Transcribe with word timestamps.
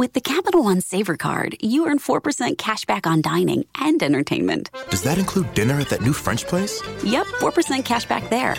With 0.00 0.14
the 0.14 0.20
Capital 0.22 0.62
One 0.62 0.80
Savor 0.80 1.18
card, 1.18 1.58
you 1.60 1.86
earn 1.86 1.98
4% 1.98 2.56
cash 2.56 2.86
back 2.86 3.06
on 3.06 3.20
dining 3.20 3.66
and 3.74 4.02
entertainment. 4.02 4.70
Does 4.88 5.02
that 5.02 5.18
include 5.18 5.52
dinner 5.52 5.74
at 5.74 5.90
that 5.90 6.00
new 6.00 6.14
French 6.14 6.46
place? 6.46 6.82
Yep, 7.04 7.26
4% 7.26 7.84
cash 7.84 8.06
back 8.06 8.30
there. 8.30 8.54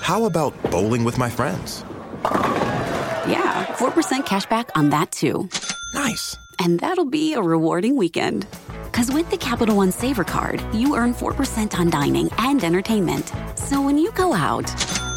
How 0.00 0.24
about 0.24 0.60
bowling 0.72 1.04
with 1.04 1.18
my 1.18 1.30
friends? 1.30 1.84
Yeah, 2.24 3.64
4% 3.76 4.26
cash 4.26 4.46
back 4.46 4.76
on 4.76 4.90
that 4.90 5.12
too. 5.12 5.48
Nice. 5.94 6.36
And 6.58 6.80
that'll 6.80 7.10
be 7.10 7.34
a 7.34 7.40
rewarding 7.40 7.94
weekend. 7.94 8.44
Because 8.86 9.12
with 9.12 9.30
the 9.30 9.38
Capital 9.38 9.76
One 9.76 9.92
Savor 9.92 10.24
card, 10.24 10.60
you 10.74 10.96
earn 10.96 11.14
4% 11.14 11.78
on 11.78 11.90
dining 11.90 12.28
and 12.38 12.64
entertainment. 12.64 13.32
So 13.54 13.80
when 13.80 13.98
you 13.98 14.10
go 14.16 14.34
out, 14.34 14.68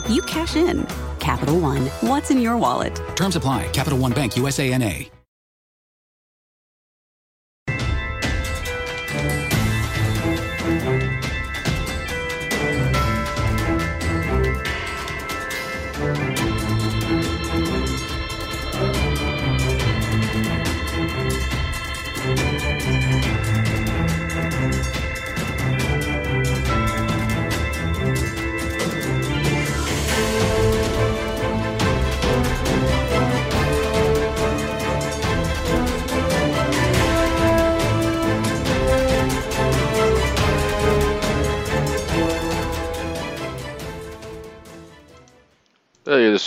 you 0.08 0.22
cash 0.28 0.56
in. 0.56 0.86
Capital 1.18 1.60
One, 1.60 1.88
what's 2.02 2.30
in 2.30 2.40
your 2.40 2.56
wallet? 2.56 3.02
Terms 3.16 3.36
apply. 3.36 3.68
Capital 3.70 3.98
One 3.98 4.14
Bank 4.14 4.38
USA 4.38 4.72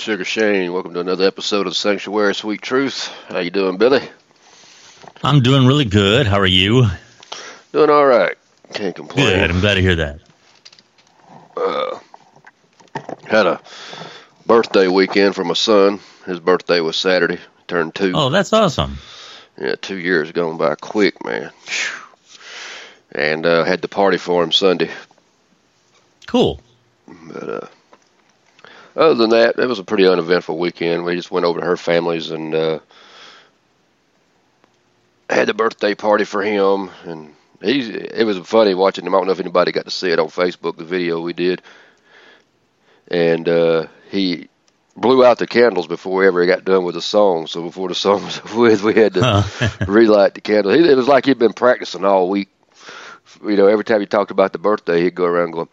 Sugar 0.02 0.24
Shane. 0.24 0.72
Welcome 0.72 0.94
to 0.94 1.00
another 1.00 1.28
episode 1.28 1.68
of 1.68 1.76
Sanctuary 1.76 2.34
Sweet 2.34 2.60
Truth. 2.60 3.06
How 3.28 3.38
you 3.38 3.52
doing, 3.52 3.76
Billy? 3.76 4.02
I'm 5.22 5.42
doing 5.42 5.64
really 5.64 5.84
good. 5.84 6.26
How 6.26 6.40
are 6.40 6.44
you? 6.44 6.88
Doing 7.70 7.88
all 7.88 8.04
right. 8.04 8.36
Can't 8.74 8.96
complain. 8.96 9.28
Good. 9.28 9.48
I'm 9.48 9.60
glad 9.60 9.74
to 9.74 9.80
hear 9.80 9.94
that. 9.94 10.18
Uh, 11.56 12.00
had 13.28 13.46
a 13.46 13.60
birthday 14.44 14.88
weekend 14.88 15.36
for 15.36 15.44
my 15.44 15.54
son. 15.54 16.00
His 16.26 16.40
birthday 16.40 16.80
was 16.80 16.96
Saturday. 16.96 17.38
Turned 17.68 17.94
two. 17.94 18.10
Oh, 18.12 18.28
that's 18.28 18.52
awesome. 18.52 18.98
Yeah, 19.56 19.76
two 19.80 19.98
years 19.98 20.32
gone 20.32 20.56
by 20.56 20.74
quick, 20.74 21.24
man. 21.24 21.52
And 23.12 23.46
uh, 23.46 23.62
had 23.62 23.80
the 23.80 23.86
party 23.86 24.18
for 24.18 24.42
him 24.42 24.50
Sunday. 24.50 24.90
Cool. 26.26 26.60
But 27.06 27.48
uh, 27.48 27.66
other 28.96 29.14
than 29.14 29.30
that, 29.30 29.58
it 29.58 29.66
was 29.66 29.78
a 29.78 29.84
pretty 29.84 30.06
uneventful 30.06 30.58
weekend. 30.58 31.04
We 31.04 31.16
just 31.16 31.30
went 31.30 31.46
over 31.46 31.60
to 31.60 31.66
her 31.66 31.76
family's 31.76 32.30
and 32.30 32.54
uh, 32.54 32.78
had 35.28 35.48
the 35.48 35.54
birthday 35.54 35.94
party 35.94 36.24
for 36.24 36.42
him. 36.42 36.90
And 37.04 37.34
he's 37.60 37.88
it 37.88 38.24
was 38.24 38.38
funny 38.38 38.74
watching 38.74 39.06
him. 39.06 39.14
I 39.14 39.18
don't 39.18 39.26
know 39.26 39.32
if 39.32 39.40
anybody 39.40 39.72
got 39.72 39.84
to 39.84 39.90
see 39.90 40.10
it 40.10 40.18
on 40.18 40.28
Facebook, 40.28 40.76
the 40.76 40.84
video 40.84 41.20
we 41.20 41.32
did. 41.32 41.62
And 43.08 43.48
uh, 43.48 43.86
he 44.10 44.48
blew 44.96 45.24
out 45.24 45.38
the 45.38 45.46
candles 45.46 45.86
before 45.86 46.18
we 46.18 46.26
ever 46.26 46.44
got 46.46 46.64
done 46.64 46.84
with 46.84 46.94
the 46.94 47.02
song. 47.02 47.46
So 47.46 47.62
before 47.62 47.88
the 47.88 47.94
song 47.94 48.22
was 48.24 48.42
with, 48.54 48.82
we 48.82 48.94
had 48.94 49.14
to 49.14 49.44
relight 49.88 50.34
the 50.34 50.40
candles. 50.40 50.76
He, 50.76 50.88
it 50.88 50.96
was 50.96 51.08
like 51.08 51.26
he'd 51.26 51.38
been 51.38 51.52
practicing 51.52 52.04
all 52.04 52.28
week. 52.28 52.48
You 53.42 53.56
know, 53.56 53.66
every 53.66 53.84
time 53.84 54.00
he 54.00 54.06
talked 54.06 54.30
about 54.30 54.52
the 54.52 54.58
birthday, 54.58 55.02
he'd 55.02 55.14
go 55.14 55.24
around 55.24 55.52
going. 55.52 55.68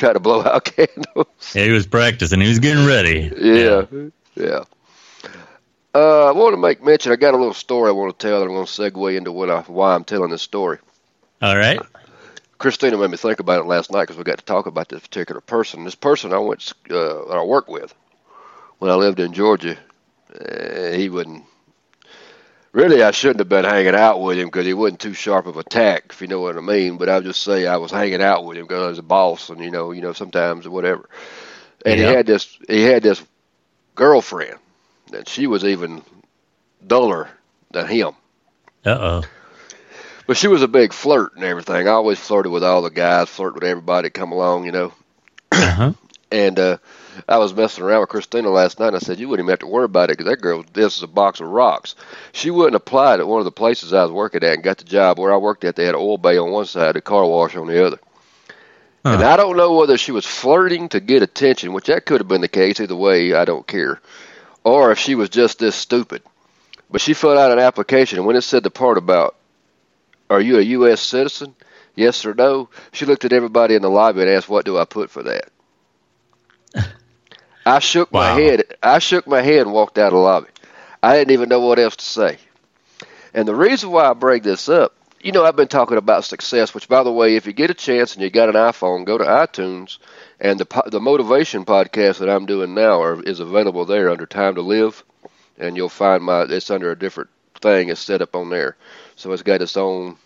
Try 0.00 0.12
to 0.12 0.20
blow 0.20 0.42
out 0.44 0.64
candles. 0.64 1.26
Yeah, 1.54 1.64
he 1.64 1.70
was 1.70 1.86
practicing. 1.86 2.40
He 2.40 2.48
was 2.48 2.58
getting 2.58 2.86
ready. 2.86 3.30
Yeah, 3.36 3.84
yeah. 4.34 4.64
Uh, 5.94 6.26
I 6.26 6.32
want 6.32 6.54
to 6.54 6.56
make 6.56 6.82
mention. 6.82 7.12
I 7.12 7.16
got 7.16 7.34
a 7.34 7.36
little 7.36 7.54
story 7.54 7.88
I 7.88 7.92
want 7.92 8.18
to 8.18 8.26
tell, 8.26 8.42
and 8.42 8.50
I'm 8.50 8.56
going 8.56 8.66
to 8.66 8.72
segue 8.72 9.16
into 9.16 9.32
what 9.32 9.50
I, 9.50 9.60
why 9.62 9.94
I'm 9.94 10.04
telling 10.04 10.30
this 10.30 10.42
story. 10.42 10.78
All 11.42 11.56
right. 11.56 11.80
Christina 12.58 12.98
made 12.98 13.10
me 13.10 13.16
think 13.16 13.40
about 13.40 13.60
it 13.60 13.66
last 13.66 13.90
night 13.90 14.02
because 14.02 14.18
we 14.18 14.22
got 14.22 14.38
to 14.38 14.44
talk 14.44 14.66
about 14.66 14.88
this 14.88 15.00
particular 15.00 15.40
person. 15.40 15.84
This 15.84 15.94
person 15.94 16.32
I 16.32 16.38
went, 16.38 16.72
uh, 16.90 17.22
I 17.24 17.42
worked 17.42 17.70
with 17.70 17.94
when 18.78 18.90
I 18.90 18.94
lived 18.94 19.18
in 19.18 19.32
Georgia. 19.32 19.78
Uh, 20.32 20.92
he 20.92 21.08
wouldn't. 21.08 21.44
Really, 22.72 23.02
I 23.02 23.10
shouldn't 23.10 23.40
have 23.40 23.48
been 23.48 23.64
hanging 23.64 23.96
out 23.96 24.20
with 24.20 24.38
him 24.38 24.46
because 24.46 24.64
he 24.66 24.74
wasn't 24.74 25.00
too 25.00 25.12
sharp 25.12 25.46
of 25.46 25.56
a 25.56 25.64
tack, 25.64 26.04
if 26.10 26.20
you 26.20 26.28
know 26.28 26.40
what 26.40 26.56
I 26.56 26.60
mean. 26.60 26.98
But 26.98 27.08
I'll 27.08 27.20
just 27.22 27.42
say 27.42 27.66
I 27.66 27.76
was 27.78 27.90
hanging 27.90 28.22
out 28.22 28.44
with 28.44 28.56
him 28.58 28.64
because 28.64 28.82
I 28.84 28.88
was 28.88 28.98
a 28.98 29.02
boss, 29.02 29.48
and 29.50 29.60
you 29.60 29.70
know, 29.70 29.90
you 29.90 30.00
know, 30.02 30.12
sometimes 30.12 30.68
whatever. 30.68 31.08
And 31.84 31.98
Yeah. 31.98 32.06
he 32.06 32.08
had 32.08 32.26
this, 32.26 32.58
he 32.68 32.82
had 32.82 33.02
this 33.02 33.22
girlfriend, 33.94 34.58
and 35.12 35.28
she 35.28 35.46
was 35.46 35.64
even 35.64 36.02
duller 36.86 37.28
than 37.72 37.86
him. 37.88 38.12
Uh 38.84 38.90
oh. 39.00 39.30
But 40.26 40.36
she 40.36 40.48
was 40.48 40.62
a 40.62 40.68
big 40.68 40.92
flirt 40.92 41.34
and 41.36 41.44
everything. 41.44 41.86
I 41.88 41.92
always 41.92 42.18
flirted 42.18 42.52
with 42.52 42.64
all 42.64 42.82
the 42.82 42.90
guys, 42.90 43.28
flirted 43.28 43.54
with 43.56 43.64
everybody 43.70 44.06
that 44.06 44.14
come 44.14 44.32
along, 44.32 44.64
you 44.64 44.72
know. 44.72 44.92
Uh 45.60 45.70
huh. 45.70 45.92
And 46.30 46.58
uh, 46.58 46.78
I 47.28 47.38
was 47.38 47.54
messing 47.54 47.84
around 47.84 48.00
with 48.00 48.08
Christina 48.08 48.50
last 48.50 48.78
night. 48.78 48.88
and 48.88 48.96
I 48.96 48.98
said, 49.00 49.18
"You 49.18 49.28
wouldn't 49.28 49.46
even 49.46 49.52
have 49.52 49.60
to 49.60 49.66
worry 49.66 49.84
about 49.84 50.10
it 50.10 50.18
because 50.18 50.30
that 50.30 50.40
girl, 50.40 50.64
this 50.72 50.96
is 50.96 51.02
a 51.02 51.06
box 51.06 51.40
of 51.40 51.48
rocks." 51.48 51.94
She 52.32 52.50
wouldn't 52.50 52.76
apply 52.76 53.14
at 53.14 53.26
one 53.26 53.40
of 53.40 53.44
the 53.44 53.50
places 53.50 53.92
I 53.92 54.02
was 54.02 54.12
working 54.12 54.42
at 54.42 54.54
and 54.54 54.62
got 54.62 54.78
the 54.78 54.84
job 54.84 55.18
where 55.18 55.32
I 55.32 55.36
worked 55.36 55.64
at. 55.64 55.76
They 55.76 55.84
had 55.84 55.94
an 55.94 56.00
oil 56.00 56.18
bay 56.18 56.38
on 56.38 56.50
one 56.50 56.66
side, 56.66 56.96
a 56.96 57.00
car 57.00 57.24
wash 57.26 57.56
on 57.56 57.66
the 57.66 57.84
other. 57.86 57.98
And 59.04 59.22
I 59.22 59.36
don't 59.36 59.56
know 59.56 59.72
whether 59.72 59.96
she 59.96 60.12
was 60.12 60.26
flirting 60.26 60.90
to 60.90 61.00
get 61.00 61.22
attention, 61.22 61.72
which 61.72 61.86
that 61.86 62.04
could 62.04 62.20
have 62.20 62.28
been 62.28 62.42
the 62.42 62.48
case. 62.48 62.80
Either 62.80 62.94
way, 62.94 63.32
I 63.32 63.44
don't 63.44 63.66
care. 63.66 64.00
Or 64.62 64.92
if 64.92 64.98
she 64.98 65.14
was 65.14 65.30
just 65.30 65.58
this 65.58 65.74
stupid. 65.74 66.22
But 66.90 67.00
she 67.00 67.14
filled 67.14 67.38
out 67.38 67.52
an 67.52 67.58
application, 67.58 68.18
and 68.18 68.26
when 68.26 68.36
it 68.36 68.42
said 68.42 68.62
the 68.62 68.70
part 68.70 68.98
about, 68.98 69.36
"Are 70.28 70.40
you 70.40 70.58
a 70.58 70.62
U.S. 70.62 71.00
citizen?" 71.00 71.54
Yes 71.96 72.24
or 72.24 72.34
no, 72.34 72.68
she 72.92 73.06
looked 73.06 73.24
at 73.24 73.32
everybody 73.32 73.74
in 73.74 73.82
the 73.82 73.90
lobby 73.90 74.20
and 74.22 74.30
asked, 74.30 74.48
"What 74.48 74.64
do 74.64 74.76
I 74.76 74.84
put 74.84 75.10
for 75.10 75.22
that?" 75.22 75.50
I 77.70 77.78
shook 77.78 78.10
my 78.10 78.32
head. 78.32 78.64
I 78.82 78.98
shook 78.98 79.28
my 79.28 79.42
head 79.42 79.60
and 79.60 79.72
walked 79.72 79.96
out 79.96 80.08
of 80.08 80.14
the 80.14 80.18
lobby. 80.18 80.48
I 81.04 81.16
didn't 81.16 81.30
even 81.30 81.48
know 81.48 81.60
what 81.60 81.78
else 81.78 81.94
to 81.94 82.04
say. 82.04 82.38
And 83.32 83.46
the 83.46 83.54
reason 83.54 83.92
why 83.92 84.10
I 84.10 84.12
bring 84.12 84.42
this 84.42 84.68
up, 84.68 84.92
you 85.20 85.30
know, 85.30 85.44
I've 85.44 85.54
been 85.54 85.68
talking 85.68 85.96
about 85.96 86.24
success. 86.24 86.74
Which, 86.74 86.88
by 86.88 87.04
the 87.04 87.12
way, 87.12 87.36
if 87.36 87.46
you 87.46 87.52
get 87.52 87.70
a 87.70 87.74
chance 87.74 88.14
and 88.14 88.24
you 88.24 88.30
got 88.30 88.48
an 88.48 88.56
iPhone, 88.56 89.04
go 89.04 89.18
to 89.18 89.24
iTunes, 89.24 89.98
and 90.40 90.58
the 90.58 90.82
the 90.86 90.98
motivation 90.98 91.64
podcast 91.64 92.18
that 92.18 92.28
I'm 92.28 92.44
doing 92.44 92.74
now 92.74 93.00
are, 93.02 93.22
is 93.22 93.38
available 93.38 93.84
there 93.84 94.10
under 94.10 94.26
Time 94.26 94.56
to 94.56 94.62
Live, 94.62 95.04
and 95.56 95.76
you'll 95.76 95.88
find 95.88 96.24
my 96.24 96.42
it's 96.42 96.72
under 96.72 96.90
a 96.90 96.98
different 96.98 97.30
thing. 97.60 97.88
It's 97.88 98.00
set 98.00 98.20
up 98.20 98.34
on 98.34 98.50
there, 98.50 98.76
so 99.14 99.30
it's 99.32 99.44
got 99.44 99.62
its 99.62 99.76
own 99.76 100.16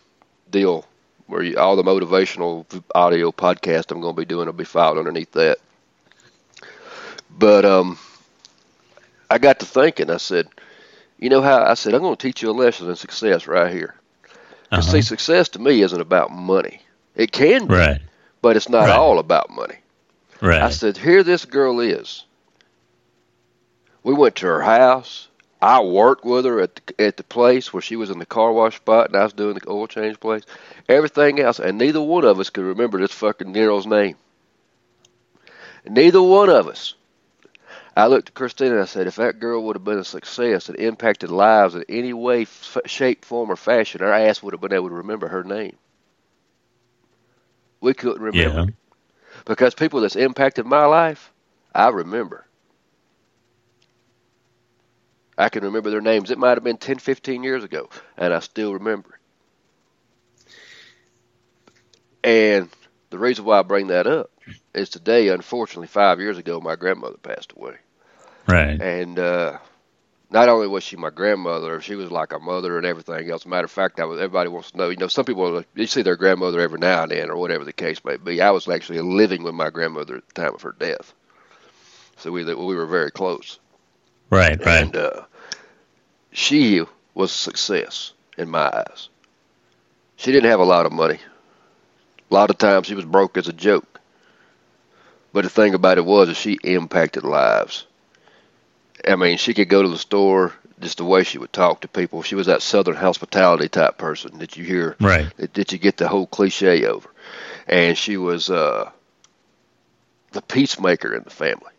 deal 0.50 0.86
where 1.26 1.42
you, 1.42 1.58
all 1.58 1.76
the 1.76 1.82
motivational 1.82 2.64
audio 2.94 3.32
podcast 3.32 3.90
I'm 3.90 4.00
going 4.00 4.14
to 4.14 4.20
be 4.20 4.24
doing 4.24 4.46
will 4.46 4.54
be 4.54 4.64
filed 4.64 4.96
underneath 4.96 5.32
that. 5.32 5.58
But 7.30 7.64
um, 7.64 7.98
I 9.30 9.38
got 9.38 9.60
to 9.60 9.66
thinking. 9.66 10.10
I 10.10 10.18
said, 10.18 10.48
you 11.18 11.28
know 11.30 11.42
how 11.42 11.62
I 11.64 11.74
said 11.74 11.94
I'm 11.94 12.02
going 12.02 12.16
to 12.16 12.22
teach 12.26 12.42
you 12.42 12.50
a 12.50 12.52
lesson 12.52 12.88
in 12.88 12.96
success 12.96 13.46
right 13.46 13.72
here. 13.72 13.94
Uh-huh. 14.70 14.82
See, 14.82 15.02
success 15.02 15.48
to 15.50 15.58
me 15.58 15.82
isn't 15.82 16.00
about 16.00 16.32
money. 16.32 16.80
It 17.14 17.32
can 17.32 17.66
be, 17.66 17.74
Right. 17.74 18.00
but 18.42 18.56
it's 18.56 18.68
not 18.68 18.88
Right. 18.88 18.96
all 18.98 19.18
about 19.18 19.50
money. 19.50 19.76
I 20.62 20.70
said, 20.70 20.96
here 20.96 21.22
this 21.22 21.44
girl 21.44 21.80
is. 21.80 22.24
We 24.02 24.12
went 24.14 24.36
to 24.36 24.46
her 24.46 24.60
house. 24.60 25.28
I 25.62 25.80
worked 25.80 26.24
with 26.26 26.44
her 26.44 26.60
at 26.60 26.74
the, 26.76 27.00
at 27.02 27.16
the 27.16 27.22
place 27.22 27.72
where 27.72 27.80
she 27.80 27.96
was 27.96 28.10
in 28.10 28.18
the 28.18 28.26
car 28.26 28.52
wash 28.52 28.76
spot, 28.76 29.08
and 29.08 29.16
I 29.16 29.22
was 29.24 29.32
doing 29.32 29.54
the 29.54 29.70
oil 29.70 29.86
change 29.86 30.20
place. 30.20 30.42
Everything 30.88 31.40
else, 31.40 31.58
and 31.58 31.78
neither 31.78 32.02
one 32.02 32.24
of 32.24 32.38
us 32.38 32.50
could 32.50 32.64
remember 32.64 32.98
this 33.00 33.12
fucking 33.12 33.52
girl's 33.52 33.86
name. 33.86 34.16
Neither 35.88 36.20
one 36.22 36.50
of 36.50 36.68
us. 36.68 36.94
I 37.96 38.06
looked 38.06 38.28
at 38.30 38.34
Christina 38.34 38.72
and 38.72 38.80
I 38.82 38.84
said, 38.86 39.06
if 39.06 39.16
that 39.16 39.38
girl 39.40 39.64
would 39.64 39.76
have 39.76 39.84
been 39.84 39.98
a 39.98 40.04
success 40.04 40.68
and 40.68 40.78
impacted 40.78 41.30
lives 41.30 41.74
in 41.74 41.84
any 41.88 42.12
way, 42.12 42.42
f- 42.42 42.78
shape, 42.86 43.24
form, 43.24 43.50
or 43.50 43.56
fashion, 43.56 44.02
our 44.02 44.12
ass 44.12 44.42
would 44.42 44.52
have 44.52 44.60
been 44.60 44.72
able 44.72 44.88
to 44.88 44.94
remember 44.94 45.28
her 45.28 45.42
name. 45.44 45.78
We 47.80 47.94
couldn't 47.94 48.22
remember 48.22 48.62
Yeah. 48.62 48.66
because 49.44 49.74
people 49.74 50.00
that's 50.00 50.16
impacted 50.16 50.66
my 50.66 50.84
life, 50.86 51.32
I 51.74 51.88
remember. 51.88 52.46
I 55.38 55.48
can 55.48 55.64
remember 55.64 55.90
their 55.90 56.00
names. 56.00 56.30
It 56.30 56.38
might 56.38 56.56
have 56.56 56.64
been 56.64 56.76
10, 56.78 56.98
15 56.98 57.42
years 57.42 57.64
ago, 57.64 57.88
and 58.16 58.32
I 58.32 58.40
still 58.40 58.72
remember. 58.74 59.18
And 62.24 62.68
the 63.10 63.18
reason 63.18 63.44
why 63.44 63.58
I 63.58 63.62
bring 63.62 63.88
that 63.88 64.06
up 64.06 64.30
is 64.74 64.88
today, 64.88 65.28
unfortunately, 65.28 65.86
five 65.86 66.20
years 66.20 66.38
ago, 66.38 66.60
my 66.60 66.76
grandmother 66.76 67.16
passed 67.18 67.52
away. 67.56 67.76
Right. 68.46 68.80
And 68.80 69.18
uh, 69.18 69.58
not 70.30 70.48
only 70.48 70.66
was 70.66 70.82
she 70.82 70.96
my 70.96 71.10
grandmother, 71.10 71.80
she 71.80 71.94
was 71.94 72.10
like 72.10 72.32
a 72.32 72.38
mother 72.38 72.76
and 72.76 72.86
everything 72.86 73.30
else. 73.30 73.46
Matter 73.46 73.66
of 73.66 73.70
fact, 73.70 74.00
I 74.00 74.04
was, 74.04 74.18
everybody 74.18 74.48
wants 74.48 74.72
to 74.72 74.76
know. 74.76 74.88
You 74.88 74.96
know, 74.96 75.08
some 75.08 75.24
people 75.24 75.62
you 75.74 75.86
see 75.86 76.02
their 76.02 76.16
grandmother 76.16 76.60
every 76.60 76.78
now 76.78 77.04
and 77.04 77.12
then, 77.12 77.30
or 77.30 77.36
whatever 77.36 77.64
the 77.64 77.72
case 77.72 78.04
may 78.04 78.16
be. 78.16 78.42
I 78.42 78.50
was 78.50 78.68
actually 78.68 79.00
living 79.00 79.42
with 79.42 79.54
my 79.54 79.70
grandmother 79.70 80.16
at 80.16 80.28
the 80.28 80.34
time 80.34 80.54
of 80.54 80.62
her 80.62 80.74
death, 80.78 81.14
so 82.16 82.32
we 82.32 82.44
we 82.44 82.74
were 82.74 82.86
very 82.86 83.10
close. 83.10 83.58
Right. 84.30 84.58
Right. 84.64 84.82
And 84.82 84.96
uh, 84.96 85.22
she 86.32 86.82
was 87.14 87.30
a 87.30 87.34
success 87.34 88.12
in 88.36 88.50
my 88.50 88.66
eyes. 88.68 89.08
She 90.16 90.32
didn't 90.32 90.50
have 90.50 90.60
a 90.60 90.64
lot 90.64 90.86
of 90.86 90.92
money. 90.92 91.18
A 92.30 92.34
lot 92.34 92.50
of 92.50 92.58
times 92.58 92.86
she 92.86 92.94
was 92.94 93.04
broke 93.04 93.36
as 93.36 93.48
a 93.48 93.52
joke. 93.52 94.00
But 95.34 95.44
the 95.44 95.50
thing 95.50 95.74
about 95.74 95.98
it 95.98 96.06
was, 96.06 96.30
is 96.30 96.38
she 96.38 96.54
impacted 96.64 97.24
lives. 97.24 97.86
I 99.06 99.16
mean, 99.16 99.36
she 99.38 99.54
could 99.54 99.68
go 99.68 99.82
to 99.82 99.88
the 99.88 99.98
store 99.98 100.54
just 100.80 100.98
the 100.98 101.04
way 101.04 101.24
she 101.24 101.38
would 101.38 101.52
talk 101.52 101.82
to 101.82 101.88
people. 101.88 102.22
She 102.22 102.36
was 102.36 102.46
that 102.46 102.62
Southern 102.62 102.96
hospitality 102.96 103.68
type 103.68 103.98
person 103.98 104.38
that 104.38 104.56
you 104.56 104.64
hear 104.64 104.96
Right. 105.00 105.32
that, 105.36 105.54
that 105.54 105.72
you 105.72 105.78
get 105.78 105.98
the 105.98 106.08
whole 106.08 106.26
cliche 106.26 106.86
over. 106.86 107.10
And 107.68 107.98
she 107.98 108.16
was 108.16 108.50
uh, 108.50 108.90
the 110.32 110.42
peacemaker 110.42 111.14
in 111.14 111.24
the 111.24 111.30
family. 111.30 111.72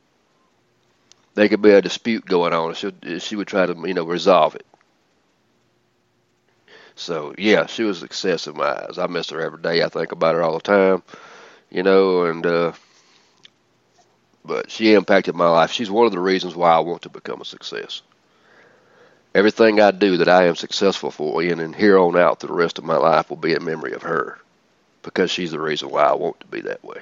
There 1.36 1.48
could 1.50 1.62
be 1.62 1.72
a 1.72 1.81
dispute 1.81 2.25
going 2.25 2.54
on, 2.54 2.69
and 2.69 2.78
she 2.78 3.19
she 3.19 3.36
would 3.38 3.48
try 3.48 3.66
to 3.66 3.75
you 3.88 3.94
know 3.94 4.06
resolve 4.06 4.56
it. 4.56 4.66
So 6.96 7.34
yeah, 7.38 7.68
she 7.68 7.84
was 7.84 7.98
a 7.98 8.01
success 8.01 8.48
in 8.48 8.58
my 8.58 8.69
eyes. 8.69 8.98
I 8.98 9.08
miss 9.08 9.30
her 9.31 9.42
every 9.42 9.62
day. 9.62 9.84
I 9.84 9.90
think 9.90 10.12
about 10.12 10.36
her 10.36 10.44
all 10.44 10.56
the 10.56 10.62
time, 10.62 11.04
you 11.69 11.84
know, 11.84 12.25
and 12.25 12.46
uh, 12.46 12.74
but 14.46 14.72
she 14.72 14.94
impacted 14.94 15.36
my 15.36 15.50
life. 15.50 15.72
She's 15.72 15.90
one 15.90 16.06
of 16.06 16.12
the 16.12 16.20
reasons 16.20 16.56
why 16.56 16.72
I 16.72 16.80
want 16.80 17.04
to 17.04 17.10
become 17.10 17.42
a 17.42 17.46
success. 17.46 18.02
Everything 19.34 19.82
I 19.82 19.92
do 19.92 20.18
that 20.18 20.30
I 20.30 20.46
am 20.46 20.56
successful 20.56 21.12
for, 21.12 21.42
and 21.42 21.60
then 21.60 21.74
here 21.74 21.98
on 21.98 22.18
out, 22.18 22.40
through 22.40 22.50
the 22.50 22.54
rest 22.54 22.78
of 22.78 22.86
my 22.86 22.96
life 22.96 23.30
will 23.30 23.38
be 23.38 23.54
in 23.54 23.66
memory 23.66 23.92
of 23.94 24.04
her, 24.04 24.40
because 25.04 25.30
she's 25.30 25.52
the 25.52 25.60
reason 25.60 25.90
why 25.90 26.04
I 26.04 26.14
want 26.14 26.40
to 26.40 26.48
be 26.48 26.62
that 26.62 26.84
way. 26.84 27.02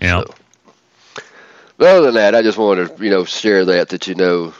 Yeah. 0.00 0.22
So, 0.22 0.34
but 1.78 1.88
other 1.88 2.06
than 2.06 2.14
that, 2.14 2.34
I 2.34 2.42
just 2.42 2.58
wanted 2.58 2.96
to, 2.96 3.04
you 3.04 3.10
know, 3.10 3.24
share 3.24 3.64
that 3.64 3.88
that 3.88 4.06
you 4.06 4.14
know, 4.14 4.52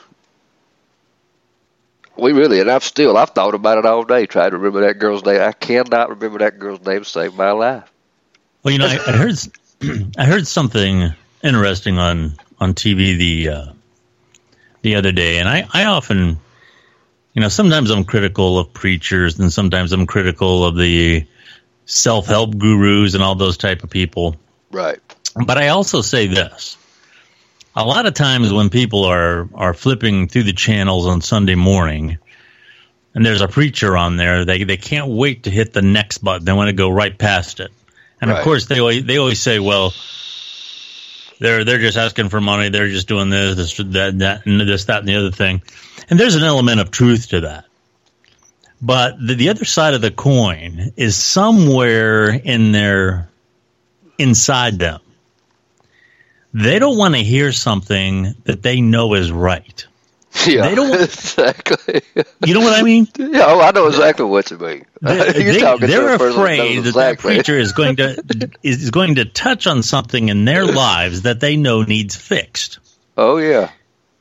we 2.17 2.33
really, 2.33 2.61
and 2.61 2.71
I've 2.71 2.85
still, 2.85 3.17
I've 3.19 3.31
thought 3.31 3.55
about 3.55 3.79
it 3.79 3.87
all 3.87 4.05
day, 4.05 4.25
trying 4.27 4.50
to 4.50 4.56
remember 4.56 4.81
that 4.87 4.99
girl's 4.99 5.25
name. 5.25 5.41
I 5.41 5.53
cannot 5.53 6.09
remember 6.09 6.39
that 6.39 6.59
girl's 6.59 6.85
name 6.85 7.00
to 7.00 7.05
save 7.05 7.35
my 7.35 7.50
life. 7.53 7.93
Well, 8.62 8.73
you 8.73 8.79
know, 8.79 8.87
I, 8.87 8.99
I 9.06 9.12
heard 9.12 9.37
I 10.19 10.25
heard 10.25 10.47
something 10.47 11.12
interesting 11.43 11.99
on 11.99 12.35
on 12.61 12.75
TV 12.75 13.17
the 13.19 13.49
uh, 13.49 13.73
the 14.83 14.97
other 14.97 15.12
day, 15.12 15.39
and 15.39 15.49
I 15.49 15.67
I 15.73 15.85
often, 15.85 16.39
you 17.35 17.43
know, 17.43 17.49
sometimes 17.49 17.91
I'm 17.91 18.05
critical 18.05 18.59
of 18.59 18.73
preachers, 18.73 19.39
and 19.39 19.53
sometimes 19.53 19.93
I'm 19.93 20.06
critical 20.06 20.65
of 20.65 20.77
the 20.77 21.27
self 21.87 22.27
help 22.27 22.56
gurus 22.56 23.15
and 23.15 23.23
all 23.23 23.35
those 23.35 23.56
type 23.56 23.83
of 23.83 23.91
people. 23.91 24.37
Right. 24.71 24.99
But 25.35 25.59
I 25.59 25.69
also 25.69 26.00
say 26.03 26.27
this. 26.27 26.77
A 27.75 27.85
lot 27.85 28.05
of 28.05 28.12
times 28.12 28.53
when 28.53 28.69
people 28.69 29.05
are, 29.05 29.49
are 29.55 29.73
flipping 29.73 30.29
through 30.29 30.43
the 30.43 30.53
channels 30.53 31.06
on 31.06 31.23
Sunday 31.23 31.55
morning 31.55 32.19
and 33.15 33.25
there's 33.25 33.41
a 33.41 33.49
preacher 33.49 33.97
on 33.97 34.17
there, 34.17 34.44
they, 34.44 34.65
they 34.65 34.77
can't 34.77 35.09
wait 35.09 35.44
to 35.44 35.50
hit 35.50 35.73
the 35.73 35.81
next 35.81 36.19
button. 36.19 36.44
They 36.44 36.53
want 36.53 36.69
to 36.69 36.75
go 36.75 36.91
right 36.91 37.17
past 37.17 37.61
it. 37.61 37.71
And 38.21 38.31
Right. 38.31 38.39
of 38.39 38.44
course 38.44 38.67
they 38.67 38.79
always, 38.79 39.05
they 39.05 39.17
always 39.17 39.41
say, 39.41 39.59
well, 39.59 39.94
they're, 41.43 41.65
they're 41.65 41.79
just 41.79 41.99
asking 41.99 42.29
for 42.29 42.41
money. 42.41 42.69
They're 42.69 42.89
just 42.89 43.09
doing 43.09 43.31
this, 43.31 43.56
this, 43.56 43.77
that, 43.77 44.19
that, 44.19 44.47
and 44.47 44.61
this, 44.61 44.87
that, 44.87 45.00
and 45.00 45.09
the 45.09 45.17
other 45.17 45.31
thing. 45.31 45.62
And 46.09 46.19
there's 46.19 46.37
an 46.37 46.44
element 46.44 46.81
of 46.81 46.91
truth 46.91 47.29
to 47.31 47.41
that. 47.43 47.65
But 48.81 49.17
the, 49.25 49.35
the 49.35 49.49
other 49.50 49.65
side 49.65 49.94
of 49.94 50.00
the 50.00 50.11
coin 50.11 50.93
is 50.97 51.17
somewhere 51.17 52.31
in 52.31 52.73
their, 52.73 53.29
inside 54.19 54.79
them 54.79 55.00
they 56.55 56.79
don't 56.79 56.99
want 56.99 57.15
to 57.15 57.23
hear 57.23 57.53
something 57.53 58.35
that 58.44 58.62
they 58.62 58.81
know 58.81 59.15
is 59.15 59.33
right. 59.33 59.87
Yeah. 60.46 60.69
They 60.69 60.75
don't- 60.75 60.94
exactly. 61.00 62.02
You 62.44 62.55
know 62.55 62.61
what 62.61 62.79
I 62.79 62.82
mean? 62.82 63.06
yeah, 63.19 63.44
oh, 63.46 63.61
I 63.61 63.70
know 63.70 63.87
exactly 63.87 64.25
what 64.25 64.50
you 64.50 64.58
mean. 64.58 64.87
They, 65.00 65.17
You're 65.44 65.52
they, 65.52 65.58
talking 65.58 65.88
to 65.88 66.00
are 66.00 66.19
that 66.19 66.23
afraid 66.23 66.79
that 66.79 66.94
that 66.94 67.11
exactly. 67.11 67.34
preacher 67.34 67.58
is 67.58 67.73
going 67.73 67.96
to 67.96 68.50
is 68.62 68.90
going 68.90 69.17
to 69.17 69.25
touch 69.25 69.67
on 69.67 69.82
something 69.82 70.29
in 70.31 70.44
their 70.44 70.64
lives 70.64 71.23
that 71.23 71.40
they 71.40 71.56
know 71.56 71.82
needs 71.82 72.17
fixed. 72.17 72.79
Oh 73.17 73.37
yeah. 73.37 73.70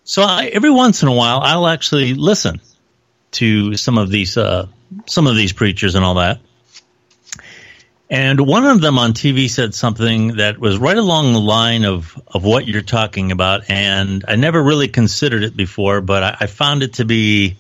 So 0.04 0.24
I, 0.24 0.46
every 0.48 0.69
once 0.69 1.02
in 1.02 1.08
a 1.08 1.13
while, 1.13 1.40
I'll 1.40 1.68
actually 1.68 2.13
listen 2.13 2.60
to 3.31 3.75
some 3.78 3.98
of 3.98 4.10
these 4.10 4.38
uh, 4.38 4.68
some 5.06 5.28
of 5.28 5.36
these 5.36 5.54
preachers 5.54 5.96
and 5.96 6.04
all 6.04 6.16
that. 6.16 6.40
And 8.12 8.46
one 8.46 8.66
of 8.66 8.81
them 8.81 9.00
on 9.00 9.13
TV 9.13 9.50
said 9.50 9.74
something 9.74 10.36
that 10.36 10.60
was 10.60 10.78
right 10.78 10.98
along 10.98 11.31
the 11.31 11.40
line 11.40 11.86
of, 11.86 12.22
of 12.28 12.44
what 12.44 12.68
you're 12.68 12.81
talking 12.81 13.31
about. 13.31 13.69
And 13.69 14.25
I 14.28 14.36
never 14.36 14.62
really 14.62 14.90
considered 14.90 15.44
it 15.44 15.56
before, 15.56 16.02
but 16.02 16.22
I, 16.22 16.38
I 16.42 16.46
found 16.48 16.84
it 16.84 16.96
to 16.96 17.06
be 17.06 17.56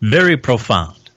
very 0.00 0.36
profound. 0.36 1.10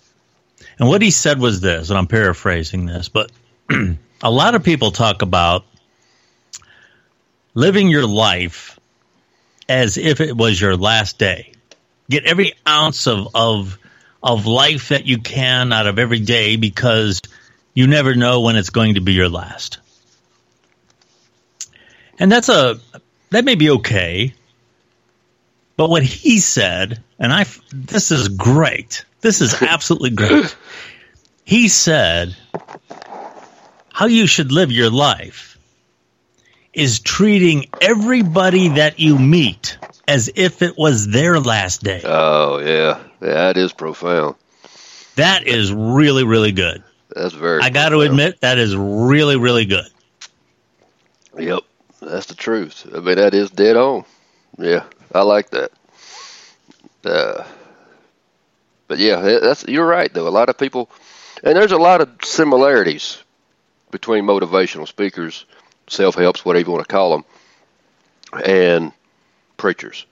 And 0.80 0.90
what 0.90 1.04
he 1.04 1.12
said 1.12 1.40
was 1.40 1.62
this, 1.62 1.92
and 1.92 2.00
I'm 2.00 2.08
paraphrasing 2.08 2.88
this, 2.88 3.10
but 3.10 3.32
a 3.70 4.32
lot 4.32 4.56
of 4.56 4.64
people 4.64 4.90
talk 4.90 5.22
about 5.22 5.64
living 7.54 7.90
your 7.90 8.08
life 8.08 8.80
as 9.70 9.98
if 9.98 10.20
it 10.20 10.36
was 10.36 10.60
your 10.60 10.76
last 10.76 11.20
day. 11.20 11.52
Get 12.10 12.26
every 12.26 12.54
ounce 12.68 13.06
of, 13.06 13.28
of, 13.36 13.78
of 14.24 14.48
life 14.48 14.90
that 14.90 15.06
you 15.06 15.20
can 15.20 15.72
out 15.72 15.86
of 15.86 16.00
every 16.00 16.22
day 16.22 16.56
because 16.56 17.22
you 17.76 17.86
never 17.86 18.16
know 18.16 18.42
when 18.42 18.56
it's 18.56 18.72
going 18.72 18.96
to 18.96 19.02
be 19.02 19.14
your 19.14 19.30
last. 19.30 19.78
And 22.18 22.32
that's 22.32 22.50
a, 22.50 22.80
that 23.30 23.46
may 23.46 23.56
be 23.56 23.70
okay. 23.72 24.34
But 25.78 25.90
what 25.90 26.02
he 26.02 26.40
said, 26.40 27.04
and 27.20 27.34
I, 27.34 27.46
this 27.74 28.12
is 28.12 28.30
great. 28.30 29.06
This 29.20 29.42
is 29.42 29.62
absolutely 29.62 30.12
great. 30.12 30.56
He 31.44 31.68
said, 31.68 32.36
how 33.92 34.06
you 34.06 34.26
should 34.26 34.52
live 34.52 34.72
your 34.72 34.90
life 34.90 35.60
is 36.74 37.00
treating 37.02 37.68
everybody 37.82 38.70
that 38.70 39.00
you 39.00 39.20
meet 39.20 39.78
as 40.08 40.30
if 40.36 40.62
it 40.62 40.78
was 40.78 41.08
their 41.08 41.40
last 41.40 41.84
day. 41.84 42.02
Oh 42.04 42.60
yeah. 42.60 43.00
Yeah, 43.22 43.34
that 43.34 43.58
is 43.58 43.74
profound. 43.74 44.36
That 45.16 45.48
is 45.48 45.74
really, 45.74 46.26
really 46.26 46.52
good. 46.52 46.84
That's 47.16 47.34
very. 47.34 47.62
I 47.62 47.70
got 47.70 47.90
to 47.90 48.02
admit, 48.02 48.42
that 48.42 48.58
is 48.58 48.76
really, 48.76 49.38
really 49.38 49.66
good. 49.66 49.86
Yep, 51.38 51.62
that's 52.02 52.26
the 52.28 52.36
truth. 52.36 52.86
I 52.94 53.00
mean, 53.00 53.16
that 53.16 53.34
is 53.34 53.50
dead 53.50 53.78
on. 53.78 54.04
Yeah, 54.58 54.84
I 55.14 55.22
like 55.22 55.50
that. 55.52 55.72
Uh, 57.06 57.46
but 58.88 59.00
yeah, 59.00 59.22
that's 59.22 59.66
you're 59.66 59.88
right 59.88 60.14
though. 60.14 60.28
A 60.28 60.30
lot 60.30 60.50
of 60.50 60.58
people, 60.58 60.90
and 61.42 61.56
there's 61.56 61.72
a 61.72 61.78
lot 61.78 62.02
of 62.02 62.10
similarities 62.24 63.24
between 63.92 64.26
motivational 64.26 64.88
speakers, 64.88 65.46
self 65.88 66.16
helps, 66.16 66.44
whatever 66.44 66.66
you 66.68 66.74
want 66.74 66.86
to 66.86 66.94
call 66.94 67.12
them, 67.12 68.44
and 68.46 68.92
preachers. 69.56 70.06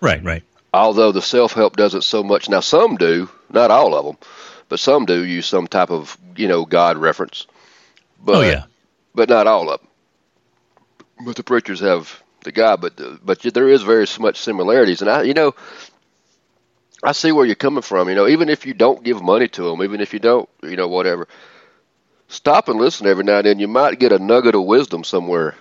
Right, 0.00 0.22
right. 0.22 0.44
Although 0.72 1.10
the 1.10 1.22
self 1.22 1.52
help 1.52 1.76
doesn't 1.76 2.04
so 2.04 2.22
much 2.22 2.48
now, 2.48 2.60
some 2.60 2.96
do, 2.96 3.28
not 3.50 3.72
all 3.72 3.96
of 3.96 4.04
them, 4.04 4.16
but 4.74 4.80
some 4.80 5.04
do 5.04 5.24
use 5.24 5.46
some 5.46 5.68
type 5.68 5.92
of 5.92 6.18
you 6.34 6.48
know 6.48 6.64
God 6.64 6.96
reference. 6.96 7.46
But, 8.20 8.34
oh, 8.34 8.40
yeah. 8.40 8.64
but 9.14 9.28
not 9.28 9.46
all 9.46 9.70
of 9.70 9.80
them. 9.80 9.88
But 11.24 11.36
the 11.36 11.44
preachers 11.44 11.78
have 11.78 12.20
the 12.42 12.50
God, 12.50 12.80
but 12.80 12.96
the, 12.96 13.20
but 13.24 13.38
there 13.38 13.68
is 13.68 13.82
very 13.82 14.04
much 14.18 14.36
similarities, 14.40 15.00
and 15.00 15.08
I, 15.08 15.22
you 15.22 15.32
know, 15.32 15.54
I 17.04 17.12
see 17.12 17.30
where 17.30 17.46
you're 17.46 17.54
coming 17.54 17.82
from. 17.82 18.08
You 18.08 18.16
know, 18.16 18.26
even 18.26 18.48
if 18.48 18.66
you 18.66 18.74
don't 18.74 19.04
give 19.04 19.22
money 19.22 19.46
to 19.46 19.62
them, 19.62 19.80
even 19.80 20.00
if 20.00 20.12
you 20.12 20.18
don't, 20.18 20.48
you 20.64 20.74
know, 20.74 20.88
whatever, 20.88 21.28
stop 22.26 22.68
and 22.68 22.80
listen 22.80 23.06
every 23.06 23.22
now 23.22 23.36
and 23.36 23.46
then. 23.46 23.60
You 23.60 23.68
might 23.68 24.00
get 24.00 24.10
a 24.10 24.18
nugget 24.18 24.56
of 24.56 24.64
wisdom 24.64 25.04
somewhere. 25.04 25.54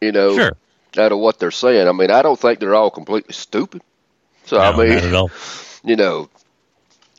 You 0.00 0.10
know, 0.10 0.34
Sure. 0.34 0.56
out 0.96 1.12
of 1.12 1.20
what 1.20 1.38
they're 1.38 1.52
saying. 1.52 1.86
I 1.86 1.92
mean, 1.92 2.10
I 2.10 2.20
don't 2.22 2.40
think 2.40 2.58
they're 2.58 2.74
all 2.74 2.90
completely 2.90 3.32
stupid. 3.32 3.82
So 4.46 4.56
No, 4.56 4.64
I 4.64 4.76
mean, 4.76 4.94
not 4.96 5.04
at 5.04 5.14
all. 5.14 5.30
you 5.84 5.94
know, 5.94 6.28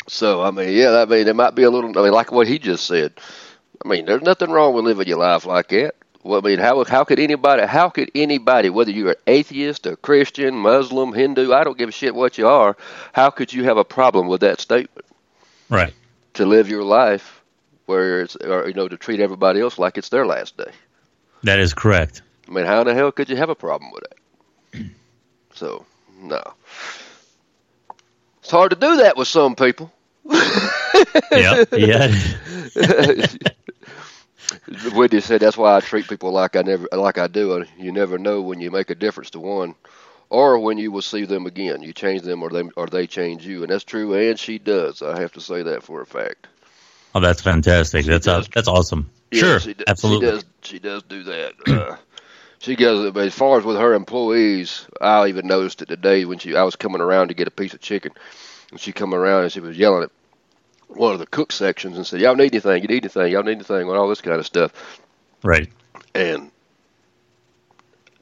so 0.10 0.42
I 0.42 0.52
mean, 0.52 0.70
yeah, 0.70 1.02
I 1.02 1.06
mean, 1.06 1.28
it 1.28 1.36
might 1.36 1.56
be 1.56 1.64
a 1.64 1.70
little. 1.70 1.98
I 1.98 2.04
mean, 2.04 2.12
like 2.12 2.32
what 2.32 2.48
he 2.48 2.60
just 2.60 2.86
said. 2.86 3.14
I 3.84 3.88
mean, 3.88 4.06
there's 4.06 4.22
nothing 4.22 4.52
wrong 4.52 4.74
with 4.74 4.86
living 4.86 5.08
your 5.08 5.20
life 5.20 5.46
like 5.46 5.70
that. 5.70 5.96
Well, 6.24 6.42
I 6.44 6.48
mean, 6.48 6.60
how 6.60 6.84
how 6.84 7.04
could 7.06 7.20
anybody? 7.20 7.66
How 7.66 7.90
could 7.90 8.12
anybody, 8.14 8.70
whether 8.70 8.92
you're 8.92 9.12
an 9.12 9.16
atheist, 9.28 9.86
a 9.86 9.96
Christian, 9.96 10.56
Muslim, 10.56 11.14
Hindu, 11.14 11.54
I 11.54 11.64
don't 11.64 11.78
give 11.78 11.90
a 11.90 11.94
shit 11.94 12.14
what 12.14 12.38
you 12.38 12.48
are, 12.48 12.76
how 13.14 13.30
could 13.30 13.54
you 13.54 13.64
have 13.64 13.78
a 13.78 13.86
problem 13.86 14.28
with 14.28 14.42
that 14.42 14.60
statement? 14.60 15.06
Right. 15.70 15.94
To 16.34 16.46
live 16.46 16.70
your 16.70 16.84
life 16.84 17.42
where 17.86 18.22
it's, 18.22 18.36
or 18.36 18.68
you 18.68 18.74
know, 18.74 18.88
to 18.88 18.98
treat 18.98 19.20
everybody 19.20 19.62
else 19.62 19.80
like 19.80 19.98
it's 19.98 20.10
their 20.10 20.26
last 20.26 20.58
day. 20.58 20.72
That 21.44 21.60
is 21.60 21.74
correct. 21.74 22.22
I 22.48 22.52
mean, 22.52 22.66
how 22.66 22.82
in 22.82 22.88
the 22.88 22.94
hell 22.94 23.12
could 23.12 23.30
you 23.30 23.38
have 23.38 23.50
a 23.50 23.56
problem 23.56 23.92
with 23.92 24.04
that? 24.10 24.90
So, 25.54 25.86
no. 26.20 26.42
It's 28.42 28.52
hard 28.52 28.72
to 28.72 28.76
do 28.76 28.98
that 28.98 29.18
with 29.18 29.28
some 29.28 29.56
people. 29.56 29.92
Yeah. 31.32 31.64
Yeah. 31.72 32.12
Whitney 34.94 35.22
said 35.22 35.42
that's 35.42 35.58
why 35.58 35.76
I 35.76 35.80
treat 35.80 36.08
people 36.08 36.32
like 36.32 36.56
I 36.56 36.62
never 36.62 36.88
like 36.92 37.18
I 37.18 37.28
do. 37.28 37.66
You 37.78 37.92
never 37.92 38.18
know 38.18 38.42
when 38.42 38.60
you 38.60 38.72
make 38.72 38.90
a 38.90 38.96
difference 38.96 39.30
to 39.32 39.40
one, 39.40 39.76
or 40.30 40.60
when 40.60 40.78
you 40.78 40.92
will 40.92 41.02
see 41.02 41.26
them 41.26 41.46
again. 41.46 41.82
You 41.82 41.94
change 41.94 42.22
them, 42.24 42.44
or 42.44 42.50
they 42.50 42.64
or 42.76 42.88
they 42.88 43.08
change 43.08 43.46
you, 43.46 43.62
and 43.64 43.72
that's 43.72 43.84
true. 43.84 44.14
And 44.14 44.40
she 44.40 44.60
does. 44.60 45.02
I 45.02 45.20
have 45.20 45.34
to 45.34 45.42
say 45.42 45.64
that 45.64 45.84
for 45.84 46.02
a 46.02 46.06
fact. 46.06 46.48
Oh, 47.16 47.20
that's 47.20 47.42
fantastic. 47.42 48.06
That's 48.06 48.28
uh, 48.28 48.44
that's 48.54 48.68
awesome. 48.68 49.10
Yeah, 49.32 49.40
sure. 49.42 49.60
she, 49.60 49.76
Absolutely. 49.88 50.28
She 50.28 50.32
does. 50.32 50.46
She 50.62 50.80
does 50.80 51.04
do 51.04 51.24
that. 51.24 51.54
Uh, 51.68 51.96
she 52.60 52.76
does. 52.76 53.12
But 53.12 53.28
as 53.28 53.34
far 53.34 53.58
as 53.58 53.66
with 53.66 53.78
her 53.78 53.94
employees, 53.94 54.86
I 55.02 55.28
even 55.28 55.48
noticed 55.48 55.82
it 55.82 55.88
today 55.88 56.26
when 56.26 56.40
she 56.40 56.56
I 56.56 56.64
was 56.64 56.76
coming 56.76 57.02
around 57.02 57.30
to 57.30 57.34
get 57.34 57.48
a 57.48 57.52
piece 57.52 57.74
of 57.74 57.82
chicken, 57.82 58.12
and 58.72 58.80
she 58.80 58.92
come 58.92 59.14
around 59.14 59.44
and 59.44 59.52
she 59.52 59.60
was 59.60 59.78
yelling 59.78 60.04
at 60.04 60.12
one 60.90 61.14
of 61.14 61.20
the 61.20 61.28
cook 61.28 61.52
sections 61.52 61.98
and 61.98 62.06
said, 62.06 62.20
"Y'all 62.22 62.36
need 62.36 62.54
anything? 62.54 62.82
You 62.82 62.88
need 62.88 63.04
anything? 63.04 63.32
Y'all 63.32 63.44
need 63.44 63.54
anything?" 63.54 63.88
And 63.88 63.98
all 63.98 64.10
this 64.10 64.22
kind 64.22 64.40
of 64.40 64.46
stuff. 64.46 64.74
Right. 65.44 65.70
And 66.14 66.52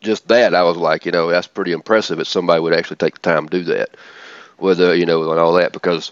just 0.02 0.28
that, 0.28 0.54
I 0.54 0.64
was 0.64 0.78
like, 0.78 1.06
you 1.06 1.12
know, 1.12 1.30
that's 1.30 1.48
pretty 1.48 1.72
impressive 1.72 2.18
that 2.18 2.26
somebody 2.26 2.62
would 2.62 2.74
actually 2.74 2.98
take 2.98 3.16
the 3.16 3.20
time 3.22 3.48
to 3.50 3.58
do 3.60 3.64
that, 3.74 3.90
whether 4.58 4.96
you 4.96 5.06
know, 5.06 5.30
and 5.32 5.40
all 5.40 5.54
that, 5.54 5.74
because 5.74 6.12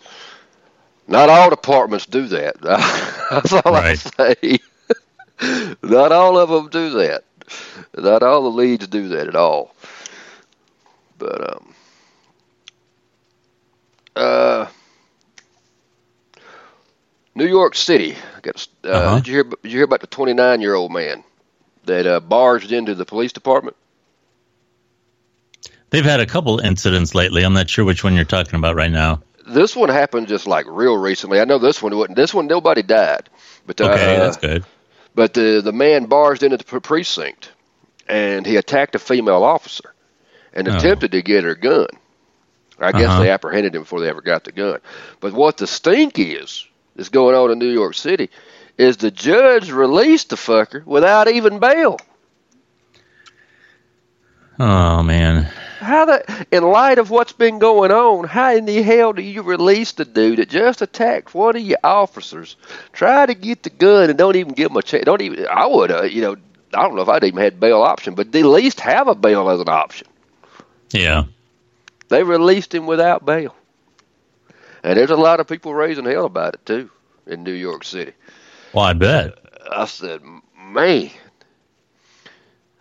not 1.08 1.30
all 1.30 1.50
departments 1.50 2.06
do 2.06 2.28
that. 2.28 2.60
that's 3.30 3.54
all 3.54 3.74
Right. 3.74 4.02
I 4.20 4.36
say. 4.36 4.60
not 5.84 6.12
all 6.12 6.38
of 6.38 6.50
them 6.50 6.70
do 6.70 6.90
that. 6.92 7.24
Not 7.96 8.24
all 8.24 8.44
the 8.44 8.50
leads 8.50 8.88
do 8.88 9.10
that 9.10 9.28
at 9.28 9.36
all. 9.36 9.76
But 11.18 11.54
um, 11.56 11.76
uh, 14.16 14.68
New 17.36 17.46
York 17.48 17.76
City. 17.76 18.16
Uh, 18.46 18.50
Uh-huh. 18.90 19.16
Did 19.18 19.28
you 19.28 19.34
hear? 19.34 19.44
Did 19.44 19.58
you 19.64 19.70
hear 19.72 19.84
about 19.84 20.02
the 20.02 20.08
29 20.08 20.62
year 20.62 20.74
old 20.74 20.92
man 20.92 21.24
that 21.86 22.08
uh, 22.08 22.20
barged 22.20 22.72
into 22.72 22.96
the 22.96 23.06
police 23.06 23.34
department? 23.34 23.76
They've 25.90 26.06
had 26.06 26.20
a 26.20 26.26
couple 26.26 26.60
incidents 26.60 27.14
lately. 27.16 27.44
I'm 27.44 27.54
not 27.54 27.70
sure 27.70 27.86
which 27.86 28.04
one 28.04 28.16
you're 28.16 28.26
talking 28.26 28.56
about 28.56 28.76
right 28.76 28.92
now. 28.92 29.22
This 29.48 29.76
one 29.76 29.90
happened 29.90 30.28
just 30.28 30.48
like 30.48 30.66
real 30.68 30.98
recently. 30.98 31.40
I 31.40 31.46
know 31.46 31.60
this 31.60 31.82
one 31.82 31.96
wouldn't. 31.96 32.16
This 32.18 32.34
one 32.34 32.48
nobody 32.48 32.82
died, 32.82 33.30
but 33.68 33.80
uh, 33.80 33.86
Okay, 33.92 34.18
that's 34.18 34.38
good. 34.38 34.66
But 35.14 35.34
the 35.34 35.62
the 35.64 35.72
man 35.72 36.06
barged 36.06 36.42
into 36.44 36.58
the 36.58 36.64
precinct, 36.82 37.52
and 38.08 38.46
he 38.46 38.56
attacked 38.58 38.96
a 38.96 39.00
female 39.00 39.44
officer, 39.44 39.94
and 40.54 40.68
Oh. 40.68 40.76
attempted 40.76 41.12
to 41.12 41.22
get 41.22 41.44
her 41.44 41.56
gun. 41.56 41.88
I 42.80 42.92
guess 42.92 43.10
Uh-huh. 43.10 43.24
they 43.24 43.30
apprehended 43.30 43.74
him 43.76 43.84
before 43.84 44.02
they 44.02 44.10
ever 44.10 44.22
got 44.22 44.44
the 44.44 44.52
gun. 44.52 44.80
But 45.22 45.32
what 45.34 45.58
the 45.58 45.68
stink 45.68 46.18
is, 46.20 46.66
is 46.96 47.10
going 47.10 47.36
on 47.36 47.52
in 47.52 47.60
New 47.60 47.72
York 47.72 47.96
City, 47.96 48.30
is 48.78 48.98
the 48.98 49.12
judge 49.12 49.72
released 49.72 50.30
the 50.30 50.36
fucker 50.36 50.86
without 50.86 51.28
even 51.28 51.60
bail. 51.60 51.98
Oh 54.60 55.04
man. 55.04 55.52
How 55.80 56.06
the, 56.06 56.48
in 56.52 56.64
light 56.64 56.98
of 56.98 57.10
what's 57.10 57.34
been 57.34 57.60
going 57.60 57.92
on, 57.92 58.26
how 58.26 58.54
in 58.54 58.66
the 58.66 58.82
hell 58.82 59.14
do 59.14 59.22
you 59.22 59.44
release 59.44 59.92
the 59.92 60.06
dude 60.06 60.40
that 60.40 60.50
just 60.50 60.82
attacked 60.82 61.36
one 61.36 61.56
of 61.56 61.62
your 61.62 61.78
officers, 61.84 62.56
try 62.94 63.26
to 63.26 63.36
get 63.36 63.64
the 63.64 63.70
gun 63.70 64.10
and 64.10 64.18
don't 64.18 64.36
even 64.36 64.54
give 64.54 64.72
him 64.72 64.78
a 64.78 64.82
chance? 64.82 65.06
Don't 65.06 65.22
even. 65.22 65.46
I 65.48 65.68
would, 65.68 65.92
uh, 65.92 66.04
you 66.04 66.22
know, 66.22 66.38
I 66.74 66.84
don't 66.84 66.96
know 66.96 67.02
if 67.02 67.10
I'd 67.10 67.24
even 67.24 67.40
had 67.40 67.60
bail 67.60 67.82
option, 67.82 68.16
but 68.16 68.34
at 68.34 68.46
least 68.46 68.80
have 68.80 69.08
a 69.08 69.16
bail 69.16 69.50
as 69.50 69.60
an 69.60 69.70
option. 69.70 70.08
Yeah. 70.92 71.26
They 72.08 72.24
released 72.24 72.74
him 72.74 72.86
without 72.86 73.26
bail, 73.26 73.56
and 74.86 75.00
there's 75.00 75.10
a 75.10 75.16
lot 75.16 75.40
of 75.40 75.48
people 75.48 75.74
raising 75.74 76.06
hell 76.06 76.26
about 76.26 76.54
it 76.54 76.66
too 76.66 76.92
in 77.26 77.44
New 77.44 77.54
York 77.54 77.84
City. 77.84 78.14
Well, 78.72 78.86
I 78.86 78.94
bet. 78.94 79.34
I 79.72 79.86
said, 79.86 80.22
man. 80.58 81.10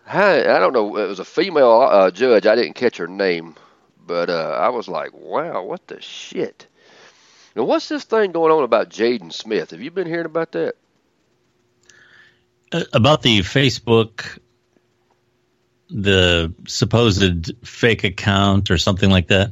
I, 0.07 0.41
I 0.41 0.59
don't 0.59 0.73
know. 0.73 0.97
It 0.97 1.07
was 1.07 1.17
a 1.17 1.25
female 1.25 1.81
uh, 1.81 2.11
judge. 2.11 2.45
I 2.45 2.55
didn't 2.55 2.73
catch 2.73 2.97
her 2.97 3.07
name, 3.07 3.55
but 4.05 4.29
uh, 4.29 4.55
I 4.61 4.69
was 4.69 4.87
like, 4.87 5.13
wow, 5.13 5.63
what 5.63 5.87
the 5.87 5.99
shit? 5.99 6.67
Now, 7.55 7.63
what's 7.63 7.89
this 7.89 8.03
thing 8.03 8.31
going 8.31 8.51
on 8.51 8.63
about 8.63 8.89
Jaden 8.89 9.33
Smith? 9.33 9.71
Have 9.71 9.81
you 9.81 9.89
been 9.89 10.05
hearing 10.05 10.27
about 10.27 10.51
that? 10.51 10.75
Uh, 12.71 12.83
about 12.93 13.23
the 13.23 13.39
Facebook, 13.39 14.37
the 15.89 16.53
supposed 16.67 17.51
fake 17.65 18.03
account 18.03 18.69
or 18.69 18.77
something 18.77 19.09
like 19.09 19.29
that. 19.29 19.49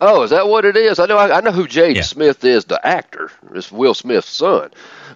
Oh, 0.00 0.22
is 0.22 0.30
that 0.30 0.48
what 0.48 0.64
it 0.64 0.76
is? 0.76 0.98
I 0.98 1.06
know. 1.06 1.16
I, 1.18 1.38
I 1.38 1.40
know 1.40 1.52
who 1.52 1.66
Jaden 1.66 1.96
Yeah. 1.96 2.02
Smith 2.02 2.44
is, 2.44 2.64
the 2.66 2.84
actor. 2.86 3.30
It's 3.54 3.70
Will 3.72 3.94
Smith's 3.94 4.28
son. 4.28 4.70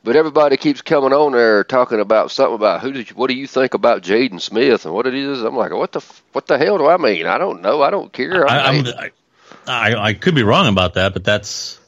But 0.05 0.17
everybody 0.17 0.57
keeps 0.57 0.83
coming 0.83 1.13
on 1.13 1.33
there 1.33 1.63
talking 1.65 2.01
about 2.01 2.31
something 2.31 2.55
about 2.55 2.81
who 2.81 2.93
did 2.93 3.11
you, 3.11 3.17
what 3.17 3.29
do 3.31 3.37
you 3.37 3.47
think 3.47 3.75
about 3.75 4.03
Jaden 4.03 4.41
Smith 4.41 4.85
and 4.85 4.95
what 4.95 5.07
it 5.07 5.15
is. 5.15 5.43
I'm 5.43 5.57
like, 5.57 5.73
what 5.73 5.93
the 5.93 6.01
f- 6.01 6.23
what 6.33 6.47
the 6.47 6.59
hell 6.59 6.79
do 6.79 6.87
I 6.87 6.97
mean? 6.97 7.27
I 7.27 7.39
don't 7.39 7.63
know. 7.63 7.83
I 7.83 7.91
don't 7.91 8.13
care. 8.13 8.49
I, 8.49 8.83
I, 8.97 9.11
I, 9.67 9.95
I 10.09 10.15
could 10.15 10.35
be 10.35 10.43
wrong 10.43 10.67
about 10.69 10.95
that, 10.95 11.13
but 11.13 11.25
that's. 11.25 11.79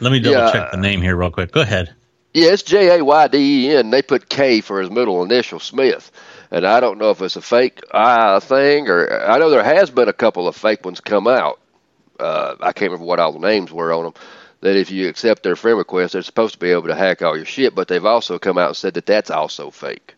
Let 0.00 0.10
me 0.10 0.20
double 0.20 0.38
Yeah. 0.38 0.52
check 0.52 0.70
the 0.72 0.78
name 0.78 1.02
here 1.02 1.14
real 1.14 1.30
quick. 1.30 1.52
Go 1.52 1.60
ahead. 1.60 1.94
Yeah, 2.34 2.52
it's 2.52 2.62
J 2.62 2.98
A 2.98 3.04
Y 3.04 3.28
D 3.28 3.66
E 3.68 3.76
N. 3.76 3.90
They 3.90 4.00
put 4.02 4.28
K 4.28 4.60
for 4.62 4.80
his 4.80 4.90
middle 4.90 5.22
initial, 5.22 5.60
Smith. 5.60 6.10
And 6.50 6.66
I 6.66 6.80
don't 6.80 6.98
know 6.98 7.10
if 7.10 7.20
it's 7.22 7.36
a 7.36 7.42
fake 7.42 7.80
uh, 7.90 8.40
thing 8.40 8.88
or 8.88 9.22
I 9.22 9.38
know 9.38 9.50
there 9.50 9.62
has 9.62 9.90
been 9.90 10.08
a 10.08 10.12
couple 10.14 10.48
of 10.48 10.56
fake 10.56 10.84
ones 10.84 11.00
come 11.00 11.26
out. 11.28 11.60
Uh, 12.18 12.56
I 12.60 12.72
can't 12.72 12.90
remember 12.90 13.06
what 13.06 13.20
all 13.20 13.32
the 13.32 13.46
names 13.46 13.72
were 13.72 13.92
on 13.92 14.04
them. 14.04 14.14
That 14.60 14.76
if 14.76 14.90
you 14.90 15.08
accept 15.08 15.42
their 15.42 15.56
friend 15.56 15.76
request, 15.76 16.12
they're 16.12 16.22
supposed 16.22 16.54
to 16.54 16.60
be 16.60 16.70
able 16.70 16.86
to 16.86 16.94
hack 16.94 17.20
all 17.22 17.36
your 17.36 17.46
shit. 17.46 17.74
But 17.74 17.88
they've 17.88 18.04
also 18.04 18.38
come 18.38 18.58
out 18.58 18.68
and 18.68 18.76
said 18.76 18.94
that 18.94 19.06
that's 19.06 19.30
also 19.30 19.70
fake. 19.70 20.14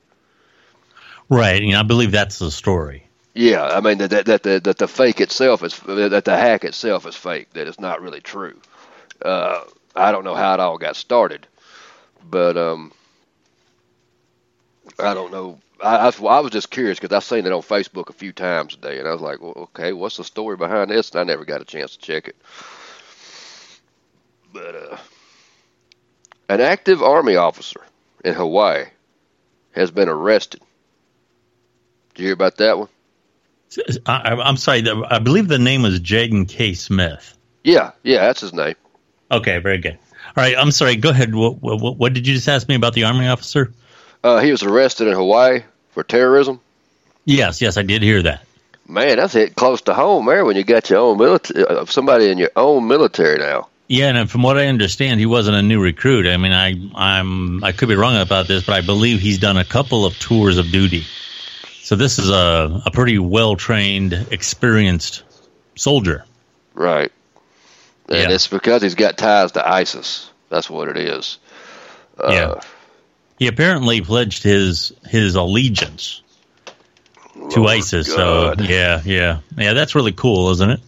Right. 1.30 1.62
You 1.62 1.72
know, 1.72 1.80
I 1.80 1.84
believe 1.84 2.12
that's 2.12 2.38
the 2.38 2.50
story. 2.50 3.08
Yeah, 3.34 3.64
I 3.64 3.80
mean 3.80 3.98
that 3.98 4.10
that 4.10 4.26
that 4.26 4.42
the, 4.44 4.60
that 4.60 4.78
the 4.78 4.86
fake 4.86 5.20
itself 5.20 5.64
is 5.64 5.76
that 5.80 6.24
the 6.24 6.36
hack 6.36 6.64
itself 6.64 7.04
is 7.04 7.16
fake. 7.16 7.52
That 7.54 7.66
it's 7.66 7.80
not 7.80 8.00
really 8.00 8.20
true. 8.20 8.60
Uh, 9.20 9.64
I 9.96 10.12
don't 10.12 10.24
know 10.24 10.36
how 10.36 10.54
it 10.54 10.60
all 10.60 10.78
got 10.78 10.94
started, 10.94 11.46
but 12.30 12.56
um, 12.56 12.92
I 15.00 15.14
don't 15.14 15.32
know. 15.32 15.58
I, 15.84 16.08
I, 16.08 16.08
I 16.08 16.40
was 16.40 16.50
just 16.50 16.70
curious 16.70 16.98
because 16.98 17.14
I've 17.14 17.24
seen 17.24 17.46
it 17.46 17.52
on 17.52 17.60
Facebook 17.60 18.08
a 18.08 18.14
few 18.14 18.32
times 18.32 18.74
today, 18.74 18.98
and 18.98 19.06
I 19.06 19.12
was 19.12 19.20
like, 19.20 19.40
well, 19.42 19.54
okay, 19.56 19.92
what's 19.92 20.16
the 20.16 20.24
story 20.24 20.56
behind 20.56 20.90
this? 20.90 21.10
And 21.10 21.20
I 21.20 21.24
never 21.24 21.44
got 21.44 21.60
a 21.60 21.64
chance 21.64 21.96
to 21.96 21.98
check 21.98 22.28
it. 22.28 22.36
But 24.52 24.74
uh, 24.74 24.96
an 26.48 26.60
active 26.60 27.02
Army 27.02 27.36
officer 27.36 27.80
in 28.24 28.32
Hawaii 28.34 28.86
has 29.72 29.90
been 29.90 30.08
arrested. 30.08 30.62
Did 32.14 32.22
you 32.22 32.26
hear 32.28 32.34
about 32.34 32.56
that 32.56 32.78
one? 32.78 32.88
I, 34.06 34.36
I'm 34.42 34.56
sorry. 34.56 34.84
I 34.88 35.18
believe 35.18 35.48
the 35.48 35.58
name 35.58 35.82
was 35.82 36.00
Jayden 36.00 36.48
K. 36.48 36.74
Smith. 36.74 37.36
Yeah, 37.62 37.90
yeah, 38.02 38.20
that's 38.20 38.40
his 38.40 38.54
name. 38.54 38.76
Okay, 39.30 39.58
very 39.58 39.78
good. 39.78 39.98
All 40.36 40.44
right. 40.44 40.54
I'm 40.56 40.70
sorry. 40.70 40.96
Go 40.96 41.10
ahead. 41.10 41.34
What, 41.34 41.60
what, 41.60 41.98
what 41.98 42.12
did 42.12 42.26
you 42.26 42.34
just 42.34 42.48
ask 42.48 42.68
me 42.68 42.76
about 42.76 42.94
the 42.94 43.04
Army 43.04 43.26
officer? 43.26 43.72
Uh, 44.22 44.38
he 44.38 44.52
was 44.52 44.62
arrested 44.62 45.08
in 45.08 45.14
Hawaii 45.14 45.62
for 45.94 46.02
terrorism. 46.04 46.60
Yes, 47.24 47.62
yes, 47.62 47.76
I 47.78 47.82
did 47.82 48.02
hear 48.02 48.22
that. 48.22 48.44
Man, 48.86 49.16
that's 49.16 49.32
hit 49.32 49.54
close 49.56 49.80
to 49.82 49.94
home 49.94 50.26
there 50.26 50.44
when 50.44 50.56
you 50.56 50.64
got 50.64 50.90
your 50.90 50.98
own 50.98 51.16
military, 51.16 51.64
uh, 51.66 51.86
somebody 51.86 52.30
in 52.30 52.36
your 52.36 52.50
own 52.54 52.86
military 52.86 53.38
now. 53.38 53.68
Yeah, 53.88 54.08
and 54.14 54.30
from 54.30 54.42
what 54.42 54.58
I 54.58 54.66
understand, 54.66 55.20
he 55.20 55.26
wasn't 55.26 55.56
a 55.56 55.62
new 55.62 55.80
recruit. 55.80 56.26
I 56.26 56.36
mean, 56.36 56.52
I 56.52 56.74
I'm 56.94 57.64
I 57.64 57.72
could 57.72 57.88
be 57.88 57.94
wrong 57.96 58.16
about 58.16 58.46
this, 58.46 58.64
but 58.64 58.74
I 58.74 58.80
believe 58.82 59.20
he's 59.20 59.38
done 59.38 59.56
a 59.56 59.64
couple 59.64 60.04
of 60.04 60.18
tours 60.18 60.58
of 60.58 60.70
duty. 60.70 61.04
So 61.82 61.96
this 61.96 62.18
is 62.18 62.28
a 62.30 62.82
a 62.84 62.90
pretty 62.90 63.18
well 63.18 63.56
trained, 63.56 64.12
experienced 64.30 65.22
soldier. 65.76 66.24
Right. 66.74 67.12
And 68.08 68.18
Yeah. 68.30 68.34
it's 68.34 68.48
because 68.48 68.82
he's 68.82 68.94
got 68.94 69.16
ties 69.16 69.52
to 69.52 69.66
ISIS. 69.66 70.30
That's 70.50 70.68
what 70.68 70.88
it 70.88 70.96
is. 70.98 71.38
Uh, 72.18 72.32
Yeah. 72.32 72.60
He 73.38 73.48
apparently 73.48 74.00
pledged 74.00 74.42
his 74.42 74.92
his 75.06 75.34
allegiance 75.34 76.22
to 77.50 77.60
Lord 77.60 77.78
ISIS. 77.78 78.08
God. 78.14 78.58
So 78.58 78.64
yeah, 78.64 79.02
yeah, 79.04 79.40
yeah. 79.56 79.72
That's 79.74 79.94
really 79.94 80.12
cool, 80.12 80.50
isn't 80.50 80.70
it? 80.70 80.80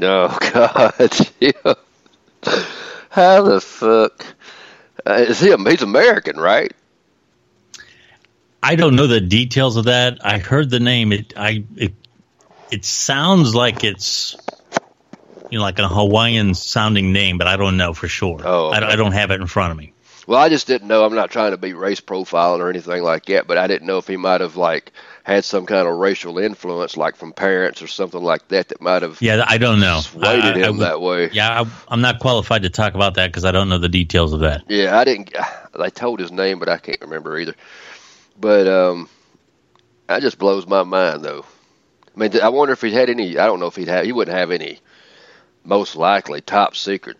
Oh 0.00 0.38
God, 0.52 1.12
yeah. 1.40 1.74
How 3.10 3.42
the 3.42 3.60
fuck 3.60 4.24
uh, 5.06 5.24
is 5.28 5.40
he? 5.40 5.54
He's 5.54 5.82
American, 5.82 6.38
right? 6.38 6.72
I 8.62 8.76
don't 8.76 8.94
know 8.94 9.06
the 9.06 9.20
details 9.20 9.76
of 9.76 9.86
that. 9.86 10.24
I 10.24 10.38
heard 10.38 10.70
the 10.70 10.80
name. 10.80 11.12
It 11.12 11.34
I 11.36 11.64
it 11.76 11.94
it 12.70 12.84
sounds 12.84 13.54
like 13.54 13.84
it's 13.84 14.36
you 15.50 15.58
know 15.58 15.64
like 15.64 15.78
a 15.78 15.88
Hawaiian 15.88 16.54
sounding 16.54 17.12
name, 17.12 17.38
but 17.38 17.46
I 17.46 17.56
don't 17.56 17.76
know 17.76 17.92
for 17.92 18.08
sure. 18.08 18.40
Oh, 18.44 18.70
I. 18.70 18.92
I 18.92 18.96
don't 18.96 19.12
have 19.12 19.30
it 19.30 19.40
in 19.40 19.46
front 19.46 19.72
of 19.72 19.78
me. 19.78 19.92
Well, 20.26 20.38
I 20.38 20.48
just 20.48 20.66
didn't 20.66 20.86
know. 20.88 21.04
I'm 21.04 21.14
not 21.14 21.30
trying 21.30 21.50
to 21.52 21.56
be 21.56 21.72
race 21.72 22.00
profiling 22.00 22.60
or 22.60 22.68
anything 22.70 23.02
like 23.02 23.26
that, 23.26 23.46
but 23.46 23.58
I 23.58 23.66
didn't 23.66 23.86
know 23.86 23.98
if 23.98 24.06
he 24.06 24.16
might 24.16 24.40
have 24.40 24.56
like 24.56 24.92
had 25.24 25.44
some 25.44 25.66
kind 25.66 25.88
of 25.88 25.96
racial 25.96 26.38
influence, 26.38 26.96
like 26.96 27.16
from 27.16 27.32
parents 27.32 27.82
or 27.82 27.86
something 27.86 28.22
like 28.22 28.46
that, 28.48 28.68
that 28.68 28.80
might 28.80 29.02
have 29.02 29.20
Yeah, 29.20 29.44
I 29.46 29.58
don't 29.58 29.80
know. 29.80 30.00
swayed 30.00 30.24
I- 30.44 30.50
I- 30.50 30.54
I 30.54 30.58
him 30.58 30.76
would- 30.78 30.86
that 30.86 31.00
way. 31.00 31.30
Yeah, 31.32 31.62
I, 31.62 31.66
I'm 31.88 32.00
not 32.00 32.20
qualified 32.20 32.62
to 32.62 32.70
talk 32.70 32.94
about 32.94 33.14
that 33.14 33.28
because 33.28 33.44
I 33.44 33.50
don't 33.50 33.68
know 33.68 33.78
the 33.78 33.88
details 33.88 34.32
of 34.32 34.40
that. 34.40 34.64
Yeah, 34.68 34.96
I 34.98 35.04
didn't. 35.04 35.32
They 35.78 35.88
told 35.90 36.18
his 36.18 36.32
name, 36.32 36.58
but 36.58 36.68
I 36.68 36.78
can't 36.78 37.00
remember 37.00 37.38
either. 37.38 37.54
But 38.38 38.66
um, 38.66 39.08
that 40.08 40.20
just 40.20 40.36
blows 40.36 40.66
my 40.66 40.82
mind, 40.82 41.24
though. 41.24 41.44
I 42.14 42.18
mean, 42.18 42.40
I 42.40 42.48
wonder 42.48 42.72
if 42.72 42.80
he 42.82 42.90
had 42.90 43.08
any. 43.08 43.38
I 43.38 43.46
don't 43.46 43.60
know 43.60 43.68
if 43.68 43.76
he'd 43.76 43.86
have. 43.86 44.04
He 44.04 44.10
wouldn't 44.10 44.36
have 44.36 44.50
any. 44.50 44.80
Most 45.64 45.94
likely, 45.94 46.40
top 46.40 46.74
secret 46.74 47.18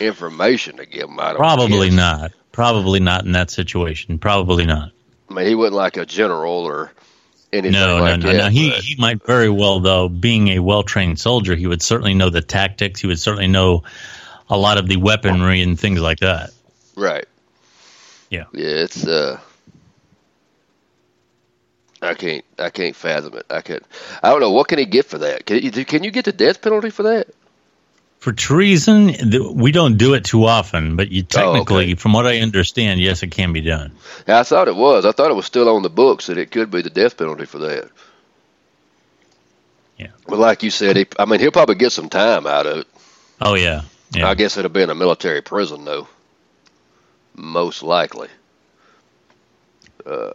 information 0.00 0.76
to 0.78 0.86
give 0.86 1.08
him. 1.08 1.18
I 1.20 1.34
Probably 1.34 1.88
guess. 1.88 1.96
not. 1.96 2.32
Probably 2.52 3.00
not 3.00 3.24
in 3.24 3.32
that 3.32 3.50
situation. 3.50 4.18
Probably 4.18 4.64
not. 4.66 4.92
I 5.30 5.34
mean, 5.34 5.46
he 5.46 5.54
wasn't 5.54 5.74
like 5.76 5.96
a 5.96 6.06
general 6.06 6.52
or 6.64 6.92
anything 7.52 7.72
No, 7.72 7.98
like 7.98 8.20
no, 8.20 8.26
no, 8.26 8.32
that. 8.32 8.44
no. 8.44 8.48
He 8.50 8.70
he 8.70 8.96
might 9.00 9.24
very 9.26 9.48
well, 9.50 9.80
though, 9.80 10.08
being 10.08 10.48
a 10.48 10.58
well 10.60 10.82
trained 10.82 11.18
soldier, 11.18 11.54
he 11.56 11.66
would 11.66 11.82
certainly 11.82 12.14
know 12.14 12.30
the 12.30 12.42
tactics. 12.42 13.00
He 13.00 13.06
would 13.06 13.18
certainly 13.18 13.48
know 13.48 13.82
a 14.48 14.56
lot 14.58 14.78
of 14.78 14.86
the 14.86 14.96
weaponry 14.96 15.62
and 15.62 15.78
things 15.80 16.00
like 16.00 16.20
that. 16.20 16.50
Right. 16.94 17.24
Yeah. 18.30 18.44
Yeah, 18.52 18.68
it's 18.68 19.06
uh 19.06 19.38
I 22.02 22.14
can't 22.14 22.44
I 22.58 22.70
can't 22.70 22.94
fathom 22.94 23.34
it. 23.34 23.46
I 23.50 23.62
could 23.62 23.82
I 24.22 24.30
don't 24.30 24.40
know 24.40 24.50
what 24.52 24.68
can 24.68 24.78
he 24.78 24.84
get 24.84 25.06
for 25.06 25.18
that? 25.18 25.46
Can 25.46 25.58
you 25.62 25.70
can 25.84 26.04
you 26.04 26.10
get 26.10 26.26
the 26.26 26.32
death 26.32 26.60
penalty 26.60 26.90
for 26.90 27.02
that? 27.04 27.28
For 28.24 28.32
treason, 28.32 29.14
we 29.52 29.70
don't 29.70 29.98
do 29.98 30.14
it 30.14 30.24
too 30.24 30.46
often, 30.46 30.96
but 30.96 31.10
you 31.10 31.24
technically, 31.24 31.84
okay. 31.84 31.94
from 31.94 32.14
what 32.14 32.26
I 32.26 32.38
understand, 32.38 32.98
yes, 32.98 33.22
it 33.22 33.32
can 33.32 33.52
be 33.52 33.60
done. 33.60 33.92
Yeah, 34.26 34.40
I 34.40 34.44
thought 34.44 34.66
it 34.66 34.74
was. 34.74 35.04
I 35.04 35.12
thought 35.12 35.30
it 35.30 35.34
was 35.34 35.44
still 35.44 35.68
on 35.68 35.82
the 35.82 35.90
books 35.90 36.28
that 36.28 36.38
it 36.38 36.50
could 36.50 36.70
be 36.70 36.80
the 36.80 36.88
death 36.88 37.18
penalty 37.18 37.44
for 37.44 37.58
that. 37.58 37.90
Yeah. 39.98 40.06
But 40.26 40.38
like 40.38 40.62
you 40.62 40.70
said, 40.70 40.96
he, 40.96 41.06
I 41.18 41.26
mean, 41.26 41.38
he'll 41.38 41.50
probably 41.50 41.74
get 41.74 41.92
some 41.92 42.08
time 42.08 42.46
out 42.46 42.64
of 42.64 42.78
it. 42.78 42.86
Oh 43.42 43.56
yeah, 43.56 43.82
yeah. 44.14 44.26
I 44.26 44.34
guess 44.34 44.56
it'll 44.56 44.70
be 44.70 44.80
in 44.80 44.88
a 44.88 44.94
military 44.94 45.42
prison, 45.42 45.84
though. 45.84 46.08
Most 47.34 47.82
likely. 47.82 48.28
Uh, 50.06 50.32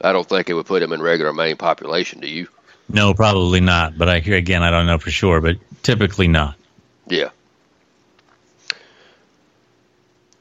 I 0.00 0.10
don't 0.10 0.28
think 0.28 0.50
it 0.50 0.54
would 0.54 0.66
put 0.66 0.82
him 0.82 0.92
in 0.92 1.00
regular 1.00 1.32
main 1.32 1.56
population. 1.56 2.18
Do 2.18 2.26
you? 2.26 2.48
No, 2.88 3.14
probably 3.14 3.60
not. 3.60 3.96
But 3.96 4.08
I 4.08 4.18
hear 4.18 4.36
again, 4.36 4.64
I 4.64 4.72
don't 4.72 4.86
know 4.86 4.98
for 4.98 5.12
sure, 5.12 5.40
but 5.40 5.58
typically 5.84 6.26
not. 6.26 6.56
Yeah. 7.06 7.30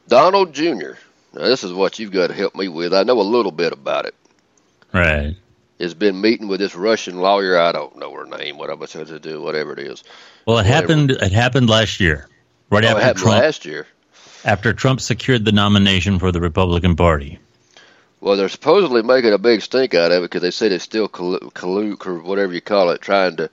Donald 0.07 0.53
Jr. 0.53 0.93
Now, 1.33 1.43
this 1.43 1.63
is 1.63 1.71
what 1.71 1.99
you've 1.99 2.11
got 2.11 2.27
to 2.27 2.33
help 2.33 2.55
me 2.55 2.67
with. 2.67 2.93
I 2.93 3.03
know 3.03 3.19
a 3.19 3.23
little 3.23 3.51
bit 3.51 3.71
about 3.71 4.05
it. 4.05 4.15
Right. 4.93 5.35
Has 5.79 5.93
been 5.93 6.19
meeting 6.21 6.47
with 6.47 6.59
this 6.59 6.75
Russian 6.75 7.19
lawyer. 7.19 7.57
I 7.57 7.71
don't 7.71 7.97
know 7.97 8.11
her 8.13 8.25
name. 8.25 8.57
What 8.57 8.69
I'm 8.69 8.85
supposed 8.85 9.09
to 9.09 9.19
do, 9.19 9.41
whatever 9.41 9.73
it 9.73 9.79
is. 9.79 10.03
Well, 10.45 10.57
it 10.57 10.63
Whatever. 10.63 10.73
happened. 10.75 11.11
It 11.11 11.31
happened 11.31 11.69
last 11.69 11.99
year, 11.99 12.27
right 12.69 12.83
Oh, 12.83 12.87
it 12.87 12.91
after 12.91 13.01
happened 13.01 13.19
Trump. 13.23 13.41
last 13.41 13.65
year. 13.65 13.87
After 14.43 14.73
Trump 14.73 15.01
secured 15.01 15.45
the 15.45 15.51
nomination 15.51 16.19
for 16.19 16.31
the 16.31 16.41
Republican 16.41 16.95
Party. 16.95 17.39
Well, 18.19 18.35
they're 18.37 18.49
supposedly 18.49 19.01
making 19.01 19.33
a 19.33 19.37
big 19.39 19.61
stink 19.61 19.95
out 19.95 20.11
of 20.11 20.19
it 20.19 20.25
because 20.25 20.41
they 20.41 20.51
said 20.51 20.71
it's 20.71 20.83
still 20.83 21.07
collude, 21.07 22.05
or 22.05 22.19
whatever 22.19 22.53
you 22.53 22.61
call 22.61 22.89
it, 22.91 23.01
trying 23.01 23.37
to. 23.37 23.49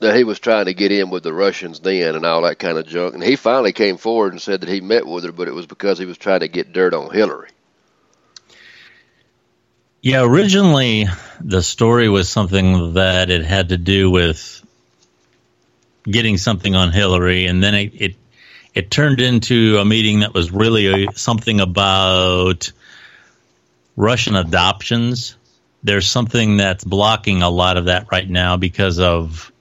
That 0.00 0.16
he 0.16 0.24
was 0.24 0.38
trying 0.38 0.64
to 0.64 0.74
get 0.74 0.92
in 0.92 1.10
with 1.10 1.22
the 1.22 1.32
Russians 1.32 1.80
then 1.80 2.16
and 2.16 2.24
all 2.24 2.42
that 2.42 2.58
kind 2.58 2.78
of 2.78 2.86
junk. 2.86 3.14
And 3.14 3.22
he 3.22 3.36
finally 3.36 3.72
came 3.72 3.98
forward 3.98 4.32
and 4.32 4.40
said 4.40 4.62
that 4.62 4.68
he 4.68 4.80
met 4.80 5.06
with 5.06 5.24
her, 5.24 5.32
but 5.32 5.46
it 5.46 5.54
was 5.54 5.66
because 5.66 5.98
he 5.98 6.06
was 6.06 6.16
trying 6.16 6.40
to 6.40 6.48
get 6.48 6.72
dirt 6.72 6.94
on 6.94 7.12
Hillary. 7.12 7.50
Yeah, 10.02 10.22
originally 10.22 11.06
the 11.40 11.62
story 11.62 12.08
was 12.08 12.30
something 12.30 12.94
that 12.94 13.28
it 13.28 13.44
had 13.44 13.68
to 13.68 13.76
do 13.76 14.10
with 14.10 14.64
getting 16.04 16.38
something 16.38 16.74
on 16.74 16.90
Hillary, 16.90 17.44
and 17.44 17.62
then 17.62 17.74
it 17.74 17.92
it, 17.94 18.16
it 18.74 18.90
turned 18.90 19.20
into 19.20 19.76
a 19.78 19.84
meeting 19.84 20.20
that 20.20 20.32
was 20.32 20.50
really 20.50 21.04
a, 21.04 21.12
something 21.12 21.60
about 21.60 22.72
Russian 23.96 24.36
adoptions. 24.36 25.36
There's 25.82 26.06
something 26.06 26.56
that's 26.56 26.84
blocking 26.84 27.42
a 27.42 27.50
lot 27.50 27.76
of 27.76 27.86
that 27.86 28.06
right 28.10 28.28
now 28.28 28.56
because 28.56 28.98
of 28.98 29.52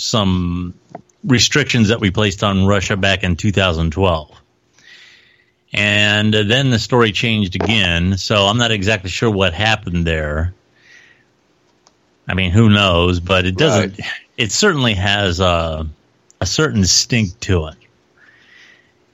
some 0.00 0.74
restrictions 1.24 1.88
that 1.88 2.00
we 2.00 2.10
placed 2.10 2.42
on 2.42 2.66
Russia 2.66 2.96
back 2.96 3.24
in 3.24 3.36
2012. 3.36 4.36
And 5.72 6.34
uh, 6.34 6.42
then 6.42 6.70
the 6.70 6.78
story 6.78 7.12
changed 7.12 7.54
again, 7.54 8.18
so 8.18 8.46
I'm 8.46 8.58
not 8.58 8.72
exactly 8.72 9.10
sure 9.10 9.30
what 9.30 9.52
happened 9.52 10.06
there. 10.06 10.52
I 12.28 12.34
mean, 12.34 12.50
who 12.50 12.68
knows? 12.68 13.20
But 13.20 13.46
it 13.46 13.56
doesn't. 13.56 14.00
It 14.36 14.52
certainly 14.52 14.94
has 14.94 15.40
a, 15.40 15.86
a 16.40 16.46
certain 16.46 16.84
stink 16.84 17.38
to 17.40 17.66
it. 17.66 17.76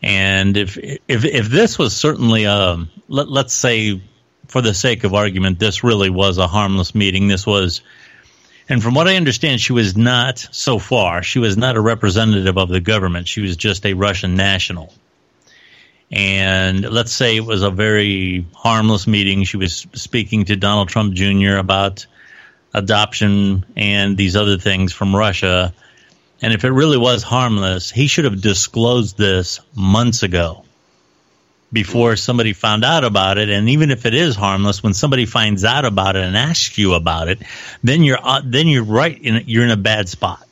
And 0.02 0.56
if 0.56 0.76
if 0.78 1.24
if 1.24 1.48
this 1.48 1.78
was 1.78 1.96
certainly 1.96 2.44
a 2.44 2.86
let, 3.08 3.28
let's 3.28 3.54
say, 3.54 4.00
for 4.48 4.60
the 4.60 4.74
sake 4.74 5.04
of 5.04 5.14
argument, 5.14 5.58
this 5.58 5.82
really 5.84 6.10
was 6.10 6.38
a 6.38 6.46
harmless 6.46 6.94
meeting. 6.94 7.28
This 7.28 7.46
was, 7.46 7.82
and 8.68 8.82
from 8.82 8.94
what 8.94 9.08
I 9.08 9.16
understand, 9.16 9.60
she 9.60 9.72
was 9.72 9.96
not 9.96 10.38
so 10.38 10.78
far. 10.78 11.22
She 11.22 11.38
was 11.38 11.56
not 11.56 11.76
a 11.76 11.80
representative 11.80 12.58
of 12.58 12.68
the 12.68 12.80
government. 12.80 13.28
She 13.28 13.40
was 13.40 13.56
just 13.56 13.86
a 13.86 13.94
Russian 13.94 14.34
national 14.36 14.92
and 16.10 16.88
let's 16.88 17.12
say 17.12 17.36
it 17.36 17.44
was 17.44 17.62
a 17.62 17.70
very 17.70 18.46
harmless 18.54 19.06
meeting. 19.06 19.44
She 19.44 19.56
was 19.56 19.86
speaking 19.94 20.44
to 20.46 20.56
Donald 20.56 20.88
Trump 20.88 21.14
Jr. 21.14 21.56
about 21.56 22.06
adoption 22.72 23.64
and 23.74 24.16
these 24.16 24.36
other 24.36 24.58
things 24.58 24.92
from 24.92 25.16
Russia. 25.16 25.72
And 26.42 26.52
if 26.52 26.64
it 26.64 26.70
really 26.70 26.98
was 26.98 27.22
harmless, 27.22 27.90
he 27.90 28.06
should 28.06 28.24
have 28.24 28.40
disclosed 28.40 29.16
this 29.18 29.60
months 29.74 30.22
ago 30.22 30.65
before 31.72 32.16
somebody 32.16 32.52
found 32.52 32.84
out 32.84 33.04
about 33.04 33.38
it. 33.38 33.50
And 33.50 33.68
even 33.70 33.90
if 33.90 34.06
it 34.06 34.14
is 34.14 34.36
harmless, 34.36 34.82
when 34.82 34.94
somebody 34.94 35.26
finds 35.26 35.64
out 35.64 35.84
about 35.84 36.16
it 36.16 36.24
and 36.24 36.36
asks 36.36 36.78
you 36.78 36.94
about 36.94 37.28
it, 37.28 37.40
then 37.82 38.02
you're 38.04 38.18
uh, 38.22 38.40
then 38.44 38.68
you're 38.68 38.84
right 38.84 39.20
in 39.20 39.44
you're 39.46 39.64
in 39.64 39.70
a 39.70 39.76
bad 39.76 40.08
spot. 40.08 40.46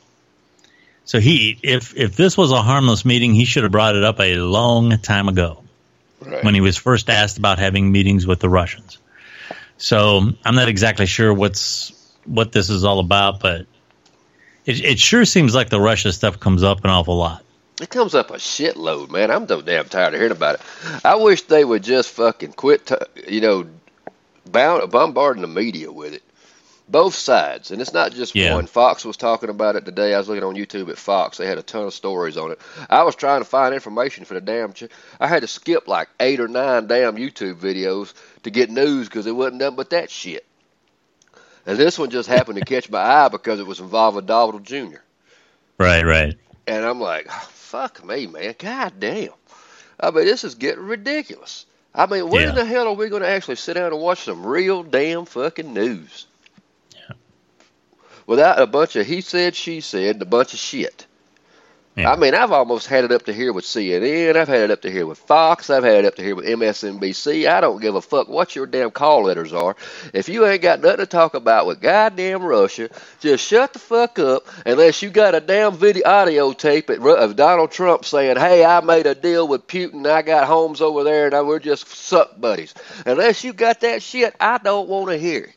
So 1.05 1.19
he, 1.19 1.57
if 1.61 1.95
if 1.95 2.15
this 2.15 2.35
was 2.37 2.51
a 2.51 2.61
harmless 2.61 3.05
meeting, 3.05 3.33
he 3.33 3.45
should 3.45 3.63
have 3.63 3.71
brought 3.71 3.95
it 3.95 4.03
up 4.03 4.19
a 4.19 4.35
long 4.37 4.97
time 4.97 5.27
ago 5.29 5.61
Right. 6.21 6.43
when 6.43 6.55
he 6.55 6.61
was 6.61 6.77
first 6.77 7.09
asked 7.09 7.37
about 7.37 7.59
having 7.59 7.91
meetings 7.91 8.25
with 8.25 8.39
the 8.39 8.49
Russians. 8.49 8.97
So 9.77 10.21
I'm 10.43 10.55
not 10.55 10.69
exactly 10.69 11.05
sure 11.05 11.33
what's 11.33 11.91
what 12.25 12.51
this 12.51 12.69
is 12.69 12.83
all 12.83 12.99
about, 12.99 13.39
but 13.41 13.67
it, 14.65 14.83
it 14.83 14.99
sure 14.99 15.25
seems 15.25 15.53
like 15.53 15.69
the 15.69 15.79
Russia 15.79 16.11
stuff 16.11 16.39
comes 16.39 16.63
up 16.63 16.83
an 16.83 16.89
awful 16.89 17.17
lot. 17.17 17.43
It 17.81 17.89
comes 17.89 18.15
up 18.15 18.29
a 18.31 18.35
shitload, 18.35 19.09
man. 19.11 19.29
I'm 19.31 19.47
so 19.47 19.61
damn 19.61 19.85
tired 19.89 20.13
of 20.13 20.19
hearing 20.19 20.31
about 20.31 20.55
it. 20.55 20.61
I 21.03 21.15
wish 21.15 21.41
they 21.43 21.65
would 21.65 21.83
just 21.83 22.09
fucking 22.11 22.53
quit, 22.53 22.85
t- 22.85 22.95
you 23.27 23.41
know, 23.41 23.67
bound, 24.49 24.89
bombarding 24.91 25.41
the 25.41 25.47
media 25.47 25.91
with 25.91 26.13
it. 26.13 26.23
Both 26.87 27.15
sides, 27.15 27.71
and 27.71 27.81
it's 27.81 27.93
not 27.93 28.11
just 28.13 28.35
Yeah. 28.35 28.53
one. 28.53 28.67
Fox 28.67 29.03
was 29.03 29.17
talking 29.17 29.49
about 29.49 29.75
it 29.75 29.85
today. 29.85 30.13
I 30.13 30.19
was 30.19 30.29
looking 30.29 30.43
on 30.43 30.55
YouTube 30.55 30.87
at 30.89 30.99
Fox. 30.99 31.37
They 31.37 31.47
had 31.47 31.57
a 31.57 31.63
ton 31.63 31.83
of 31.85 31.93
stories 31.95 32.37
on 32.37 32.51
it. 32.51 32.61
I 32.91 33.01
was 33.03 33.15
trying 33.15 33.41
to 33.41 33.45
find 33.45 33.73
information 33.73 34.23
for 34.23 34.35
the 34.35 34.41
damn. 34.41 34.71
Ch- 34.71 34.83
I 35.19 35.27
had 35.27 35.41
to 35.41 35.47
skip 35.47 35.87
like 35.87 36.09
eight 36.19 36.39
or 36.39 36.47
nine 36.47 36.85
damn 36.85 37.15
YouTube 37.17 37.55
videos 37.55 38.13
to 38.43 38.51
get 38.51 38.69
news 38.69 39.09
because 39.09 39.25
it 39.25 39.35
wasn't 39.35 39.55
nothing 39.57 39.75
but 39.77 39.89
that 39.89 40.11
shit. 40.11 40.45
And 41.65 41.77
this 41.77 41.97
one 41.97 42.11
just 42.11 42.29
happened 42.29 42.59
to 42.59 42.65
catch 42.65 42.87
my 42.89 42.99
eye 43.01 43.29
because 43.29 43.59
it 43.59 43.65
was 43.65 43.79
involving 43.79 44.27
Donald 44.27 44.63
Jr. 44.63 44.97
Right, 45.79 46.05
right. 46.05 46.35
And 46.67 46.85
I'm 46.85 46.99
like, 47.01 47.25
oh, 47.31 47.49
fuck 47.65 48.05
me, 48.05 48.27
man. 48.27 48.55
God 48.59 48.93
damn. 48.99 49.31
I 49.99 50.11
mean, 50.11 50.25
this 50.25 50.43
is 50.43 50.55
getting 50.55 50.85
ridiculous. 50.85 51.65
I 51.93 52.05
mean, 52.07 52.29
when 52.29 52.49
Yeah. 52.49 52.51
the 52.53 52.65
hell 52.65 52.87
are 52.87 52.93
we 52.93 53.09
going 53.09 53.23
to 53.23 53.29
actually 53.29 53.55
sit 53.55 53.75
down 53.75 53.91
and 53.93 54.01
watch 54.01 54.23
some 54.23 54.45
real 54.45 54.83
damn 54.83 55.25
fucking 55.25 55.73
news? 55.73 56.27
Without 58.27 58.61
a 58.61 58.67
bunch 58.67 58.95
of 58.95 59.05
he 59.07 59.21
said, 59.21 59.55
she 59.55 59.81
said, 59.81 60.15
and 60.15 60.21
a 60.21 60.25
bunch 60.25 60.53
of 60.53 60.59
shit. 60.59 61.05
Yeah. 61.95 62.11
I 62.11 62.17
mean, 62.17 62.35
I've 62.35 62.51
almost 62.51 62.87
had 62.87 63.05
it 63.05 63.13
up 63.13 63.23
to 63.23 63.33
here 63.33 63.53
with 63.53 63.63
CNN. 63.63 64.35
I've 64.35 64.49
had 64.49 64.63
it 64.63 64.71
up 64.71 64.81
to 64.81 64.91
here 64.91 65.05
with 65.05 65.17
Fox. 65.17 65.69
I've 65.69 65.85
had 65.85 66.03
it 66.03 66.05
up 66.05 66.15
to 66.15 66.23
here 66.23 66.35
with 66.35 66.45
MSNBC. 66.45 67.47
I 67.47 67.61
don't 67.61 67.81
give 67.81 67.95
a 67.95 68.01
fuck 68.01 68.27
what 68.27 68.53
your 68.53 68.65
damn 68.65 68.91
call 68.91 69.23
letters 69.23 69.53
are. 69.53 69.77
If 70.13 70.27
you 70.27 70.45
ain't 70.45 70.61
got 70.61 70.81
nothing 70.81 70.97
to 70.97 71.05
talk 71.05 71.35
about 71.35 71.67
with 71.67 71.79
goddamn 71.79 72.43
Russia, 72.43 72.89
just 73.21 73.47
shut 73.47 73.71
the 73.71 73.79
fuck 73.79 74.19
up 74.19 74.45
unless 74.65 75.01
you 75.01 75.09
got 75.09 75.35
a 75.35 75.39
damn 75.39 75.73
video 75.77 76.05
audio 76.05 76.51
tape 76.51 76.89
of 76.89 77.35
Donald 77.37 77.71
Trump 77.71 78.03
saying, 78.03 78.35
"Hey, 78.35 78.65
I 78.65 78.81
made 78.81 79.07
a 79.07 79.15
deal 79.15 79.47
with 79.47 79.65
Putin. 79.65 80.05
I 80.05 80.21
got 80.21 80.47
homes 80.47 80.81
over 80.81 81.05
there, 81.05 81.33
and 81.33 81.47
we're 81.47 81.59
just 81.59 81.87
suck 81.87 82.39
buddies." 82.41 82.73
Unless 83.05 83.45
you 83.45 83.53
got 83.53 83.79
that 83.81 84.03
shit, 84.03 84.35
I 84.37 84.57
don't 84.57 84.89
want 84.89 85.07
to 85.07 85.17
hear 85.17 85.45
it. 85.45 85.55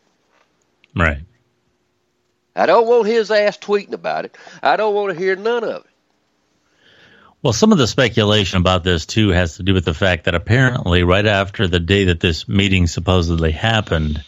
Right. 0.95 1.23
I 2.55 2.67
don't 2.67 2.87
want 2.87 3.09
his 3.09 3.33
ass 3.33 3.59
tweeting 3.59 3.93
about 3.93 4.25
it. 4.25 4.37
I 4.63 4.77
don't 4.77 4.95
want 4.95 5.13
to 5.13 5.19
hear 5.19 5.35
none 5.35 5.65
of 5.65 5.85
it. 5.85 5.88
Well, 7.43 7.53
some 7.53 7.71
of 7.71 7.79
the 7.79 7.87
speculation 7.87 8.59
about 8.59 8.83
this 8.83 9.07
too 9.07 9.29
has 9.29 9.57
to 9.57 9.63
do 9.63 9.73
with 9.73 9.85
the 9.85 9.95
fact 9.95 10.25
that 10.25 10.35
apparently, 10.35 11.05
right 11.05 11.27
after 11.27 11.69
the 11.69 11.79
day 11.79 12.05
that 12.05 12.21
this 12.21 12.49
meeting 12.49 12.89
supposedly 12.89 13.53
happened, 13.53 14.25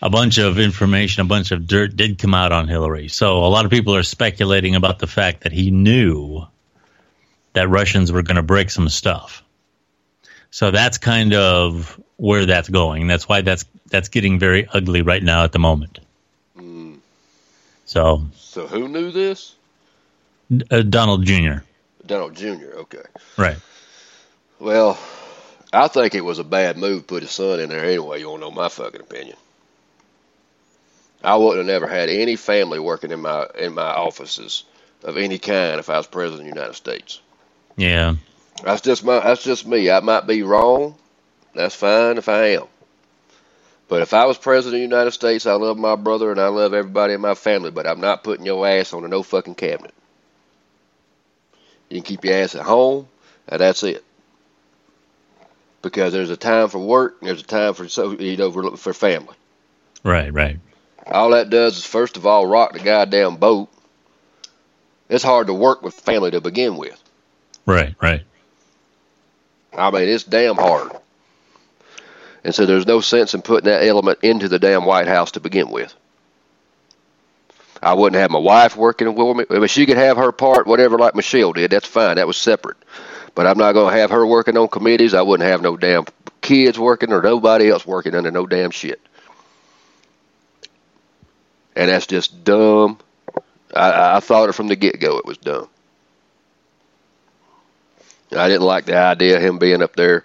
a 0.00 0.08
bunch 0.08 0.38
of 0.38 0.58
information, 0.58 1.20
a 1.20 1.26
bunch 1.26 1.50
of 1.50 1.66
dirt 1.66 1.94
did 1.94 2.18
come 2.18 2.32
out 2.32 2.52
on 2.52 2.68
Hillary. 2.68 3.08
So 3.08 3.44
a 3.44 3.48
lot 3.48 3.66
of 3.66 3.70
people 3.70 3.94
are 3.94 4.02
speculating 4.02 4.74
about 4.76 4.98
the 4.98 5.06
fact 5.06 5.42
that 5.42 5.52
he 5.52 5.70
knew 5.70 6.46
that 7.52 7.68
Russians 7.68 8.10
were 8.10 8.22
going 8.22 8.36
to 8.36 8.42
break 8.42 8.70
some 8.70 8.88
stuff. 8.88 9.42
So 10.50 10.70
that's 10.70 10.96
kind 10.96 11.34
of 11.34 12.00
where 12.16 12.46
that's 12.46 12.68
going. 12.68 13.08
That's 13.08 13.28
why 13.28 13.42
that's 13.42 13.66
that's 13.88 14.08
getting 14.08 14.38
very 14.38 14.66
ugly 14.66 15.02
right 15.02 15.22
now 15.22 15.44
at 15.44 15.52
the 15.52 15.58
moment. 15.58 15.98
So, 17.84 18.26
So 18.36 18.66
who 18.68 18.88
knew 18.88 19.10
this? 19.10 19.54
uh, 20.70 20.82
Donald 20.82 21.24
Jr. 21.24 21.58
Donald 22.10 22.34
Jr. 22.34 22.74
Okay. 22.74 23.04
Right. 23.36 23.56
Well, 24.58 24.98
I 25.72 25.86
think 25.86 26.16
it 26.16 26.24
was 26.24 26.40
a 26.40 26.44
bad 26.44 26.76
move 26.76 27.02
to 27.02 27.06
put 27.06 27.22
his 27.22 27.30
son 27.30 27.60
in 27.60 27.68
there 27.68 27.84
anyway. 27.84 28.18
You 28.18 28.32
to 28.32 28.38
know 28.38 28.50
my 28.50 28.68
fucking 28.68 29.00
opinion? 29.00 29.36
I 31.22 31.36
wouldn't 31.36 31.58
have 31.58 31.66
never 31.66 31.86
had 31.86 32.08
any 32.08 32.34
family 32.34 32.80
working 32.80 33.12
in 33.12 33.20
my 33.20 33.46
in 33.56 33.74
my 33.74 33.92
offices 33.92 34.64
of 35.04 35.18
any 35.18 35.38
kind 35.38 35.78
if 35.78 35.88
I 35.88 35.98
was 35.98 36.08
president 36.08 36.48
of 36.48 36.52
the 36.52 36.60
United 36.60 36.74
States. 36.74 37.20
Yeah. 37.76 38.16
That's 38.64 38.80
just 38.80 39.04
my 39.04 39.20
that's 39.20 39.44
just 39.44 39.64
me. 39.64 39.88
I 39.88 40.00
might 40.00 40.26
be 40.26 40.42
wrong. 40.42 40.96
That's 41.54 41.76
fine 41.76 42.18
if 42.18 42.28
I 42.28 42.56
am. 42.56 42.64
But 43.86 44.02
if 44.02 44.14
I 44.14 44.26
was 44.26 44.36
president 44.36 44.82
of 44.82 44.90
the 44.90 44.96
United 44.96 45.12
States, 45.12 45.46
I 45.46 45.54
love 45.54 45.78
my 45.78 45.94
brother 45.94 46.32
and 46.32 46.40
I 46.40 46.48
love 46.48 46.74
everybody 46.74 47.14
in 47.14 47.20
my 47.20 47.34
family, 47.34 47.70
but 47.70 47.86
I'm 47.86 48.00
not 48.00 48.24
putting 48.24 48.46
your 48.46 48.66
ass 48.66 48.92
on 48.92 49.04
a 49.04 49.08
no 49.08 49.22
fucking 49.22 49.54
cabinet. 49.54 49.94
You 51.90 51.96
can 51.96 52.04
keep 52.04 52.24
your 52.24 52.34
ass 52.34 52.54
at 52.54 52.62
home, 52.62 53.08
and 53.48 53.60
that's 53.60 53.82
it. 53.82 54.04
Because 55.82 56.12
there's 56.12 56.30
a 56.30 56.36
time 56.36 56.68
for 56.68 56.78
work, 56.78 57.16
and 57.20 57.28
there's 57.28 57.42
a 57.42 57.46
time 57.46 57.74
for 57.74 57.88
so 57.88 58.12
you 58.12 58.36
know 58.36 58.52
for, 58.52 58.76
for 58.76 58.94
family. 58.94 59.34
Right. 60.04 60.32
Right. 60.32 60.58
All 61.06 61.30
that 61.30 61.50
does 61.50 61.76
is 61.76 61.84
first 61.84 62.16
of 62.16 62.26
all 62.26 62.46
rock 62.46 62.72
the 62.72 62.78
goddamn 62.78 63.36
boat. 63.36 63.68
It's 65.08 65.24
hard 65.24 65.48
to 65.48 65.54
work 65.54 65.82
with 65.82 65.94
family 65.94 66.30
to 66.30 66.40
begin 66.40 66.76
with. 66.76 67.02
Right. 67.66 67.94
Right. 68.00 68.22
I 69.76 69.90
mean, 69.90 70.08
it's 70.08 70.24
damn 70.24 70.56
hard. 70.56 70.92
And 72.44 72.54
so 72.54 72.66
there's 72.66 72.86
no 72.86 73.00
sense 73.00 73.34
in 73.34 73.42
putting 73.42 73.68
that 73.68 73.84
element 73.84 74.20
into 74.22 74.48
the 74.48 74.58
damn 74.58 74.84
White 74.84 75.08
House 75.08 75.32
to 75.32 75.40
begin 75.40 75.70
with. 75.70 75.94
I 77.82 77.94
wouldn't 77.94 78.20
have 78.20 78.30
my 78.30 78.38
wife 78.38 78.76
working 78.76 79.14
with 79.14 79.36
me. 79.36 79.44
Mean, 79.58 79.68
she 79.68 79.86
could 79.86 79.96
have 79.96 80.16
her 80.18 80.32
part, 80.32 80.66
whatever, 80.66 80.98
like 80.98 81.14
Michelle 81.14 81.52
did. 81.52 81.70
That's 81.70 81.86
fine. 81.86 82.16
That 82.16 82.26
was 82.26 82.36
separate. 82.36 82.76
But 83.34 83.46
I'm 83.46 83.58
not 83.58 83.72
going 83.72 83.92
to 83.94 84.00
have 84.00 84.10
her 84.10 84.26
working 84.26 84.56
on 84.56 84.68
committees. 84.68 85.14
I 85.14 85.22
wouldn't 85.22 85.48
have 85.48 85.62
no 85.62 85.76
damn 85.76 86.04
kids 86.42 86.78
working 86.78 87.12
or 87.12 87.22
nobody 87.22 87.70
else 87.70 87.86
working 87.86 88.14
under 88.14 88.30
no 88.30 88.46
damn 88.46 88.70
shit. 88.70 89.00
And 91.74 91.88
that's 91.88 92.06
just 92.06 92.44
dumb. 92.44 92.98
I, 93.74 94.16
I 94.16 94.20
thought 94.20 94.48
it 94.48 94.54
from 94.54 94.68
the 94.68 94.76
get 94.76 95.00
go. 95.00 95.18
It 95.18 95.24
was 95.24 95.38
dumb. 95.38 95.68
I 98.36 98.48
didn't 98.48 98.66
like 98.66 98.84
the 98.84 98.96
idea 98.96 99.36
of 99.36 99.42
him 99.42 99.58
being 99.58 99.82
up 99.82 99.96
there. 99.96 100.24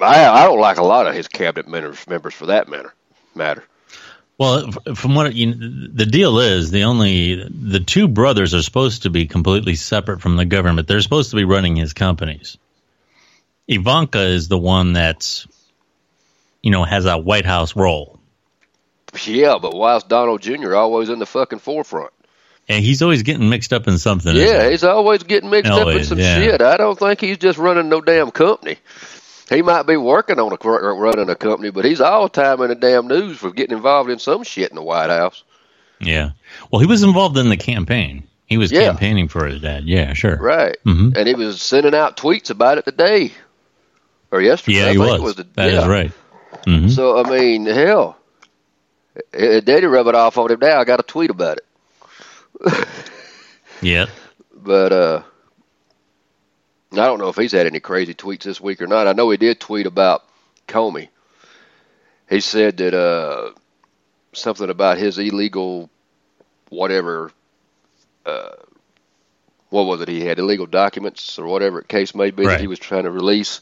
I 0.00 0.26
I 0.26 0.44
don't 0.44 0.60
like 0.60 0.78
a 0.78 0.84
lot 0.84 1.06
of 1.06 1.14
his 1.14 1.28
cabinet 1.28 1.68
members, 1.68 2.06
members 2.08 2.34
for 2.34 2.46
that 2.46 2.68
matter. 2.68 2.92
Matter. 3.34 3.64
Well, 4.42 4.72
from 4.96 5.14
what 5.14 5.32
you, 5.36 5.54
the 5.54 6.04
deal 6.04 6.40
is, 6.40 6.72
the 6.72 6.82
only 6.82 7.48
the 7.48 7.78
two 7.78 8.08
brothers 8.08 8.54
are 8.54 8.62
supposed 8.62 9.04
to 9.04 9.10
be 9.10 9.26
completely 9.26 9.76
separate 9.76 10.20
from 10.20 10.34
the 10.34 10.44
government. 10.44 10.88
They're 10.88 11.00
supposed 11.00 11.30
to 11.30 11.36
be 11.36 11.44
running 11.44 11.76
his 11.76 11.92
companies. 11.92 12.58
Ivanka 13.68 14.18
is 14.18 14.48
the 14.48 14.58
one 14.58 14.94
that's, 14.94 15.46
you 16.60 16.72
know, 16.72 16.82
has 16.82 17.06
a 17.06 17.18
White 17.18 17.46
House 17.46 17.76
role, 17.76 18.18
Yeah, 19.26 19.58
but 19.62 19.76
why's 19.76 20.02
Donald 20.02 20.42
Jr. 20.42 20.74
always 20.74 21.08
in 21.08 21.20
the 21.20 21.26
fucking 21.26 21.60
forefront? 21.60 22.12
and 22.68 22.84
he's 22.84 23.02
always 23.02 23.22
getting 23.22 23.48
mixed 23.48 23.72
up 23.72 23.86
in 23.86 23.98
something. 23.98 24.34
Yeah, 24.34 24.64
he? 24.64 24.72
he's 24.72 24.84
always 24.84 25.22
getting 25.22 25.50
mixed 25.50 25.70
up 25.70 25.86
in 25.88 26.04
some 26.04 26.18
yeah. 26.18 26.38
shit. 26.38 26.62
I 26.62 26.76
don't 26.76 26.98
think 26.98 27.20
he's 27.20 27.38
just 27.38 27.58
running 27.58 27.88
no 27.88 28.00
damn 28.00 28.30
company. 28.32 28.78
He 29.48 29.62
might 29.62 29.82
be 29.86 29.96
working 29.96 30.38
on 30.38 30.52
a 30.52 30.94
running 30.94 31.28
a 31.28 31.34
company, 31.34 31.70
but 31.70 31.84
he's 31.84 32.00
all 32.00 32.28
time 32.28 32.60
in 32.62 32.68
the 32.68 32.74
damn 32.74 33.06
news 33.08 33.36
for 33.38 33.50
getting 33.50 33.76
involved 33.76 34.08
in 34.10 34.18
some 34.18 34.42
shit 34.44 34.70
in 34.70 34.76
the 34.76 34.82
White 34.82 35.10
House. 35.10 35.42
yeah. 36.00 36.30
Well, 36.70 36.80
he 36.80 36.86
was 36.86 37.02
involved 37.02 37.36
in 37.38 37.48
the 37.48 37.56
campaign. 37.56 38.24
He 38.46 38.58
was 38.58 38.70
Yeah. 38.72 38.84
campaigning 38.84 39.28
for 39.28 39.46
his 39.46 39.60
dad. 39.62 39.84
Yeah, 39.84 40.12
sure. 40.14 40.36
Right. 40.36 40.76
Mhm. 40.86 41.16
And 41.16 41.26
he 41.28 41.34
was 41.34 41.60
sending 41.62 41.94
out 41.94 42.16
tweets 42.16 42.50
about 42.50 42.78
it 42.78 42.84
today. 42.84 43.32
Or 44.30 44.40
yesterday. 44.40 44.78
Yeah, 44.78 44.84
I 44.86 44.92
he 44.92 44.96
think 44.98 45.08
was. 45.10 45.18
It 45.20 45.22
was 45.22 45.34
the, 45.36 45.46
That 45.56 45.68
is 45.68 45.74
yeah. 45.74 45.86
right. 45.88 46.12
hmm 46.64 46.88
So 46.88 47.22
I 47.22 47.28
mean, 47.30 47.66
hell, 47.66 48.16
Daddy 49.32 49.86
rub 49.86 50.06
it 50.06 50.14
off 50.14 50.38
on 50.38 50.50
him 50.50 50.58
now. 50.60 50.80
I 50.80 50.84
got 50.84 51.00
a 51.00 51.02
tweet 51.02 51.30
about 51.30 51.58
it, 51.58 51.66
Yeah. 53.82 54.06
but 54.54 54.92
uh, 54.92 55.22
I 56.92 57.06
don't 57.06 57.18
know 57.18 57.28
if 57.28 57.36
he's 57.36 57.52
had 57.52 57.66
any 57.66 57.80
crazy 57.80 58.14
tweets 58.14 58.42
this 58.42 58.60
week 58.60 58.82
or 58.82 58.86
not. 58.86 59.06
I 59.08 59.12
know 59.12 59.30
he 59.30 59.36
did 59.36 59.60
tweet 59.60 59.86
about 59.86 60.24
Comey. 60.68 61.08
He 62.28 62.40
said 62.40 62.78
that 62.78 62.94
uh, 62.94 63.52
something 64.32 64.70
about 64.70 64.98
his 64.98 65.18
illegal, 65.18 65.90
whatever. 66.70 67.32
Uh, 68.26 68.50
what 69.70 69.84
was 69.86 70.00
it? 70.02 70.08
He 70.08 70.20
had 70.20 70.38
illegal 70.38 70.66
documents 70.66 71.38
or 71.38 71.46
whatever 71.46 71.80
the 71.80 71.86
case 71.86 72.14
may 72.14 72.30
be 72.30 72.46
Right. 72.46 72.58
that 72.58 72.60
he 72.60 72.66
was 72.68 72.78
trying 72.78 73.04
to 73.04 73.10
release. 73.10 73.60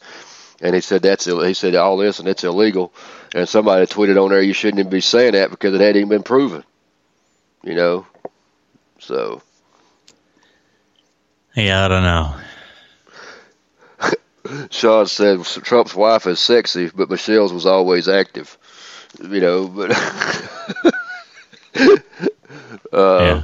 And 0.61 0.75
he 0.75 0.81
said 0.81 1.01
that's 1.01 1.27
Ill- 1.27 1.41
he 1.43 1.53
said 1.53 1.75
all 1.75 1.97
this 1.97 2.19
and 2.19 2.27
it's 2.27 2.43
illegal. 2.43 2.93
And 3.33 3.47
somebody 3.49 3.85
tweeted 3.85 4.21
on 4.21 4.29
there 4.29 4.41
you 4.41 4.53
shouldn't 4.53 4.79
even 4.79 4.91
be 4.91 5.01
saying 5.01 5.33
that 5.33 5.49
because 5.51 5.73
it 5.73 5.81
hadn't 5.81 5.97
even 5.97 6.09
been 6.09 6.23
proven. 6.23 6.63
You 7.63 7.75
know, 7.75 8.07
so 8.99 9.41
Yeah, 11.55 11.85
I 11.85 11.87
don't 11.87 12.03
know. 12.03 12.35
Sean 14.69 15.05
said 15.05 15.43
Trump's 15.43 15.95
wife 15.95 16.27
is 16.27 16.39
sexy, 16.39 16.89
but 16.93 17.09
Michelle's 17.09 17.53
was 17.53 17.65
always 17.65 18.07
active. 18.07 18.57
You 19.21 19.41
know, 19.41 19.67
but 19.67 19.91
uh, 21.81 21.91
yeah. 22.93 23.41
yeah, 23.41 23.43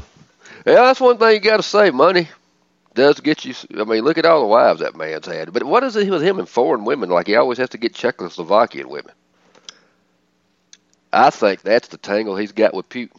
that's 0.65 1.01
one 1.01 1.17
thing 1.17 1.33
you 1.33 1.39
got 1.39 1.57
to 1.57 1.63
say. 1.63 1.89
Money 1.91 2.29
does 2.93 3.19
get 3.19 3.45
you. 3.45 3.53
I 3.79 3.83
mean, 3.83 4.03
look 4.03 4.17
at 4.17 4.25
all 4.25 4.41
the 4.41 4.47
wives 4.47 4.79
that 4.79 4.95
man's 4.95 5.25
had. 5.25 5.53
But 5.53 5.63
what 5.63 5.83
is 5.83 5.95
it 5.95 6.09
with 6.09 6.23
him 6.23 6.39
and 6.39 6.49
foreign 6.49 6.85
women? 6.85 7.09
Like 7.09 7.27
he 7.27 7.35
always 7.35 7.57
has 7.59 7.69
to 7.69 7.77
get 7.77 7.93
Czechoslovakian 7.93 8.85
women. 8.85 9.13
I 11.13 11.29
think 11.29 11.61
that's 11.61 11.87
the 11.89 11.97
tangle 11.97 12.35
he's 12.35 12.51
got 12.51 12.73
with 12.73 12.89
Putin. 12.89 13.17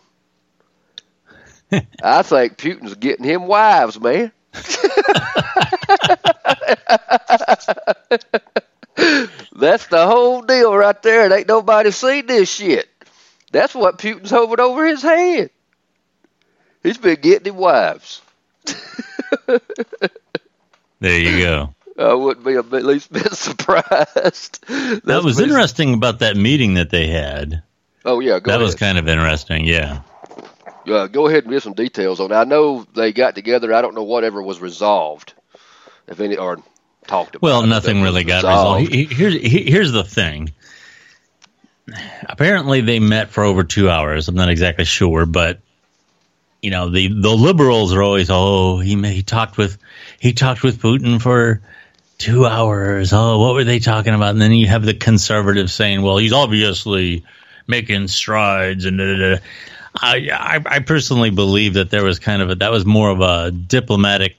I 2.02 2.22
think 2.22 2.56
Putin's 2.58 2.94
getting 2.94 3.24
him 3.24 3.46
wives, 3.46 4.00
man. 4.00 4.32
That's 9.56 9.86
the 9.86 10.06
whole 10.06 10.42
deal 10.42 10.76
right 10.76 11.02
there. 11.02 11.24
And 11.24 11.32
ain't 11.32 11.48
nobody 11.48 11.90
seen 11.90 12.26
this 12.26 12.52
shit. 12.52 12.88
That's 13.52 13.74
what 13.74 13.98
Putin's 13.98 14.30
hovered 14.30 14.60
over 14.60 14.86
his 14.86 15.02
head. 15.02 15.50
He's 16.82 16.98
been 16.98 17.20
getting 17.20 17.56
wives. 17.56 18.20
There 21.00 21.18
you 21.18 21.44
go. 21.44 21.74
I 21.98 22.14
wouldn't 22.14 22.44
be 22.44 22.54
at 22.54 22.70
least 22.72 23.12
bit 23.12 23.32
surprised. 23.32 24.64
That 25.04 25.22
was 25.24 25.40
interesting 25.40 25.94
about 25.94 26.20
that 26.20 26.36
meeting 26.36 26.74
that 26.74 26.90
they 26.90 27.06
had. 27.06 27.62
Oh 28.04 28.20
yeah, 28.20 28.40
go 28.40 28.50
that 28.50 28.56
ahead. 28.56 28.62
was 28.62 28.74
kind 28.74 28.98
of 28.98 29.08
interesting. 29.08 29.64
Yeah. 29.64 30.02
Uh, 30.88 31.06
go 31.06 31.26
ahead 31.28 31.44
and 31.44 31.52
give 31.52 31.62
some 31.62 31.74
details 31.74 32.20
on 32.20 32.32
it. 32.32 32.34
I 32.34 32.44
know 32.44 32.86
they 32.94 33.12
got 33.12 33.34
together. 33.34 33.72
I 33.74 33.82
don't 33.82 33.94
know 33.94 34.02
whatever 34.04 34.42
was 34.42 34.60
resolved, 34.60 35.34
if 36.06 36.20
any, 36.20 36.36
or 36.36 36.58
talked 37.06 37.36
about. 37.36 37.42
Well, 37.42 37.66
nothing 37.66 38.02
really 38.02 38.24
got 38.24 38.44
resolved. 38.44 38.92
He- 38.92 39.04
he- 39.04 39.14
Here's 39.14 39.34
here's 39.34 39.92
the 39.92 40.04
thing. 40.04 40.52
Apparently, 42.28 42.82
they 42.82 42.98
met 43.00 43.30
for 43.30 43.44
over 43.44 43.64
two 43.64 43.88
hours. 43.88 44.28
I'm 44.28 44.34
not 44.34 44.50
exactly 44.50 44.84
sure, 44.84 45.24
but 45.24 45.60
you 46.60 46.70
know 46.70 46.90
the 46.90 47.08
the 47.08 47.30
liberals 47.30 47.94
are 47.94 48.02
always 48.02 48.28
oh 48.30 48.78
he 48.78 49.00
he 49.10 49.22
talked 49.22 49.56
with 49.56 49.78
he 50.20 50.32
talked 50.32 50.62
with 50.62 50.80
Putin 50.80 51.20
for 51.20 51.62
two 52.18 52.44
hours. 52.46 53.12
Oh, 53.12 53.38
what 53.38 53.54
were 53.54 53.64
they 53.64 53.78
talking 53.78 54.12
about? 54.14 54.30
And 54.30 54.40
then 54.42 54.52
you 54.52 54.66
have 54.66 54.84
the 54.84 54.92
conservatives 54.92 55.72
saying, 55.72 56.02
well, 56.02 56.18
he's 56.18 56.32
obviously 56.32 57.24
making 57.66 58.08
strides 58.08 58.84
and 58.84 58.98
da, 58.98 59.04
da, 59.06 59.16
da. 59.36 59.42
I, 59.94 60.28
I 60.32 60.76
I 60.76 60.78
personally 60.80 61.30
believe 61.30 61.74
that 61.74 61.90
there 61.90 62.04
was 62.04 62.18
kind 62.18 62.42
of 62.42 62.50
a 62.50 62.54
that 62.56 62.70
was 62.70 62.84
more 62.84 63.10
of 63.10 63.20
a 63.20 63.50
diplomatic 63.50 64.36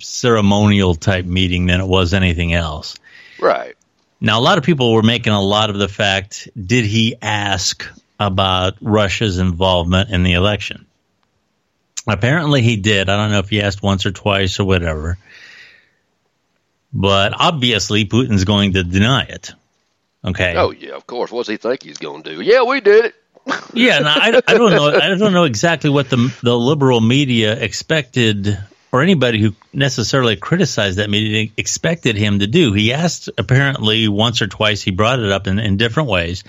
ceremonial 0.00 0.94
type 0.94 1.24
meeting 1.24 1.66
than 1.66 1.80
it 1.80 1.86
was 1.86 2.14
anything 2.14 2.52
else. 2.52 2.96
Right. 3.38 3.76
Now, 4.20 4.38
a 4.38 4.42
lot 4.42 4.58
of 4.58 4.64
people 4.64 4.92
were 4.92 5.02
making 5.02 5.32
a 5.32 5.42
lot 5.42 5.70
of 5.70 5.78
the 5.78 5.88
fact 5.88 6.48
did 6.54 6.84
he 6.84 7.16
ask 7.22 7.86
about 8.18 8.74
Russia's 8.80 9.38
involvement 9.38 10.10
in 10.10 10.22
the 10.22 10.34
election? 10.34 10.86
Apparently, 12.06 12.60
he 12.60 12.76
did. 12.76 13.08
I 13.08 13.16
don't 13.16 13.30
know 13.30 13.38
if 13.38 13.48
he 13.48 13.62
asked 13.62 13.82
once 13.82 14.04
or 14.04 14.10
twice 14.10 14.60
or 14.60 14.64
whatever. 14.64 15.18
But 16.92 17.32
obviously, 17.38 18.04
Putin's 18.04 18.44
going 18.44 18.74
to 18.74 18.84
deny 18.84 19.22
it. 19.22 19.52
Okay. 20.24 20.54
Oh 20.56 20.70
yeah, 20.70 20.92
of 20.96 21.06
course. 21.06 21.30
What's 21.30 21.48
he 21.48 21.56
think 21.56 21.82
he's 21.82 21.98
going 21.98 22.22
to 22.24 22.36
do? 22.36 22.40
Yeah, 22.42 22.64
we 22.64 22.80
did 22.80 23.06
it. 23.06 23.14
Yeah, 23.74 23.98
no, 24.00 24.08
I, 24.08 24.40
I 24.46 24.54
don't 24.54 24.70
know. 24.72 24.88
I 24.88 25.08
don't 25.14 25.32
know 25.32 25.44
exactly 25.44 25.90
what 25.90 26.10
the 26.10 26.34
the 26.42 26.56
liberal 26.56 27.00
media 27.00 27.54
expected, 27.58 28.58
or 28.92 29.02
anybody 29.02 29.40
who 29.40 29.54
necessarily 29.72 30.36
criticized 30.36 30.98
that 30.98 31.10
meeting 31.10 31.52
expected 31.56 32.16
him 32.16 32.40
to 32.40 32.46
do. 32.46 32.72
He 32.72 32.92
asked 32.92 33.30
apparently 33.38 34.08
once 34.08 34.42
or 34.42 34.46
twice. 34.46 34.82
He 34.82 34.90
brought 34.90 35.20
it 35.20 35.30
up 35.30 35.46
in, 35.46 35.58
in 35.58 35.76
different 35.76 36.08
ways. 36.08 36.44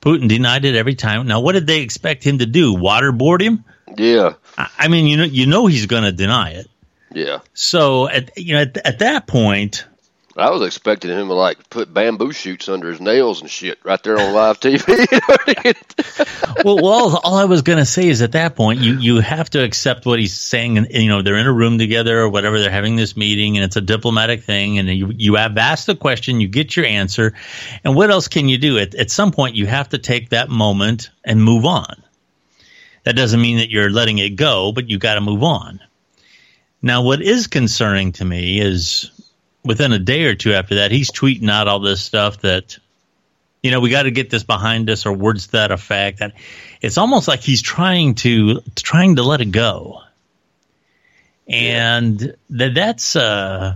Putin 0.00 0.28
denied 0.28 0.64
it 0.64 0.76
every 0.76 0.94
time. 0.94 1.26
Now, 1.26 1.40
what 1.40 1.52
did 1.52 1.66
they 1.66 1.80
expect 1.80 2.22
him 2.22 2.38
to 2.38 2.46
do? 2.46 2.74
Waterboard 2.74 3.40
him? 3.40 3.64
Yeah. 3.96 4.34
I, 4.58 4.68
I 4.78 4.88
mean, 4.88 5.06
you 5.06 5.16
know, 5.16 5.24
you 5.24 5.46
know, 5.46 5.66
he's 5.66 5.86
going 5.86 6.04
to 6.04 6.12
deny 6.12 6.50
it. 6.50 6.68
Yeah. 7.12 7.40
So 7.54 8.08
at 8.08 8.36
you 8.36 8.54
know 8.54 8.62
at, 8.62 8.76
at 8.76 8.98
that 8.98 9.26
point, 9.26 9.86
I 10.38 10.50
was 10.50 10.62
expecting 10.62 11.10
him 11.10 11.28
to 11.28 11.34
like 11.34 11.70
put 11.70 11.92
bamboo 11.92 12.32
shoots 12.32 12.68
under 12.68 12.90
his 12.90 13.00
nails 13.00 13.40
and 13.40 13.50
shit 13.50 13.78
right 13.84 14.02
there 14.02 14.18
on 14.18 14.34
live 14.34 14.60
TV. 14.60 14.84
well, 16.64 16.76
well, 16.76 17.20
all 17.24 17.36
I 17.36 17.46
was 17.46 17.62
going 17.62 17.78
to 17.78 17.86
say 17.86 18.08
is 18.08 18.20
at 18.20 18.32
that 18.32 18.54
point, 18.54 18.80
you 18.80 18.98
you 18.98 19.20
have 19.20 19.48
to 19.50 19.64
accept 19.64 20.04
what 20.04 20.18
he's 20.18 20.36
saying. 20.36 20.76
And 20.76 20.92
you 20.92 21.08
know, 21.08 21.22
they're 21.22 21.36
in 21.36 21.46
a 21.46 21.52
room 21.52 21.78
together 21.78 22.20
or 22.20 22.28
whatever. 22.28 22.60
They're 22.60 22.70
having 22.70 22.96
this 22.96 23.16
meeting, 23.16 23.56
and 23.56 23.64
it's 23.64 23.76
a 23.76 23.80
diplomatic 23.80 24.42
thing. 24.42 24.78
And 24.78 24.88
you 24.88 25.10
you 25.16 25.36
have 25.36 25.56
asked 25.56 25.86
the 25.86 25.96
question, 25.96 26.40
you 26.40 26.48
get 26.48 26.76
your 26.76 26.84
answer, 26.84 27.32
and 27.82 27.94
what 27.94 28.10
else 28.10 28.28
can 28.28 28.48
you 28.48 28.58
do? 28.58 28.78
At 28.78 28.94
at 28.94 29.10
some 29.10 29.32
point, 29.32 29.56
you 29.56 29.66
have 29.66 29.88
to 29.90 29.98
take 29.98 30.30
that 30.30 30.50
moment 30.50 31.10
and 31.24 31.42
move 31.42 31.64
on. 31.64 32.02
That 33.04 33.16
doesn't 33.16 33.40
mean 33.40 33.58
that 33.58 33.70
you're 33.70 33.90
letting 33.90 34.18
it 34.18 34.36
go, 34.36 34.72
but 34.72 34.90
you 34.90 34.98
got 34.98 35.14
to 35.14 35.20
move 35.20 35.42
on. 35.42 35.80
Now, 36.82 37.02
what 37.02 37.22
is 37.22 37.46
concerning 37.46 38.12
to 38.12 38.24
me 38.24 38.60
is 38.60 39.10
within 39.66 39.92
a 39.92 39.98
day 39.98 40.24
or 40.24 40.34
two 40.34 40.54
after 40.54 40.76
that, 40.76 40.90
he's 40.90 41.10
tweeting 41.10 41.50
out 41.50 41.68
all 41.68 41.80
this 41.80 42.00
stuff 42.00 42.40
that, 42.42 42.78
you 43.62 43.70
know, 43.70 43.80
we 43.80 43.90
got 43.90 44.04
to 44.04 44.10
get 44.10 44.30
this 44.30 44.44
behind 44.44 44.88
us, 44.88 45.04
or 45.04 45.12
words 45.12 45.46
to 45.46 45.52
that 45.52 45.72
effect. 45.72 46.20
That 46.20 46.34
it's 46.80 46.98
almost 46.98 47.28
like 47.28 47.40
he's 47.40 47.62
trying 47.62 48.14
to 48.16 48.60
trying 48.76 49.16
to 49.16 49.22
let 49.22 49.40
it 49.40 49.50
go, 49.50 50.02
and 51.48 52.36
that 52.50 52.74
that's 52.74 53.16
uh, 53.16 53.74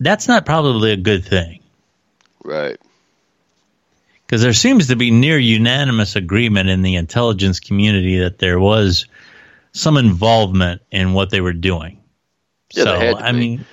that's 0.00 0.28
not 0.28 0.46
probably 0.46 0.92
a 0.92 0.96
good 0.96 1.24
thing, 1.26 1.60
right? 2.42 2.78
Because 4.26 4.42
there 4.42 4.54
seems 4.54 4.88
to 4.88 4.96
be 4.96 5.10
near 5.10 5.38
unanimous 5.38 6.16
agreement 6.16 6.68
in 6.68 6.82
the 6.82 6.96
intelligence 6.96 7.60
community 7.60 8.20
that 8.20 8.38
there 8.38 8.58
was 8.58 9.06
some 9.72 9.98
involvement 9.98 10.82
in 10.90 11.12
what 11.12 11.30
they 11.30 11.40
were 11.40 11.52
doing. 11.52 12.00
Yeah, 12.72 12.84
so 12.84 13.16
I 13.18 13.32
be. 13.32 13.38
mean 13.38 13.66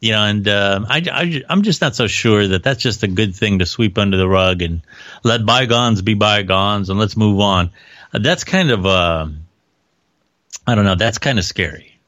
you 0.00 0.12
know, 0.12 0.24
and 0.24 0.48
um, 0.48 0.86
I, 0.88 1.02
I, 1.12 1.42
I'm 1.48 1.62
just 1.62 1.82
not 1.82 1.94
so 1.94 2.06
sure 2.06 2.48
that 2.48 2.62
that's 2.62 2.82
just 2.82 3.02
a 3.02 3.08
good 3.08 3.34
thing 3.36 3.58
to 3.58 3.66
sweep 3.66 3.98
under 3.98 4.16
the 4.16 4.26
rug 4.26 4.62
and 4.62 4.80
let 5.22 5.44
bygones 5.44 6.00
be 6.00 6.14
bygones 6.14 6.88
and 6.88 6.98
let's 6.98 7.18
move 7.18 7.38
on. 7.40 7.70
Uh, 8.12 8.18
that's 8.18 8.44
kind 8.44 8.70
of, 8.70 8.86
uh, 8.86 9.28
I 10.66 10.74
don't 10.74 10.84
know, 10.86 10.94
that's 10.94 11.18
kind 11.18 11.38
of 11.38 11.44
scary. 11.44 11.98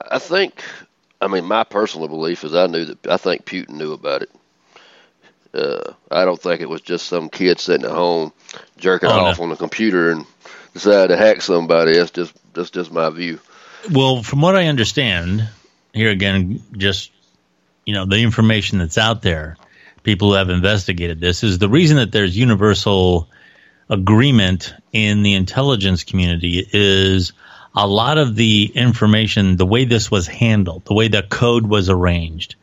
I 0.00 0.18
think, 0.18 0.64
I 1.20 1.28
mean, 1.28 1.44
my 1.44 1.64
personal 1.64 2.08
belief 2.08 2.44
is 2.44 2.54
I 2.54 2.66
knew 2.66 2.86
that, 2.86 3.06
I 3.06 3.18
think 3.18 3.44
Putin 3.44 3.76
knew 3.76 3.92
about 3.92 4.22
it. 4.22 4.30
Uh, 5.52 5.92
I 6.10 6.24
don't 6.24 6.40
think 6.40 6.62
it 6.62 6.68
was 6.68 6.80
just 6.80 7.06
some 7.06 7.28
kid 7.28 7.60
sitting 7.60 7.86
at 7.86 7.92
home 7.92 8.32
jerking 8.78 9.10
oh, 9.10 9.12
off 9.12 9.38
no. 9.38 9.44
on 9.44 9.50
the 9.50 9.56
computer 9.56 10.10
and 10.10 10.26
decided 10.72 11.08
to 11.08 11.16
hack 11.16 11.42
somebody. 11.42 11.92
That's 11.92 12.10
just, 12.10 12.34
that's 12.54 12.70
just 12.70 12.90
my 12.90 13.10
view. 13.10 13.38
Well, 13.92 14.22
from 14.22 14.40
what 14.40 14.56
I 14.56 14.66
understand, 14.66 15.48
here 15.94 16.10
again, 16.10 16.62
just 16.76 17.10
you 17.86 17.94
know, 17.94 18.06
the 18.06 18.18
information 18.18 18.78
that's 18.78 18.98
out 18.98 19.22
there, 19.22 19.56
people 20.02 20.28
who 20.30 20.34
have 20.34 20.50
investigated 20.50 21.20
this 21.20 21.42
is 21.42 21.58
the 21.58 21.68
reason 21.68 21.98
that 21.98 22.12
there's 22.12 22.36
universal 22.36 23.28
agreement 23.88 24.74
in 24.92 25.22
the 25.22 25.34
intelligence 25.34 26.04
community 26.04 26.66
is 26.72 27.32
a 27.74 27.86
lot 27.86 28.18
of 28.18 28.34
the 28.34 28.70
information, 28.74 29.56
the 29.56 29.66
way 29.66 29.84
this 29.84 30.10
was 30.10 30.26
handled, 30.26 30.84
the 30.84 30.94
way 30.94 31.08
the 31.08 31.22
code 31.22 31.66
was 31.66 31.90
arranged, 31.90 32.54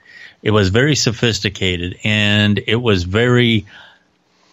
it 0.41 0.52
was 0.52 0.70
very 0.70 0.96
sophisticated 0.96 2.00
and 2.04 2.60
it 2.65 2.78
was 2.78 3.04
very 3.04 3.65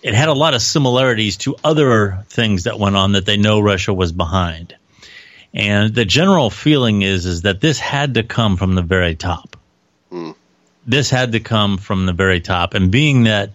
it 0.01 0.14
had 0.14 0.29
a 0.29 0.35
lot 0.35 0.55
of 0.55 0.62
similarities 0.62 1.38
to 1.38 1.57
other 1.64 2.25
things 2.29 2.64
that 2.64 2.79
went 2.79 2.95
on 2.95 3.12
that 3.12 3.27
they 3.27 3.37
know 3.37 3.59
Russia 3.59 3.93
was 3.93 4.12
behind. 4.12 4.77
And 5.55 5.95
the 5.95 6.05
general 6.05 6.51
feeling 6.51 7.03
is 7.03 7.27
is 7.27 7.43
that 7.43 7.61
this 7.61 7.79
had 7.79 8.15
to 8.15 8.23
come 8.23 8.57
from 8.57 8.75
the 8.75 8.83
very 8.83 9.15
top. 9.15 9.57
Mm. 10.13 10.35
This 10.87 11.11
had 11.11 11.33
to 11.33 11.41
come 11.41 11.79
from 11.79 12.07
the 12.07 12.13
very 12.13 12.41
top. 12.41 12.75
And 12.75 12.91
being 12.91 13.25
that 13.25 13.51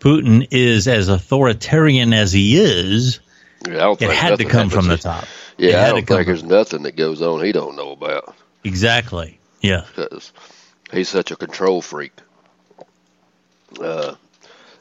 Putin 0.00 0.48
is 0.50 0.86
as 0.86 1.08
authoritarian 1.08 2.12
as 2.12 2.32
he 2.32 2.56
is, 2.58 3.20
yeah, 3.66 3.94
it 3.98 4.10
had 4.10 4.38
to 4.38 4.44
come 4.44 4.68
from 4.68 4.86
the 4.86 4.98
top. 4.98 5.24
Yeah, 5.56 5.84
I 5.84 5.88
don't 5.90 6.06
think 6.06 6.26
there's 6.26 6.42
nothing 6.42 6.82
that 6.82 6.96
goes 6.96 7.22
on 7.22 7.44
he 7.44 7.52
don't 7.52 7.76
know 7.76 7.92
about. 7.92 8.34
Exactly. 8.64 9.38
Yeah. 9.60 9.84
Because 9.94 10.32
he's 10.92 11.08
such 11.08 11.30
a 11.30 11.36
control 11.36 11.80
freak. 11.80 12.12
Uh, 13.80 14.14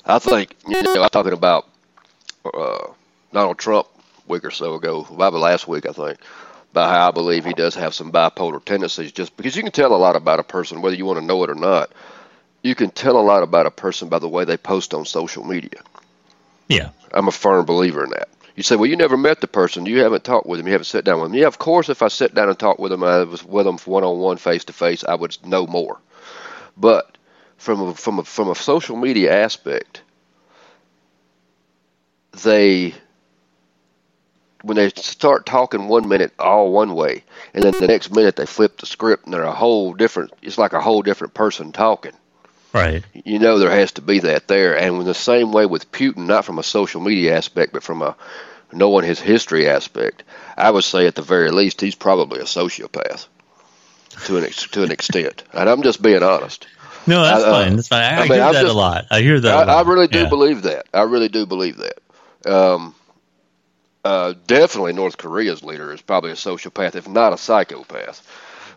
I 0.06 0.20
think 0.20 0.56
you 0.68 0.82
know, 0.82 1.04
I'm 1.04 1.10
talking 1.10 1.34
about 1.34 1.68
uh, 2.46 2.88
Donald 3.32 3.58
Trump 3.58 3.88
week 4.28 4.46
or 4.46 4.52
so 4.52 4.76
ago, 4.76 5.06
about 5.10 5.34
last 5.34 5.68
week, 5.68 5.86
I 5.86 5.92
think, 5.92 6.18
about 6.72 6.90
how 6.90 7.10
I 7.10 7.12
believe 7.12 7.46
he 7.46 7.54
does 7.54 7.76
have 7.76 7.94
some 7.94 8.12
bipolar 8.12 8.64
tendencies. 8.64 9.12
Just 9.12 9.36
because 9.38 9.56
you 9.56 9.64
can 9.64 9.72
tell 9.72 9.96
a 9.96 9.98
lot 9.98 10.16
about 10.16 10.40
a 10.40 10.44
person, 10.44 10.82
whether 10.82 10.96
you 10.96 11.06
want 11.06 11.20
to 11.20 11.26
know 11.26 11.44
it 11.44 11.50
or 11.50 11.56
not. 11.56 11.92
You 12.62 12.76
can 12.76 12.92
tell 12.92 13.18
a 13.18 13.22
lot 13.22 13.44
about 13.44 13.66
a 13.66 13.72
person 13.72 14.08
by 14.08 14.20
the 14.20 14.30
way 14.30 14.46
they 14.46 14.56
post 14.56 14.94
on 14.94 15.06
social 15.06 15.44
media. 15.44 15.82
Yeah, 16.70 16.92
I'm 17.14 17.28
a 17.28 17.32
firm 17.32 17.66
believer 17.66 18.06
in 18.06 18.12
that. 18.12 18.30
You 18.56 18.64
say, 18.64 18.76
well, 18.76 18.90
you 18.90 18.96
never 18.96 19.18
met 19.18 19.42
the 19.42 19.48
person, 19.48 19.86
you 19.86 20.02
haven't 20.02 20.24
talked 20.24 20.46
with 20.46 20.60
him, 20.60 20.68
you 20.68 20.74
haven't 20.74 20.86
sat 20.86 21.04
down 21.04 21.20
with 21.20 21.32
him. 21.32 21.36
Yeah, 21.36 21.48
of 21.48 21.58
course, 21.58 21.90
if 21.90 22.02
I 22.02 22.08
sit 22.08 22.36
down 22.36 22.50
and 22.50 22.58
talk 22.58 22.78
with 22.80 22.92
him, 22.92 23.04
I 23.04 23.24
was 23.24 23.44
with 23.44 23.66
him 23.66 23.78
one 23.80 24.04
on 24.04 24.20
one, 24.20 24.38
face 24.38 24.64
to 24.66 24.74
face, 24.74 25.04
I 25.04 25.16
would 25.16 25.36
know 25.46 25.66
more. 25.66 26.00
But 26.78 27.18
from 27.58 27.82
a, 27.82 27.94
from 27.96 28.20
a, 28.20 28.24
from 28.24 28.50
a 28.50 28.56
social 28.56 28.96
media 28.96 29.44
aspect, 29.44 30.04
they 32.44 32.94
when 34.64 34.78
they 34.78 34.90
start 34.90 35.46
talking 35.46 35.88
one 35.88 36.08
minute 36.08 36.34
all 36.40 36.72
one 36.72 36.96
way, 36.96 37.24
and 37.54 37.64
then 37.64 37.74
the 37.74 37.88
next 37.88 38.12
minute 38.16 38.38
they 38.38 38.46
flip 38.46 38.78
the 38.78 38.86
script 38.86 39.26
and 39.26 39.34
they're 39.34 39.44
a 39.44 39.52
whole 39.52 39.94
different. 39.94 40.34
It's 40.42 40.58
like 40.58 40.74
a 40.74 40.82
whole 40.82 41.04
different 41.04 41.34
person 41.34 41.72
talking. 41.72 42.14
Right. 42.74 43.04
You 43.14 43.38
know 43.38 43.60
there 43.60 43.70
has 43.70 43.92
to 43.94 44.02
be 44.02 44.20
that 44.20 44.48
there, 44.48 44.76
and 44.78 44.96
in 44.96 45.06
the 45.06 45.14
same 45.14 45.52
way 45.52 45.66
with 45.68 45.92
Putin, 45.92 46.26
not 46.26 46.46
from 46.46 46.58
a 46.58 46.64
social 46.64 47.02
media 47.02 47.38
aspect, 47.38 47.74
but 47.74 47.84
from 47.84 48.02
a 48.02 48.16
knowing 48.72 49.06
his 49.06 49.20
history 49.20 49.70
aspect, 49.70 50.24
I 50.58 50.72
would 50.72 50.84
say 50.84 51.06
at 51.06 51.16
the 51.16 51.22
very 51.22 51.52
least 51.52 51.82
he's 51.82 51.94
probably 51.94 52.40
a 52.40 52.46
sociopath 52.46 53.28
to 54.26 54.38
an 54.38 54.46
ex- 54.46 54.68
to 54.70 54.84
an 54.84 54.92
extent, 54.92 55.44
and 55.54 55.70
I'm 55.70 55.84
just 55.84 56.02
being 56.02 56.24
honest. 56.24 56.68
No, 57.06 57.22
that's 57.22 57.44
I, 57.44 57.48
uh, 57.48 57.52
fine. 57.52 57.76
That's 57.76 57.88
fine. 57.90 58.02
I, 58.02 58.08
I, 58.08 58.14
I 58.14 58.22
mean, 58.22 58.28
hear 58.30 58.38
that 58.38 58.54
just, 58.54 58.74
a 58.74 58.78
lot. 58.78 59.06
I 59.12 59.22
hear 59.22 59.40
that. 59.42 59.70
I, 59.70 59.82
really 59.82 60.08
do 60.08 60.20
yeah. 60.20 60.30
believe 60.30 60.62
that. 60.62 60.86
I 60.94 61.02
really 61.02 61.28
do 61.28 61.46
believe 61.46 61.78
that. 61.78 62.50
Um, 62.50 62.96
uh, 64.04 64.34
definitely 64.48 64.94
North 64.94 65.18
Korea's 65.18 65.64
leader 65.64 65.94
is 65.94 66.02
probably 66.02 66.32
a 66.32 66.36
sociopath, 66.36 66.96
if 66.96 67.08
not 67.08 67.34
a 67.34 67.38
psychopath, 67.38 68.22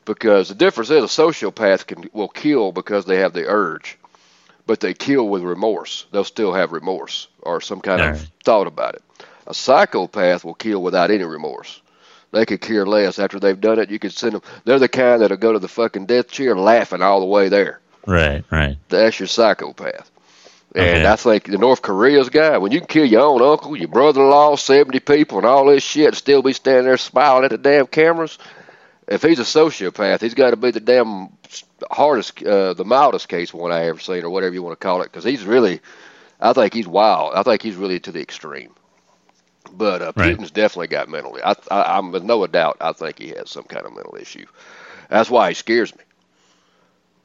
because 0.05 0.49
the 0.49 0.55
difference 0.55 0.91
is 0.91 1.03
a 1.05 1.23
sociopath 1.23 1.87
can 1.87 2.09
will 2.13 2.29
kill 2.29 2.73
because 2.73 3.05
they 3.05 3.19
have 3.19 3.33
the 3.33 3.47
urge, 3.47 3.99
but 4.67 4.81
they 4.81 4.95
kill 4.95 5.29
with 5.29 5.43
remorse. 5.43 6.07
They'll 6.13 6.25
still 6.25 6.53
have 6.53 6.73
remorse 6.73 7.29
or 7.43 7.61
some 7.61 7.81
kind 7.81 8.01
of 8.03 8.29
thought 8.45 8.67
about 8.67 8.95
it. 8.95 9.03
A 9.47 9.55
psychopath 9.55 10.45
will 10.45 10.55
kill 10.55 10.83
without 10.83 11.11
any 11.11 11.25
remorse. 11.25 11.81
They 12.33 12.45
could 12.45 12.61
care 12.61 12.85
less 12.87 13.19
after 13.19 13.39
they've 13.39 13.61
done 13.61 13.79
it. 13.79 13.91
You 13.91 13.99
could 13.99 14.13
send 14.13 14.35
them. 14.35 14.43
They're 14.65 14.79
the 14.79 14.89
kind 14.89 15.23
that'll 15.23 15.37
go 15.37 15.53
to 15.53 15.59
the 15.59 15.69
fucking 15.69 16.07
death 16.07 16.29
chair 16.29 16.57
laughing 16.57 17.03
all 17.03 17.21
the 17.21 17.27
way 17.27 17.49
there. 17.49 17.81
Right, 18.07 18.45
right. 18.51 18.77
That's 18.89 19.19
your 19.19 19.27
psychopath. 19.29 20.11
And 20.75 20.85
Okay. 20.85 21.07
I 21.07 21.17
think 21.17 21.45
the 21.45 21.59
North 21.59 21.81
Korea's 21.81 22.29
guy, 22.29 22.59
when 22.59 22.73
you 22.73 22.81
can 22.81 22.89
kill 22.89 23.07
your 23.07 23.23
own 23.23 23.41
uncle, 23.43 23.77
your 23.77 23.89
brother-in-law, 23.89 24.57
seventy 24.57 25.01
people, 25.01 25.39
and 25.39 25.47
all 25.47 25.67
this 25.67 25.83
shit, 25.83 26.09
and 26.09 26.17
still 26.17 26.43
be 26.43 26.53
standing 26.53 26.85
there 26.85 26.99
smiling 26.99 27.45
at 27.45 27.51
the 27.51 27.59
damn 27.59 27.87
cameras. 27.87 28.39
If 29.09 29.23
he's 29.23 29.39
a 29.39 29.43
sociopath, 29.43 30.21
he's 30.21 30.35
got 30.35 30.51
to 30.51 30.57
be 30.57 30.73
the 30.73 30.81
damn 30.81 31.29
hardest, 31.91 32.43
uh, 32.43 32.75
the 32.75 32.85
mildest 32.85 33.29
case 33.29 33.55
one 33.55 33.71
I 33.73 33.87
ever 33.87 34.01
seen, 34.01 34.25
or 34.25 34.31
whatever 34.31 34.55
you 34.55 34.63
want 34.63 34.79
to 34.79 34.85
call 34.85 35.03
it, 35.03 35.05
because 35.05 35.25
he's 35.25 35.45
really, 35.45 35.81
I 36.41 36.53
think 36.53 36.75
he's 36.75 36.89
wild. 36.89 37.35
I 37.35 37.43
think 37.43 37.63
he's 37.63 37.77
really 37.77 38.01
to 38.01 38.13
the 38.13 38.21
extreme. 38.21 38.75
But 39.73 40.03
uh, 40.03 40.13
Right. 40.17 40.37
Putin's 40.37 40.51
definitely 40.51 40.89
got 40.89 41.09
mentally. 41.09 41.41
I, 41.43 41.55
I, 41.71 41.99
I'm 41.99 42.13
with 42.13 42.25
no 42.25 42.47
doubt. 42.47 42.79
I 42.81 42.93
think 42.93 43.19
he 43.19 43.29
has 43.29 43.51
some 43.51 43.65
kind 43.65 43.87
of 43.87 43.95
mental 43.95 44.17
issue. 44.17 44.47
That's 45.09 45.31
why 45.31 45.49
he 45.49 45.55
scares 45.55 45.95
me. 45.95 46.03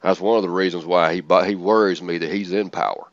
That's 0.01 0.19
one 0.19 0.38
of 0.38 0.43
the 0.43 0.49
reasons 0.49 0.86
why 0.86 1.13
he 1.13 1.23
he 1.45 1.56
worries 1.56 2.01
me 2.01 2.19
that 2.19 2.32
he's 2.32 2.51
in 2.51 2.69
power. 2.69 3.08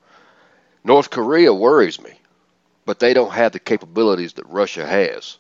North 0.85 1.11
Korea 1.11 1.53
worries 1.53 2.01
me, 2.01 2.13
but 2.87 2.99
they 2.99 3.15
don't 3.15 3.33
have 3.33 3.53
the 3.53 3.59
capabilities 3.59 4.35
that 4.35 4.47
Russia 4.49 4.87
has. 4.87 5.39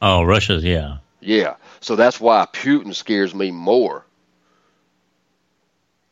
Oh, 0.00 0.22
Russia's 0.22 0.64
yeah. 0.64 0.98
Yeah, 1.20 1.56
so 1.80 1.96
that's 1.96 2.20
why 2.20 2.46
Putin 2.52 2.94
scares 2.94 3.34
me 3.34 3.50
more 3.50 4.04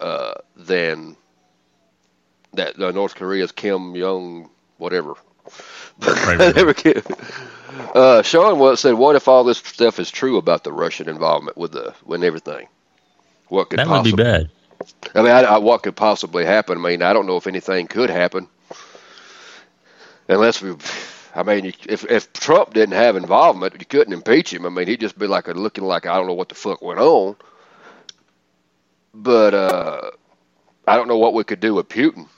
uh, 0.01 0.35
than 0.57 1.17
that 2.55 2.81
uh, 2.81 2.91
North 2.91 3.15
Korea's 3.15 3.53
Kim 3.53 3.95
Jong 3.95 4.51
whatever. 4.79 5.15
Right, 6.01 6.39
right, 6.39 6.57
Never 6.57 6.75
uh, 7.95 8.23
Sean 8.23 8.59
once 8.59 8.81
said, 8.81 8.95
"What 8.95 9.17
if 9.17 9.29
all 9.29 9.45
this 9.45 9.59
stuff 9.59 9.99
is 9.99 10.11
true 10.11 10.37
about 10.37 10.65
the 10.65 10.73
Russian 10.73 11.09
involvement 11.09 11.57
with 11.57 11.73
the 11.73 11.95
with 12.05 12.25
everything? 12.25 12.69
What 13.49 13.71
could 13.71 13.79
That 13.79 13.89
would 13.89 14.05
be 14.05 14.13
bad. 14.13 14.51
I 15.15 15.23
mean, 15.23 15.31
I, 15.31 15.43
I, 15.43 15.59
what 15.59 15.83
could 15.83 15.97
possibly 15.97 16.45
happen? 16.45 16.79
I 16.79 16.81
mean, 16.81 17.03
I 17.03 17.13
don't 17.13 17.27
know 17.27 17.37
if 17.37 17.47
anything 17.47 17.87
could 17.87 18.11
happen 18.11 18.49
unless 20.29 20.63
we. 20.63 20.77
I 21.35 21.43
mean, 21.43 21.73
if 21.89 22.05
if 22.09 22.33
Trump 22.33 22.75
didn't 22.75 22.95
have 22.95 23.17
involvement, 23.17 23.75
you 23.79 23.87
couldn't 23.87 24.13
impeach 24.13 24.53
him. 24.53 24.67
I 24.67 24.69
mean, 24.69 24.87
he'd 24.87 25.01
just 25.01 25.19
be 25.19 25.27
like 25.27 25.49
looking 25.49 25.85
like 25.85 26.07
I 26.07 26.15
don't 26.17 26.27
know 26.27 26.35
what 26.35 26.49
the 26.49 26.55
fuck 26.55 26.81
went 26.81 27.01
on. 27.01 27.37
But 29.13 29.55
uh, 29.55 30.11
I 30.87 30.97
don't 30.97 31.09
know 31.09 31.19
what 31.19 31.35
we 31.35 31.45
could 31.45 31.61
do 31.61 31.75
with 31.75 31.89
Putin. 31.89 32.29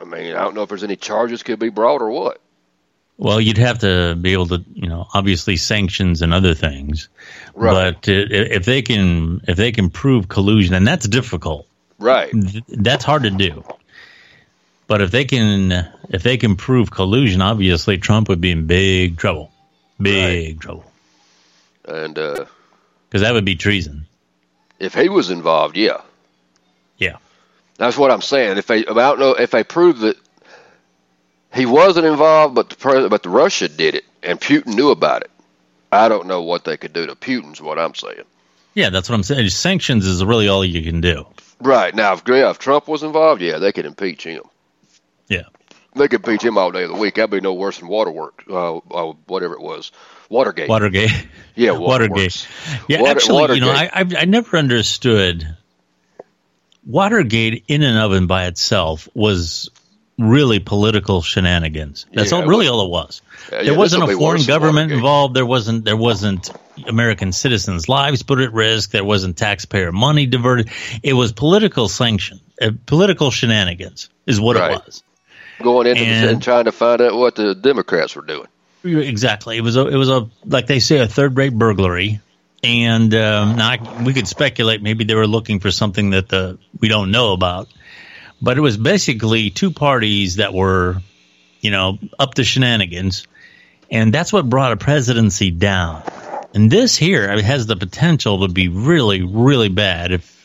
I 0.00 0.04
mean, 0.04 0.34
I 0.34 0.42
don't 0.42 0.54
know 0.54 0.62
if 0.62 0.68
there's 0.68 0.84
any 0.84 0.96
charges 0.96 1.42
could 1.42 1.58
be 1.58 1.70
brought 1.70 2.02
or 2.02 2.10
what. 2.10 2.40
Well, 3.16 3.40
you'd 3.40 3.58
have 3.58 3.78
to 3.80 4.16
be 4.16 4.32
able 4.32 4.48
to, 4.48 4.64
you 4.74 4.88
know, 4.88 5.06
obviously 5.14 5.56
sanctions 5.56 6.20
and 6.20 6.34
other 6.34 6.52
things. 6.52 7.08
Right. 7.54 7.94
But 7.94 8.08
if 8.08 8.64
they 8.64 8.82
can, 8.82 9.40
if 9.46 9.56
they 9.56 9.70
can 9.72 9.88
prove 9.88 10.28
collusion, 10.28 10.74
and 10.74 10.86
that's 10.86 11.06
difficult. 11.06 11.68
Right. 11.98 12.30
That's 12.68 13.04
hard 13.04 13.22
to 13.22 13.30
do. 13.30 13.64
But 14.86 15.00
if 15.00 15.10
they 15.10 15.24
can, 15.24 15.72
if 16.10 16.22
they 16.22 16.36
can 16.36 16.56
prove 16.56 16.90
collusion, 16.90 17.40
obviously 17.40 17.98
Trump 17.98 18.28
would 18.28 18.40
be 18.40 18.50
in 18.50 18.66
big 18.66 19.16
trouble, 19.16 19.50
big 20.00 20.60
trouble, 20.60 20.84
And 21.86 22.18
uh, 22.18 22.44
because 23.08 23.22
that 23.22 23.32
would 23.32 23.44
be 23.46 23.56
treason. 23.56 24.06
if 24.78 24.94
he 24.94 25.08
was 25.08 25.30
involved, 25.30 25.76
yeah. 25.76 26.02
Yeah. 26.98 27.16
That's 27.78 27.96
what 27.96 28.10
I'm 28.10 28.20
saying. 28.22 28.58
If 28.58 28.66
they, 28.66 28.80
I 28.80 28.92
don't 28.94 29.18
know 29.18 29.30
if 29.34 29.50
they 29.50 29.64
prove 29.64 30.00
that 30.00 30.16
he 31.54 31.66
wasn't 31.66 32.06
involved, 32.06 32.54
but 32.54 32.68
the 32.70 32.76
pres- 32.76 33.08
but 33.08 33.22
the 33.22 33.30
Russia 33.30 33.68
did 33.68 33.94
it, 33.94 34.04
and 34.22 34.40
Putin 34.40 34.74
knew 34.74 34.90
about 34.90 35.22
it. 35.22 35.30
I 35.90 36.08
don't 36.08 36.26
know 36.26 36.42
what 36.42 36.64
they 36.64 36.76
could 36.76 36.92
do 36.92 37.06
to 37.06 37.14
Putin's 37.14 37.60
what 37.62 37.78
I'm 37.78 37.94
saying. 37.94 38.24
Yeah, 38.74 38.90
that's 38.90 39.08
what 39.08 39.14
I'm 39.14 39.22
saying. 39.22 39.48
Sanctions 39.48 40.04
is 40.06 40.24
really 40.24 40.48
all 40.48 40.64
you 40.64 40.82
can 40.82 41.00
do. 41.00 41.26
Right 41.60 41.94
now, 41.94 42.14
if, 42.14 42.22
yeah, 42.26 42.50
if 42.50 42.58
Trump 42.58 42.88
was 42.88 43.02
involved, 43.04 43.40
yeah, 43.40 43.58
they 43.58 43.72
could 43.72 43.86
impeach 43.86 44.24
him. 44.24 44.42
Yeah. 45.28 45.42
They 45.96 46.08
could 46.08 46.26
impeach 46.26 46.42
him 46.42 46.58
all 46.58 46.72
day 46.72 46.82
of 46.82 46.88
the 46.90 46.96
week. 46.96 47.14
That'd 47.14 47.30
be 47.30 47.40
no 47.40 47.54
worse 47.54 47.78
than 47.78 47.86
Waterworks, 47.88 48.44
uh, 48.50 48.76
uh, 48.78 49.12
whatever 49.26 49.54
it 49.54 49.60
was, 49.60 49.92
Watergate. 50.28 50.68
Watergate. 50.68 51.10
yeah, 51.54 51.70
Watergate. 51.70 52.48
Yeah, 52.88 53.00
Water- 53.02 53.10
actually, 53.12 53.54
you 53.54 53.60
know, 53.60 53.70
I, 53.70 53.90
I 53.92 54.06
I 54.18 54.24
never 54.24 54.56
understood 54.56 55.46
Watergate 56.84 57.64
in 57.68 57.82
and 57.82 57.96
of 57.96 58.10
and 58.12 58.26
by 58.26 58.46
itself 58.46 59.08
was 59.14 59.70
really 60.18 60.58
political 60.58 61.22
shenanigans. 61.22 62.06
That's 62.12 62.32
Yeah, 62.32 62.38
all, 62.38 62.46
really 62.46 62.66
all 62.66 62.84
it 62.86 62.90
was. 62.90 63.22
Yeah, 63.52 63.58
yeah, 63.58 63.62
there 63.70 63.78
wasn't 63.78 64.02
a 64.10 64.16
foreign 64.16 64.42
government 64.44 64.90
involved. 64.90 65.34
There 65.36 65.46
wasn't 65.46 65.84
there 65.84 65.96
wasn't 65.96 66.50
American 66.88 67.30
citizens' 67.30 67.88
lives 67.88 68.24
put 68.24 68.40
at 68.40 68.52
risk. 68.52 68.90
There 68.90 69.04
wasn't 69.04 69.36
taxpayer 69.36 69.92
money 69.92 70.26
diverted. 70.26 70.70
It 71.04 71.12
was 71.12 71.30
political 71.30 71.88
sanction, 71.88 72.40
uh, 72.60 72.72
political 72.86 73.30
shenanigans 73.30 74.10
is 74.26 74.40
what 74.40 74.56
Right. 74.56 74.72
it 74.72 74.82
was. 74.84 75.03
Going 75.62 75.86
into 75.86 76.02
And- 76.02 76.24
the, 76.28 76.32
and 76.32 76.42
trying 76.42 76.64
to 76.64 76.72
find 76.72 77.00
out 77.00 77.14
what 77.14 77.36
the 77.36 77.54
Democrats 77.54 78.16
were 78.16 78.22
doing. 78.22 78.48
Exactly. 78.84 79.56
It 79.56 79.62
was 79.62 79.76
a 79.76 79.86
it 79.86 79.96
was 79.96 80.10
a 80.10 80.28
like 80.44 80.66
they 80.66 80.78
say 80.78 80.98
a 80.98 81.06
third 81.08 81.38
rate 81.38 81.54
burglary, 81.54 82.20
and 82.62 83.14
um, 83.14 83.56
now 83.56 83.70
I, 83.70 84.02
we 84.04 84.12
could 84.12 84.28
speculate 84.28 84.82
maybe 84.82 85.04
they 85.04 85.14
were 85.14 85.26
looking 85.26 85.58
for 85.60 85.70
something 85.70 86.10
that 86.10 86.28
the 86.28 86.58
we 86.78 86.88
don't 86.88 87.10
know 87.10 87.32
about, 87.32 87.68
but 88.42 88.58
it 88.58 88.60
was 88.60 88.76
basically 88.76 89.48
two 89.48 89.70
parties 89.70 90.36
that 90.36 90.52
were, 90.52 90.96
you 91.62 91.70
know, 91.70 91.98
up 92.18 92.34
to 92.34 92.44
shenanigans, 92.44 93.26
and 93.90 94.12
that's 94.12 94.34
what 94.34 94.50
brought 94.50 94.72
a 94.72 94.76
presidency 94.76 95.50
down. 95.50 96.02
And 96.52 96.70
this 96.70 96.94
here 96.94 97.40
has 97.40 97.64
the 97.66 97.76
potential 97.76 98.46
to 98.46 98.52
be 98.52 98.68
really 98.68 99.22
really 99.22 99.70
bad 99.70 100.12
if 100.12 100.43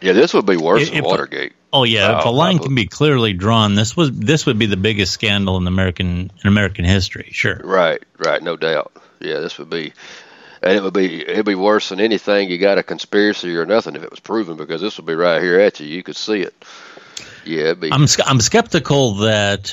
Yeah, 0.00 0.12
this 0.12 0.32
would 0.34 0.46
be 0.46 0.56
worse 0.56 0.82
If- 0.82 0.88
than 0.90 0.98
if- 0.98 1.04
Watergate. 1.04 1.52
Oh 1.72 1.84
yeah, 1.84 2.18
if 2.18 2.24
a 2.24 2.30
line 2.30 2.56
probably. 2.56 2.66
can 2.66 2.74
be 2.74 2.86
clearly 2.86 3.32
drawn, 3.32 3.76
this 3.76 3.96
was 3.96 4.10
this 4.10 4.44
would 4.46 4.58
be 4.58 4.66
the 4.66 4.76
biggest 4.76 5.12
scandal 5.12 5.56
in 5.56 5.68
American 5.68 6.32
in 6.42 6.48
American 6.48 6.84
history. 6.84 7.28
Sure. 7.30 7.60
Right, 7.62 8.02
right, 8.18 8.42
no 8.42 8.56
doubt. 8.56 8.90
Yeah, 9.20 9.38
this 9.38 9.56
would 9.58 9.70
be, 9.70 9.92
and 10.62 10.72
it 10.76 10.82
would 10.82 10.94
be, 10.94 11.20
it'd 11.22 11.46
be 11.46 11.54
worse 11.54 11.90
than 11.90 12.00
anything. 12.00 12.50
You 12.50 12.58
got 12.58 12.78
a 12.78 12.82
conspiracy 12.82 13.54
or 13.56 13.66
nothing 13.66 13.94
if 13.94 14.02
it 14.02 14.10
was 14.10 14.18
proven, 14.18 14.56
because 14.56 14.80
this 14.80 14.96
would 14.96 15.06
be 15.06 15.14
right 15.14 15.40
here 15.40 15.60
at 15.60 15.78
you. 15.78 15.86
You 15.86 16.02
could 16.02 16.16
see 16.16 16.40
it. 16.40 16.54
Yeah, 17.44 17.64
it'd 17.66 17.80
be. 17.80 17.92
I'm 17.92 18.06
I'm 18.26 18.40
skeptical 18.40 19.14
that 19.16 19.72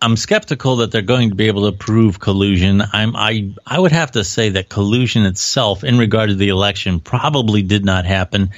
I'm 0.00 0.16
skeptical 0.16 0.76
that 0.76 0.92
they're 0.92 1.02
going 1.02 1.30
to 1.30 1.34
be 1.34 1.48
able 1.48 1.70
to 1.70 1.76
prove 1.76 2.20
collusion. 2.20 2.82
I'm 2.92 3.16
I 3.16 3.52
I 3.66 3.78
would 3.78 3.92
have 3.92 4.12
to 4.12 4.24
say 4.24 4.50
that 4.50 4.68
collusion 4.68 5.24
itself, 5.24 5.82
in 5.82 5.98
regard 5.98 6.30
to 6.30 6.36
the 6.36 6.50
election, 6.50 7.00
probably 7.00 7.62
did 7.62 7.84
not 7.84 8.04
happen, 8.04 8.50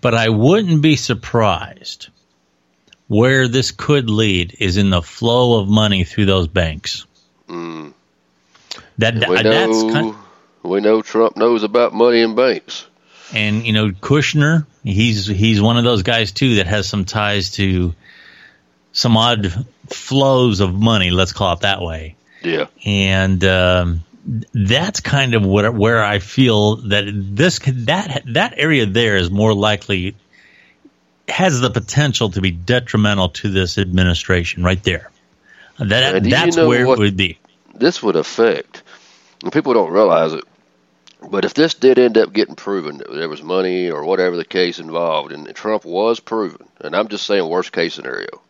but 0.00 0.14
I 0.14 0.28
wouldn't 0.28 0.82
be 0.82 0.96
surprised. 0.96 2.08
Where 3.06 3.48
this 3.48 3.70
could 3.70 4.10
lead 4.10 4.56
is 4.58 4.76
in 4.76 4.90
the 4.90 5.00
flow 5.00 5.60
of 5.60 5.68
money 5.68 6.04
through 6.04 6.26
those 6.26 6.46
banks. 6.48 7.06
Mm. 7.48 7.94
That 8.98 9.14
we 9.14 9.42
that's 9.42 9.82
know, 9.82 9.92
kind, 9.92 10.14
we 10.62 10.80
know 10.80 11.00
Trump 11.00 11.36
knows 11.36 11.62
about 11.62 11.94
money 11.94 12.20
in 12.20 12.34
banks. 12.34 12.86
and 13.32 13.64
you 13.64 13.72
know 13.72 13.90
Kushner, 13.90 14.66
he's 14.82 15.26
he's 15.26 15.60
one 15.62 15.78
of 15.78 15.84
those 15.84 16.02
guys 16.02 16.32
too 16.32 16.56
that 16.56 16.66
has 16.66 16.88
some 16.88 17.04
ties 17.04 17.52
to 17.52 17.94
some 18.92 19.16
odd 19.16 19.52
flows 19.88 20.60
of 20.60 20.74
money. 20.74 21.10
Let's 21.10 21.32
call 21.32 21.52
it 21.54 21.60
that 21.60 21.80
way. 21.80 22.16
Yeah, 22.42 22.66
and 22.84 23.42
um, 23.44 24.04
that's 24.52 25.00
kind 25.00 25.34
of 25.34 25.44
what 25.44 25.74
where 25.74 26.04
I 26.04 26.18
feel 26.18 26.76
that 26.88 27.04
this 27.10 27.58
that 27.58 28.22
that 28.26 28.54
area 28.56 28.86
there 28.86 29.16
is 29.16 29.30
more 29.30 29.54
likely 29.54 30.16
has 31.28 31.60
the 31.60 31.70
potential 31.70 32.30
to 32.30 32.40
be 32.40 32.50
detrimental 32.50 33.30
to 33.30 33.48
this 33.48 33.78
administration 33.78 34.62
right 34.62 34.82
there. 34.82 35.10
That 35.78 36.22
do 36.22 36.28
you 36.28 36.34
that's 36.34 36.56
know 36.56 36.68
where 36.68 36.82
it 36.82 36.98
would 36.98 37.16
be. 37.16 37.38
this 37.74 38.02
would 38.02 38.16
affect. 38.16 38.82
People 39.52 39.74
don't 39.74 39.92
realize 39.92 40.32
it, 40.32 40.44
but 41.30 41.44
if 41.44 41.54
this 41.54 41.74
did 41.74 41.98
end 41.98 42.18
up 42.18 42.32
getting 42.32 42.56
proven 42.56 42.98
that 42.98 43.12
there 43.12 43.28
was 43.28 43.42
money 43.42 43.90
or 43.90 44.04
whatever 44.04 44.36
the 44.36 44.44
case 44.44 44.80
involved, 44.80 45.32
and 45.32 45.54
Trump 45.54 45.84
was 45.84 46.18
proven, 46.18 46.66
and 46.80 46.96
I'm 46.96 47.08
just 47.08 47.26
saying 47.26 47.48
worst 47.48 47.72
case 47.72 47.94
scenario. 47.94 48.42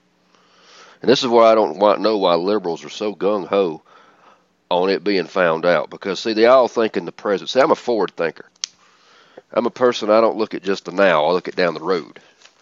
And 1.01 1.09
this 1.09 1.23
is 1.23 1.29
where 1.29 1.45
I 1.45 1.55
don't 1.55 1.79
want, 1.79 2.01
know 2.01 2.19
why 2.19 2.35
liberals 2.35 2.85
are 2.85 2.91
so 2.91 3.15
gung 3.15 3.47
ho 3.47 3.83
on 4.71 4.91
it 4.91 5.05
being 5.05 5.27
found 5.27 5.65
out. 5.65 5.91
Because 5.91 6.21
see, 6.21 6.33
they 6.33 6.47
all 6.47 6.69
think 6.69 6.97
in 6.97 7.05
the 7.05 7.13
present. 7.13 7.51
See, 7.51 7.61
I'm 7.61 7.71
a 7.71 7.77
forward 7.77 8.13
thinker. 8.17 8.47
I'm 9.53 9.67
a 9.67 9.71
person. 9.71 10.11
I 10.11 10.21
don't 10.21 10.37
look 10.37 10.55
at 10.55 10.63
just 10.63 10.85
the 10.85 10.93
now. 10.93 11.25
I 11.25 11.33
look 11.33 11.49
at 11.49 11.57
down 11.57 11.75
the 11.75 11.81
road. 11.81 12.21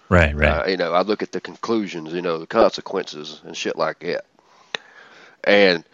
Right, 0.08 0.34
right. 0.36 0.48
Uh, 0.48 0.66
you 0.68 0.76
know, 0.76 0.92
I 0.92 1.02
look 1.02 1.22
at 1.22 1.32
the 1.32 1.40
conclusions, 1.40 2.12
you 2.12 2.22
know, 2.22 2.38
the 2.38 2.46
consequences 2.46 3.40
and 3.44 3.56
shit 3.56 3.76
like 3.76 4.00
that. 4.00 4.24
And 5.42 5.84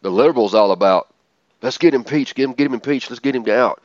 the 0.00 0.10
liberals 0.10 0.54
all 0.54 0.72
about 0.72 1.12
let's 1.60 1.78
get 1.78 1.94
impeached, 1.94 2.34
get 2.34 2.44
him, 2.44 2.54
get 2.54 2.66
him 2.66 2.74
impeached, 2.74 3.10
let's 3.10 3.20
get 3.20 3.34
him 3.34 3.48
out. 3.50 3.82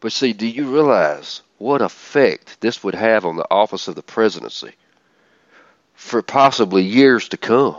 But 0.00 0.12
see, 0.12 0.32
do 0.32 0.46
you 0.46 0.72
realize 0.72 1.42
what 1.58 1.82
effect 1.82 2.60
this 2.60 2.84
would 2.84 2.94
have 2.94 3.24
on 3.24 3.36
the 3.36 3.50
office 3.50 3.88
of 3.88 3.94
the 3.94 4.02
presidency 4.02 4.74
for 5.94 6.22
possibly 6.22 6.82
years 6.82 7.28
to 7.30 7.36
come? 7.36 7.76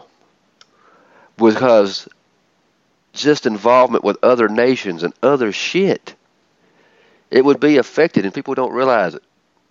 Because 1.38 2.08
just 3.14 3.46
involvement 3.46 4.04
with 4.04 4.18
other 4.24 4.48
nations 4.48 5.04
and 5.04 5.14
other 5.22 5.52
shit, 5.52 6.16
it 7.32 7.44
would 7.44 7.60
be 7.60 7.78
affected, 7.78 8.26
and 8.26 8.34
people 8.34 8.56
don't 8.56 8.74
realize 8.74 9.16
it. 9.16 9.24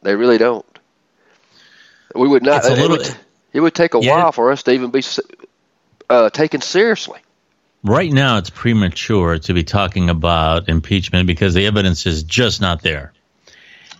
They 0.03 0.15
really 0.15 0.39
don't. 0.39 0.67
We 2.15 2.29
would 2.29 2.43
not. 2.43 2.59
It's 2.59 2.69
a 2.69 2.73
it 2.73 2.79
little- 2.79 2.97
would- 2.99 3.17
It 3.53 3.61
would 3.61 3.75
take 3.75 3.95
a 3.95 4.01
Yeah. 4.03 4.11
while 4.17 4.33
for 4.33 4.51
us 4.51 4.65
to 4.65 4.73
even 4.73 4.91
be 4.91 5.03
uh, 6.11 6.29
taken 6.31 6.61
seriously. 6.61 7.21
Right 7.85 8.13
now, 8.13 8.39
it's 8.39 8.51
premature 8.51 9.39
to 9.39 9.55
be 9.55 9.63
talking 9.63 10.11
about 10.11 10.69
impeachment 10.69 11.29
because 11.29 11.55
the 11.55 11.67
evidence 11.67 12.05
is 12.05 12.25
just 12.25 12.61
not 12.61 12.83
there. 12.83 13.13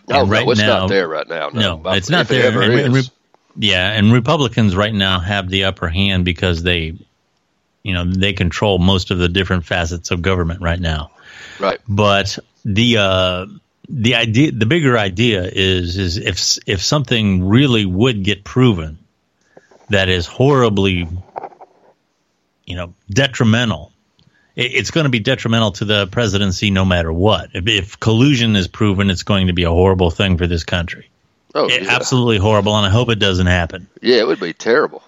No, 0.09 0.27
right 0.27 0.45
no, 0.45 0.51
it's 0.53 0.61
now- 0.61 0.79
not 0.81 0.89
there 0.89 1.07
right 1.07 1.29
now. 1.29 1.51
No, 1.53 1.77
No, 1.85 1.93
it's 1.93 2.11
not 2.11 2.23
If 2.23 2.29
there. 2.29 2.63
And- 2.63 2.95
and 2.95 3.11
yeah, 3.57 3.91
and 3.93 4.13
Republicans 4.13 4.75
right 4.77 4.93
now 4.95 5.19
have 5.21 5.49
the 5.49 5.65
upper 5.65 5.89
hand 5.89 6.25
because 6.25 6.63
they, 6.63 6.95
you 7.83 7.95
know, 7.95 8.05
they 8.05 8.33
control 8.33 8.79
most 8.79 9.11
of 9.11 9.19
the 9.19 9.29
different 9.29 9.65
facets 9.65 10.11
of 10.11 10.23
government 10.23 10.61
right 10.61 10.81
now. 10.81 11.11
right. 11.61 11.79
But 11.89 12.39
the 12.65 12.97
uh, 12.99 13.47
the 13.89 14.15
idea, 14.15 14.53
the 14.53 14.67
bigger 14.67 14.97
idea 14.99 15.43
is 15.45 15.97
is 15.99 16.17
if 16.17 16.59
if 16.67 16.83
something 16.83 17.47
really 17.47 17.85
would 17.87 18.23
get 18.25 18.43
proven 18.45 18.99
that 19.91 20.09
is 20.09 20.27
horribly, 20.27 21.07
you 22.65 22.77
know, 22.77 22.95
detrimental. 23.11 23.93
it- 24.57 24.73
It's 24.75 24.91
going 24.91 25.05
to 25.05 25.11
be 25.11 25.21
detrimental 25.21 25.73
to 25.73 25.85
the 25.85 26.07
presidency 26.07 26.71
no 26.71 26.85
matter 26.87 27.13
what. 27.13 27.51
If, 27.53 27.67
if 27.69 28.01
collusion 28.01 28.57
is 28.57 28.67
proven, 28.69 29.11
it's 29.11 29.23
going 29.25 29.49
to 29.49 29.53
be 29.53 29.65
a 29.65 29.71
horrible 29.71 30.11
thing 30.11 30.39
for 30.39 30.47
this 30.47 30.65
country. 30.65 31.11
Oh, 31.55 31.69
It- 31.69 31.83
yeah. 31.83 31.93
absolutely 31.93 32.39
horrible, 32.39 32.77
and 32.77 32.87
I 32.87 32.91
hope 32.91 33.09
it 33.11 33.19
doesn't 33.19 33.47
happen. 33.47 33.87
Yeah, 34.03 34.17
it 34.17 34.27
would 34.27 34.41
be 34.41 34.53
terrible. 34.53 35.03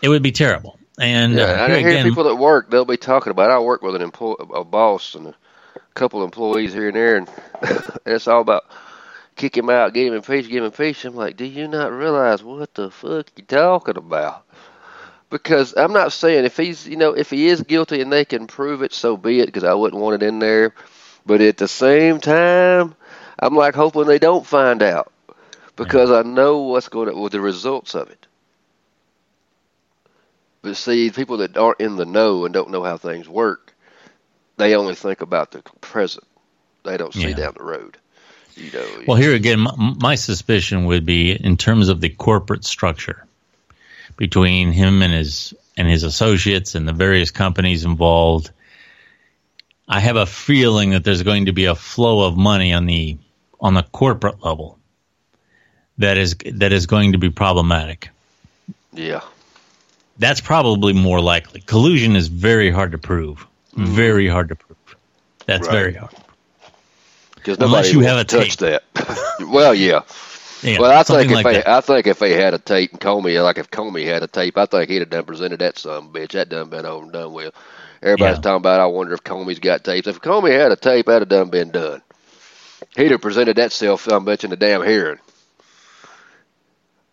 It 0.00 0.08
would 0.08 0.22
be 0.22 0.32
terrible. 0.32 0.78
And 0.98 1.34
Yeah, 1.34 1.44
uh, 1.44 1.64
I 1.66 1.78
hear 1.78 1.88
again, 1.88 2.04
people 2.04 2.24
that 2.24 2.36
work, 2.36 2.70
they'll 2.70 2.84
be 2.84 2.96
talking 2.96 3.30
about. 3.30 3.50
I 3.50 3.58
work 3.58 3.82
with 3.82 3.94
an 3.94 4.02
employ, 4.02 4.32
a 4.54 4.64
boss 4.64 5.14
and 5.14 5.28
a 5.28 5.34
couple 5.94 6.20
of 6.20 6.26
employees 6.26 6.72
here 6.72 6.88
and 6.88 6.96
there, 6.96 7.16
and, 7.16 7.30
it's 8.06 8.28
all 8.28 8.40
about 8.40 8.64
kick 9.36 9.56
him 9.56 9.70
out, 9.70 9.94
get 9.94 10.06
him 10.06 10.14
impeached, 10.14 10.48
get 10.48 10.58
him 10.58 10.64
impeached. 10.64 11.04
I'm 11.04 11.14
like, 11.14 11.36
do 11.36 11.44
you 11.44 11.68
not 11.68 11.92
realize 11.92 12.42
what 12.42 12.74
the 12.74 12.90
fuck 12.90 13.26
you 13.36 13.44
talking 13.44 13.96
about? 13.96 14.44
Because 15.30 15.74
I'm 15.76 15.92
not 15.92 16.12
saying 16.12 16.44
if 16.44 16.56
he's, 16.56 16.86
you 16.86 16.96
know, 16.96 17.14
if 17.14 17.30
he 17.30 17.48
is 17.48 17.62
guilty 17.62 18.02
and 18.02 18.12
they 18.12 18.24
can 18.26 18.46
prove 18.46 18.82
it, 18.82 18.92
so 18.92 19.16
be 19.16 19.40
it. 19.40 19.46
Because 19.46 19.64
I 19.64 19.72
wouldn't 19.72 20.00
want 20.00 20.22
it 20.22 20.26
in 20.26 20.38
there. 20.38 20.74
But 21.24 21.40
at 21.40 21.56
the 21.56 21.68
same 21.68 22.20
time, 22.20 22.94
I'm 23.38 23.54
like 23.56 23.74
hoping 23.74 24.04
they 24.04 24.18
don't 24.18 24.46
find 24.46 24.82
out 24.82 25.10
because 25.76 26.10
mm. 26.10 26.18
I 26.18 26.28
know 26.28 26.58
what's 26.58 26.88
going 26.88 27.08
to 27.08 27.18
with 27.18 27.32
the 27.32 27.40
results 27.40 27.94
of 27.94 28.10
it. 28.10 28.26
But 30.62 30.76
see, 30.76 31.10
people 31.10 31.38
that 31.38 31.56
aren't 31.56 31.80
in 31.80 31.96
the 31.96 32.06
know 32.06 32.44
and 32.44 32.54
don't 32.54 32.70
know 32.70 32.84
how 32.84 32.96
things 32.96 33.28
work, 33.28 33.74
they 34.56 34.76
only 34.76 34.94
think 34.94 35.20
about 35.20 35.50
the 35.50 35.62
present. 35.80 36.24
They 36.84 36.96
don't 36.96 37.12
see 37.12 37.30
Yeah. 37.30 37.34
down 37.34 37.54
the 37.56 37.64
road. 37.64 37.96
You 38.54 38.70
know. 38.70 38.86
Well, 39.06 39.16
here 39.16 39.34
again, 39.34 39.60
my, 39.60 39.72
my 39.76 40.14
suspicion 40.14 40.84
would 40.84 41.06
be 41.06 41.32
in 41.32 41.56
terms 41.56 41.88
of 41.88 42.00
the 42.00 42.10
corporate 42.10 42.64
structure 42.64 43.26
between 44.16 44.72
him 44.72 45.02
and 45.02 45.12
his 45.12 45.54
and 45.76 45.88
his 45.88 46.02
associates 46.02 46.74
and 46.74 46.86
the 46.86 46.92
various 46.92 47.30
companies 47.30 47.84
involved. 47.84 48.50
I 49.88 50.00
have 50.00 50.16
a 50.16 50.26
feeling 50.26 50.90
that 50.90 51.02
there's 51.02 51.22
going 51.22 51.46
to 51.46 51.52
be 51.52 51.64
a 51.64 51.74
flow 51.74 52.26
of 52.26 52.36
money 52.36 52.74
on 52.74 52.84
the 52.84 53.16
on 53.58 53.72
the 53.74 53.82
corporate 53.84 54.44
level 54.44 54.78
that 55.98 56.18
is 56.18 56.36
that 56.52 56.72
is 56.72 56.86
going 56.86 57.12
to 57.12 57.18
be 57.18 57.30
problematic. 57.30 58.10
yeah. 58.92 59.20
That's 60.18 60.40
probably 60.40 60.92
more 60.92 61.20
likely. 61.20 61.62
Collusion 61.62 62.16
is 62.16 62.28
very 62.28 62.70
hard 62.70 62.92
to 62.92 62.98
prove. 62.98 63.46
Mm-hmm. 63.74 63.86
Very 63.86 64.28
hard 64.28 64.50
to 64.50 64.54
prove. 64.54 64.76
That's. 65.46 65.66
Right. 65.66 65.72
very 65.74 65.94
hard. 65.94 66.14
Unless 67.46 67.92
you 67.92 68.00
have 68.00 68.18
a 68.18 68.24
tape. 68.24 68.52
that. 68.58 68.82
well, 69.50 69.74
yeah. 69.74 70.02
Yeah, 70.62 70.78
well, 70.78 70.96
I 70.96 71.02
think 71.02 71.30
if 71.30 71.34
like 71.34 71.44
they, 71.44 71.52
that. 71.54 71.68
I 71.68 71.80
think 71.80 72.06
if 72.06 72.20
they 72.20 72.34
had 72.34 72.54
a 72.54 72.58
tape 72.58 72.92
and 72.92 73.00
Comey, 73.00 73.42
like 73.42 73.58
if 73.58 73.70
Comey 73.70 74.04
had 74.04 74.22
a 74.22 74.28
tape, 74.28 74.56
I 74.56 74.66
think 74.66 74.90
he'd 74.90 75.00
have 75.00 75.10
done 75.10 75.24
presented 75.24 75.58
that 75.58 75.76
some 75.76 76.12
bitch. 76.12 76.32
That 76.32 76.50
done 76.50 76.68
been 76.68 76.86
over 76.86 77.02
and 77.02 77.12
done 77.12 77.32
with. 77.32 77.52
Everybody's 78.00 78.36
Yeah. 78.36 78.42
talking 78.42 78.56
about. 78.58 78.80
I 78.80 78.86
wonder 78.86 79.12
if 79.14 79.24
Comey's 79.24 79.58
got 79.58 79.82
tapes. 79.82 80.06
If 80.06 80.20
Comey 80.20 80.52
had 80.56 80.70
a 80.70 80.76
tape, 80.76 81.06
that'd 81.06 81.22
have 81.22 81.28
done 81.28 81.50
been 81.50 81.70
done. 81.72 82.00
He'd 82.96 83.10
have 83.10 83.22
presented 83.22 83.56
that 83.56 83.72
self. 83.72 84.06
I'm 84.06 84.24
betting 84.24 84.50
the 84.50 84.56
damn 84.56 84.84
hearing. 84.84 85.18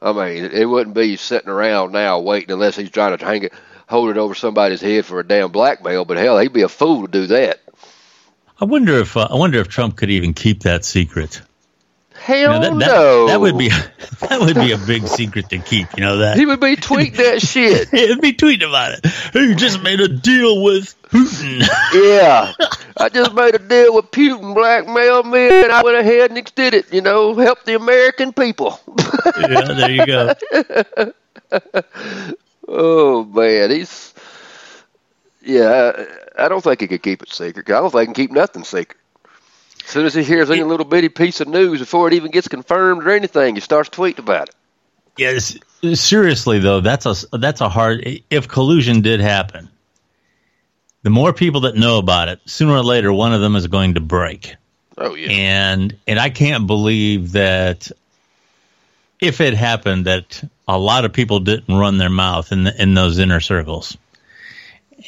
I 0.02 0.14
mean, 0.14 0.46
it 0.46 0.66
wouldn't 0.66 0.96
be 0.96 1.18
sitting 1.18 1.50
around 1.50 1.92
now 1.92 2.20
waiting 2.20 2.52
unless 2.52 2.76
he's 2.76 2.90
trying 2.90 3.18
to 3.18 3.26
hang 3.26 3.44
it, 3.44 3.54
hold 3.88 4.10
it 4.10 4.18
over 4.18 4.34
somebody's 4.34 4.82
head 4.82 5.06
for 5.06 5.20
a 5.20 5.28
damn 5.28 5.52
blackmail. 5.52 6.06
But 6.06 6.18
hell, 6.18 6.40
he'd 6.40 6.54
be 6.54 6.62
a 6.62 6.70
fool 6.70 7.06
to 7.06 7.12
do 7.12 7.28
that. 7.28 7.60
I 8.62 8.66
wonder 8.66 9.00
if 9.00 9.18
uh, 9.18 9.28
I 9.30 9.36
wonder 9.36 9.60
if 9.60 9.68
Trump 9.68 9.96
could 9.98 10.10
even 10.10 10.34
keep 10.34 10.64
that 10.64 10.86
secret. 10.86 11.42
Hell 12.30 12.38
You 12.38 12.48
know, 12.48 12.60
that, 12.60 12.80
that, 12.80 12.92
no. 12.92 13.28
that 13.28 13.42
would 13.42 13.58
be 13.58 13.70
that 14.30 14.40
would 14.40 14.54
be 14.56 14.72
a 14.72 14.78
big 14.78 15.08
secret 15.08 15.50
to 15.50 15.58
keep. 15.58 15.88
You 15.98 16.04
know 16.04 16.18
that 16.18 16.38
He 16.38 16.46
would 16.46 16.60
be 16.60 16.76
tweeting 16.76 17.16
that 17.16 17.42
shit. 17.54 17.92
It'd 17.94 18.22
be 18.22 18.34
tweeting 18.34 18.70
about 18.70 18.92
it. 18.92 19.06
He 19.34 19.56
just 19.56 19.82
made 19.82 20.00
a 20.00 20.08
deal 20.08 20.62
with 20.62 20.94
Putin. 21.10 21.68
Yeah, 21.92 22.54
I 22.98 23.10
just 23.10 23.34
made 23.34 23.56
a 23.56 23.60
deal 23.60 23.96
with 23.96 24.12
Putin, 24.12 24.54
blackmailed 24.54 25.26
me, 25.26 25.48
and 25.64 25.72
I 25.72 25.82
went 25.82 25.98
ahead 25.98 26.30
and 26.30 26.38
extended 26.38 26.86
it. 26.86 26.94
You 26.94 27.02
know, 27.02 27.34
help 27.34 27.64
the 27.64 27.74
American 27.74 28.32
people. 28.32 28.80
yeah, 29.40 29.62
there 29.64 29.90
you 29.90 30.06
go. 30.06 30.34
oh 32.68 33.24
man, 33.24 33.72
he's 33.72 34.14
yeah. 35.42 35.94
I, 36.38 36.46
I 36.46 36.48
don't 36.48 36.64
think 36.64 36.80
he 36.82 36.88
could 36.88 37.02
keep 37.02 37.24
it 37.24 37.34
secret. 37.34 37.68
I 37.70 37.82
don't 37.82 37.90
think 37.90 38.02
he 38.02 38.06
can 38.06 38.14
keep 38.14 38.32
nothing 38.32 38.64
secret. 38.64 38.99
As 39.90 39.94
soon 39.94 40.06
as 40.06 40.14
he 40.14 40.24
hears 40.24 40.52
any 40.52 40.62
little 40.62 40.86
bitty 40.86 41.10
piece 41.10 41.42
of 41.42 41.48
news 41.48 41.80
before 41.80 42.08
it 42.08 42.14
even 42.14 42.30
gets 42.30 42.48
confirmed 42.48 43.08
or 43.08 43.10
anything, 43.10 43.56
he 43.56 43.62
starts 43.62 43.90
tweeting 43.90 44.20
about 44.20 44.50
it. 44.50 44.56
Yes, 45.18 45.58
seriously 45.96 46.60
though, 46.60 46.80
that's 46.80 47.08
a 47.08 47.16
that's 47.36 47.60
a 47.60 47.70
hard. 47.70 48.08
If 48.30 48.48
collusion 48.48 49.02
did 49.02 49.20
happen, 49.20 49.68
the 51.02 51.10
more 51.10 51.34
people 51.34 51.62
that 51.62 51.76
know 51.76 51.98
about 51.98 52.28
it, 52.28 52.40
sooner 52.46 52.74
or 52.74 52.84
later, 52.84 53.12
one 53.12 53.34
of 53.34 53.42
them 53.42 53.56
is 53.56 53.66
going 53.66 53.96
to 53.96 54.00
break. 54.00 54.54
Oh 54.96 55.16
yeah, 55.16 55.32
and 55.32 55.98
and 56.06 56.20
I 56.20 56.30
can't 56.30 56.68
believe 56.68 57.32
that 57.32 57.92
if 59.20 59.42
it 59.42 59.56
happened 59.56 60.06
that 60.06 60.48
a 60.68 60.78
lot 60.78 61.04
of 61.04 61.14
people 61.14 61.40
didn't 61.40 61.76
run 61.76 61.98
their 61.98 62.12
mouth 62.12 62.52
in 62.52 62.66
the, 62.66 62.80
in 62.80 62.94
those 62.94 63.18
inner 63.18 63.40
circles, 63.40 63.98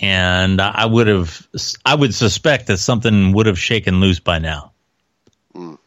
and 0.01 0.59
I 0.59 0.87
would 0.87 1.05
have 1.05 1.47
I 1.85 1.93
would 1.93 2.15
suspect 2.15 2.65
that 2.65 2.77
something 2.77 3.33
would 3.33 3.45
have 3.45 3.59
shaken 3.59 3.99
loose 3.99 4.19
by 4.19 4.39
now, 4.39 4.71
Mm. 5.55 5.77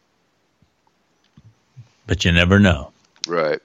But 2.07 2.25
you 2.25 2.31
never 2.31 2.59
know. 2.59 2.91
right. 3.27 3.59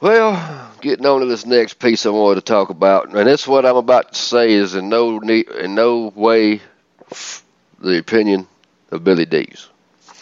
Well, 0.00 0.72
getting 0.82 1.06
on 1.06 1.20
to 1.20 1.26
this 1.26 1.46
next 1.46 1.78
piece 1.78 2.04
I 2.04 2.10
wanted 2.10 2.36
to 2.36 2.40
talk 2.42 2.68
about, 2.68 3.08
and 3.08 3.26
this 3.26 3.48
what 3.48 3.64
I'm 3.64 3.76
about 3.76 4.12
to 4.12 4.18
say 4.18 4.52
is 4.52 4.74
in 4.74 4.88
no 4.88 5.20
in 5.20 5.74
no 5.74 6.12
way 6.14 6.60
the 7.80 7.98
opinion 7.98 8.46
of 8.90 9.04
Billy 9.04 9.24
Dees. 9.24 9.68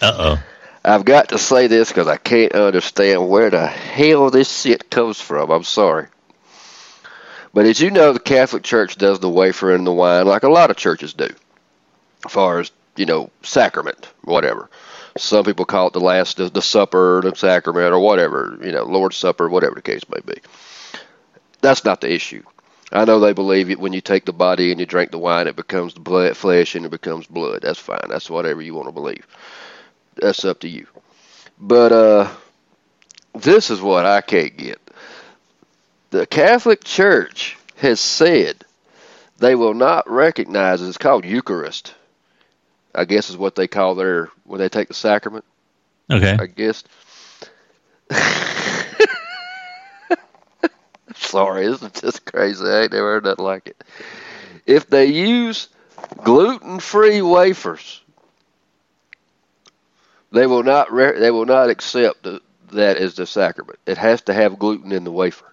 Uh 0.01 0.15
oh. 0.17 0.43
I've 0.85 1.05
got 1.05 1.31
to 1.31 1.39
say 1.39 1.67
this 1.67 1.89
because 1.89 2.09
I 2.09 2.19
can't 2.19 2.53
understand 2.53 3.29
where 3.29 3.49
the 3.51 3.67
hell 3.67 4.31
this 4.31 4.61
shit 4.61 4.91
comes 4.91 5.21
from. 5.21 5.51
I'm 5.51 5.65
sorry. 5.65 6.09
But 7.55 7.67
as 7.67 7.81
you 7.81 7.91
know, 7.91 8.13
the 8.13 8.21
Catholic 8.21 8.65
Church 8.65 8.97
does 8.97 9.21
the 9.21 9.31
wafer 9.31 9.75
and 9.75 9.87
the 9.87 9.93
wine 9.93 10.27
like 10.27 10.43
a 10.43 10.49
lot 10.49 10.71
of 10.71 10.77
churches 10.77 11.15
do, 11.15 11.31
as 12.27 12.33
far 12.33 12.59
as, 12.59 12.71
you 12.97 13.07
know, 13.07 13.31
sacrament, 13.43 14.09
whatever. 14.25 14.69
Some 15.17 15.45
people 15.45 15.65
call 15.65 15.89
it 15.89 15.93
the 15.93 16.01
last, 16.01 16.39
the, 16.39 16.49
the 16.49 16.63
supper, 16.63 17.21
the 17.23 17.35
sacrament, 17.37 17.93
or 17.93 18.01
whatever, 18.01 18.59
you 18.63 18.73
know, 18.73 18.85
Lord's 18.85 19.17
Supper, 19.17 19.49
whatever 19.49 19.77
the 19.77 19.83
case 19.83 20.03
may 20.09 20.21
be. 20.27 20.41
That's 21.61 21.85
not 21.85 22.01
the 22.01 22.13
issue. 22.13 22.43
I 22.91 23.05
know 23.05 23.21
they 23.21 23.33
believe 23.33 23.71
it 23.71 23.79
when 23.79 23.93
you 23.93 24.01
take 24.01 24.25
the 24.25 24.33
body 24.33 24.71
and 24.71 24.81
you 24.81 24.87
drink 24.87 25.11
the 25.11 25.19
wine, 25.19 25.47
it 25.47 25.57
becomes 25.57 25.95
the 25.95 26.01
blood, 26.01 26.37
flesh 26.37 26.75
and 26.75 26.85
it 26.85 26.91
becomes 26.91 27.27
blood. 27.27 27.63
That's 27.63 27.79
fine. 27.79 28.09
That's 28.09 28.29
whatever 28.29 28.61
you 28.61 28.75
want 28.75 28.89
to 28.89 28.93
believe 28.93 29.27
that's 30.17 30.45
up 30.45 30.61
to 30.61 30.69
you. 30.69 30.87
But 31.59 31.93
uh, 31.93 32.31
this 33.35 33.71
is 33.71 33.81
what 33.81 34.07
I 34.07 34.21
can't 34.21 34.57
get. 34.57 34.81
The 36.11 36.27
Catholic 36.27 36.85
Church 36.85 37.57
has 37.77 38.01
said 38.01 38.65
they 39.39 39.55
will 39.55 39.75
not 39.75 40.09
recognize 40.09 40.81
it. 40.81 40.89
it's 40.89 40.99
called 40.99 41.25
Eucharist. 41.25 41.95
I 42.95 43.05
guess 43.05 43.31
is 43.31 43.37
what 43.37 43.55
they 43.55 43.69
call 43.69 43.95
their 43.95 44.31
when 44.45 44.61
they 44.61 44.69
take 44.69 44.89
the 44.89 44.95
sacrament. 44.95 45.45
Okay. 46.11 46.37
I 46.39 46.47
guess. 46.47 46.85
Sorry, 51.17 51.67
this 51.67 51.83
is 51.83 51.93
just 51.93 52.27
crazy. 52.27 52.65
I 52.65 52.83
ain't 52.83 52.93
never 52.93 53.15
heard 53.15 53.25
nothing 53.25 53.45
like 53.45 53.69
it. 53.69 53.83
If 54.67 54.89
they 54.89 55.07
use 55.07 55.69
gluten-free 56.23 57.23
wafers, 57.23 58.03
they 60.33 60.47
will 60.47 60.63
not 60.63 60.93
re- 60.93 61.19
they 61.19 61.31
will 61.31 61.47
not 61.47 61.71
accept 61.71 62.25
the, 62.25 62.41
that 62.73 62.97
as 62.97 63.15
the 63.15 63.27
sacrament. 63.27 63.79
It 63.87 63.99
has 63.99 64.23
to 64.23 64.35
have 64.35 64.59
gluten 64.59 64.93
in 64.93 65.05
the 65.05 65.13
wafer. 65.13 65.51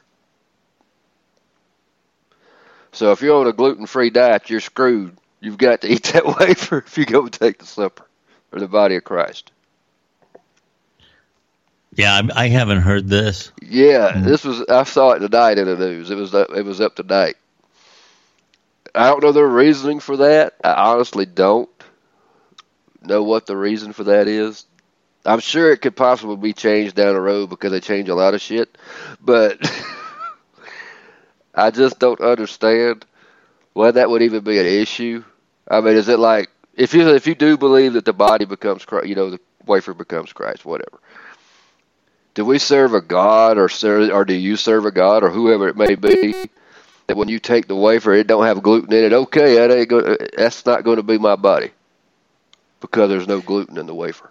So 2.92 3.12
if 3.12 3.22
you're 3.22 3.40
on 3.40 3.48
a 3.48 3.54
gluten-free 3.54 4.10
diet, 4.10 4.50
you're 4.50 4.60
screwed. 4.60 5.18
You've 5.42 5.58
got 5.58 5.82
to 5.82 5.92
eat 5.92 6.04
that 6.14 6.26
wafer 6.40 6.78
if 6.78 6.98
you 6.98 7.06
go 7.06 7.28
take 7.28 7.58
the 7.58 7.66
supper 7.66 8.06
or 8.54 8.60
the 8.60 8.68
body 8.68 8.96
of 8.96 9.04
Christ. 9.04 9.52
Yeah, 11.96 12.14
I, 12.14 12.44
I 12.44 12.48
haven't 12.48 12.82
heard 12.82 13.10
this. 13.10 13.52
Yeah, 13.62 14.14
hmm. 14.14 14.24
this 14.24 14.46
was 14.46 14.64
I 14.70 14.84
saw 14.84 15.12
it 15.12 15.20
tonight 15.20 15.58
in 15.58 15.66
the 15.66 15.76
news. 15.76 16.10
It 16.10 16.16
was 16.16 16.34
up, 16.34 16.50
it 16.56 16.64
was 16.64 16.80
up 16.80 16.96
tonight. 16.96 17.36
I 18.94 19.08
don't 19.08 19.24
know 19.24 19.32
the 19.32 19.44
reasoning 19.44 20.00
for 20.00 20.18
that. 20.18 20.56
I 20.64 20.74
honestly 20.94 21.26
don't 21.26 21.70
know 23.02 23.24
what 23.24 23.46
the 23.46 23.58
reason 23.58 23.94
for 23.94 24.06
that 24.06 24.28
is. 24.28 24.66
I'm 25.26 25.40
sure 25.40 25.72
it 25.72 25.82
could 25.82 25.96
possibly 25.96 26.36
be 26.36 26.54
changed 26.54 26.96
down 26.96 27.14
the 27.14 27.22
road 27.22 27.50
because 27.50 27.72
they 27.72 27.80
change 27.80 28.10
a 28.10 28.16
lot 28.16 28.34
of 28.34 28.42
shit, 28.42 28.78
but 29.22 29.60
I 31.56 31.72
just 31.72 32.00
don't 32.00 32.20
understand 32.22 33.06
why 33.74 33.92
that 33.92 34.10
would 34.10 34.24
even 34.24 34.44
be 34.44 34.60
an 34.60 34.66
issue. 34.66 35.24
I 35.72 35.80
mean, 35.80 35.96
is 35.96 36.10
it 36.10 36.20
like 36.20 36.50
if 36.76 36.94
you 36.94 37.08
if 37.10 37.28
you 37.28 37.36
do 37.36 37.58
believe 37.58 37.94
that 37.94 38.06
the 38.06 38.14
body 38.14 38.46
becomes 38.46 38.84
Christ, 38.84 39.08
you 39.08 39.16
know, 39.16 39.32
the 39.32 39.40
wafer 39.66 39.94
becomes 39.94 40.34
Christ, 40.34 40.66
whatever. 40.66 41.00
Do 42.34 42.46
we 42.46 42.60
serve 42.60 42.94
a 42.94 43.02
God, 43.02 43.58
or 43.58 43.70
serve, 43.70 44.12
or 44.12 44.26
do 44.26 44.34
you 44.34 44.56
serve 44.56 44.86
a 44.86 44.92
God, 44.92 45.24
or 45.24 45.30
whoever 45.30 45.68
it 45.68 45.78
may 45.78 45.96
be? 45.96 46.36
That 47.08 47.18
when 47.18 47.28
you 47.28 47.40
take 47.40 47.68
the 47.68 47.76
wafer, 47.76 48.14
it 48.14 48.28
don't 48.28 48.46
have 48.46 48.64
gluten 48.64 48.94
in 48.94 49.06
it. 49.06 49.14
Okay, 49.14 49.56
that 49.56 49.72
ain't 49.72 49.90
go, 49.90 50.18
that's 50.38 50.66
not 50.66 50.84
going 50.84 50.98
to 50.98 51.04
be 51.04 51.18
my 51.18 51.36
body 51.36 51.72
because 52.80 53.10
there's 53.10 53.28
no 53.28 53.42
gluten 53.42 53.78
in 53.78 53.86
the 53.86 53.96
wafer. 53.96 54.30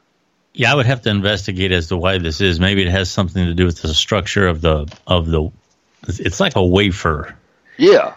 Yeah, 0.55 0.73
I 0.73 0.75
would 0.75 0.87
have 0.87 1.03
to 1.03 1.11
investigate 1.11 1.73
as 1.73 1.89
to 1.89 1.97
why 1.97 2.19
this 2.19 2.41
is. 2.41 2.59
Maybe 2.59 2.83
it 2.83 2.91
has 2.91 3.11
something 3.11 3.45
to 3.45 3.55
do 3.55 3.67
with 3.67 3.83
the 3.83 3.95
structure 3.95 4.49
of 4.49 4.61
the 4.61 4.93
of 5.07 5.27
the. 5.27 5.51
It's 6.09 6.41
like 6.41 6.57
a 6.57 6.65
wafer. 6.65 7.37
Yeah, 7.77 8.15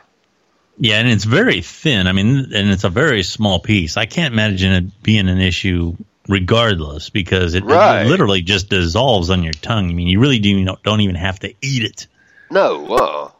Yeah, 0.77 0.99
and 0.99 1.07
it's 1.07 1.23
very 1.23 1.61
thin. 1.61 2.07
I 2.07 2.13
mean, 2.13 2.51
and 2.53 2.69
it's 2.69 2.83
a 2.83 2.89
very 2.89 3.23
small 3.23 3.59
piece. 3.59 3.95
I 3.95 4.05
can't 4.05 4.33
imagine 4.33 4.71
it 4.71 5.03
being 5.03 5.29
an 5.29 5.39
issue 5.39 5.95
regardless 6.27 7.09
because 7.09 7.53
it, 7.53 7.63
it 7.63 8.07
literally 8.07 8.41
just 8.41 8.69
dissolves 8.69 9.29
on 9.29 9.43
your 9.43 9.53
tongue. 9.53 9.89
I 9.89 9.93
mean, 9.93 10.07
you 10.07 10.19
really 10.19 10.39
do 10.39 10.63
not, 10.63 10.83
don't 10.83 11.01
even 11.01 11.15
have 11.15 11.39
to 11.39 11.53
eat 11.61 11.83
it. 11.83 12.07
No, 12.49 12.87
uh, 12.87 13.31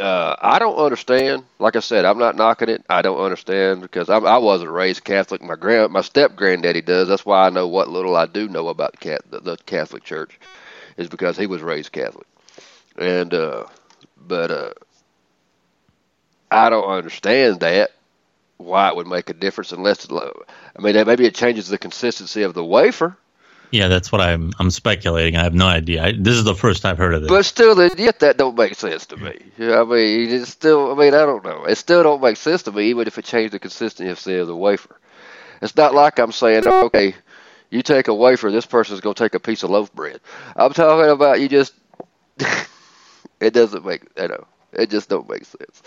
uh, 0.00 0.36
I 0.40 0.58
don't 0.58 0.76
understand. 0.76 1.44
Like 1.58 1.76
I 1.76 1.80
said, 1.80 2.04
I'm 2.04 2.18
not 2.18 2.36
knocking 2.36 2.68
it. 2.68 2.84
I 2.88 3.02
don't 3.02 3.20
understand 3.20 3.82
because 3.82 4.08
I, 4.08 4.18
I 4.18 4.38
wasn't 4.38 4.70
raised 4.70 5.04
Catholic. 5.04 5.42
My 5.42 5.56
grand, 5.56 5.92
my 5.92 6.00
step 6.00 6.36
granddaddy 6.36 6.82
does. 6.82 7.08
That's 7.08 7.26
why 7.26 7.46
I 7.46 7.50
know 7.50 7.68
what 7.68 7.88
little 7.88 8.16
I 8.16 8.26
do 8.26 8.48
know 8.48 8.68
about 8.68 8.98
cat, 9.00 9.22
the, 9.30 9.40
the 9.40 9.56
Catholic 9.58 10.04
Church, 10.04 10.38
is 10.96 11.08
because 11.08 11.36
he 11.36 11.46
was 11.46 11.62
raised 11.62 11.92
Catholic. 11.92 12.26
And 12.96 13.34
uh, 13.34 13.66
but 14.16 14.50
uh, 14.50 14.70
I 16.50 16.70
don't 16.70 16.88
understand 16.88 17.60
that 17.60 17.92
why 18.56 18.88
it 18.88 18.96
would 18.96 19.06
make 19.06 19.30
a 19.30 19.34
difference 19.34 19.72
unless 19.72 20.04
it, 20.04 20.12
I 20.12 20.82
mean 20.82 20.94
that 20.94 21.06
maybe 21.06 21.24
it 21.24 21.34
changes 21.34 21.68
the 21.68 21.78
consistency 21.78 22.42
of 22.42 22.54
the 22.54 22.64
wafer. 22.64 23.16
Yeah, 23.70 23.86
that's 23.86 24.10
what 24.10 24.20
I'm. 24.20 24.52
I'm 24.58 24.70
speculating. 24.70 25.36
I 25.36 25.44
have 25.44 25.54
no 25.54 25.66
idea. 25.66 26.02
I, 26.02 26.12
this 26.12 26.34
is 26.34 26.42
the 26.42 26.56
first 26.56 26.84
I've 26.84 26.98
heard 26.98 27.14
of 27.14 27.22
this. 27.22 27.28
But 27.28 27.44
still, 27.44 27.80
yet 27.96 28.18
that 28.18 28.36
don't 28.36 28.56
make 28.56 28.74
sense 28.74 29.06
to 29.06 29.16
me. 29.16 29.38
Yeah, 29.58 29.80
I 29.80 29.84
mean, 29.84 30.30
it's 30.30 30.50
still. 30.50 30.90
I 30.90 30.94
mean, 30.96 31.14
I 31.14 31.24
don't 31.24 31.44
know. 31.44 31.64
It 31.66 31.76
still 31.76 32.02
don't 32.02 32.20
make 32.20 32.36
sense 32.36 32.64
to 32.64 32.72
me, 32.72 32.86
even 32.86 33.06
if 33.06 33.16
it 33.16 33.24
changed 33.24 33.54
the 33.54 33.60
consistency 33.60 34.36
of 34.38 34.48
the 34.48 34.56
wafer. 34.56 34.96
It's 35.62 35.76
not 35.76 35.94
like 35.94 36.18
I'm 36.18 36.32
saying, 36.32 36.64
oh, 36.66 36.86
okay, 36.86 37.14
you 37.70 37.82
take 37.82 38.08
a 38.08 38.14
wafer, 38.14 38.50
this 38.50 38.66
person's 38.66 39.00
gonna 39.00 39.14
take 39.14 39.34
a 39.34 39.40
piece 39.40 39.62
of 39.62 39.70
loaf 39.70 39.92
bread. 39.94 40.20
I'm 40.56 40.72
talking 40.72 41.10
about 41.10 41.40
you 41.40 41.48
just. 41.48 41.72
it 43.40 43.52
doesn't 43.52 43.84
make. 43.84 44.02
You 44.16 44.28
know, 44.28 44.46
it 44.72 44.90
just 44.90 45.08
don't 45.08 45.28
make 45.28 45.44
sense. 45.44 45.82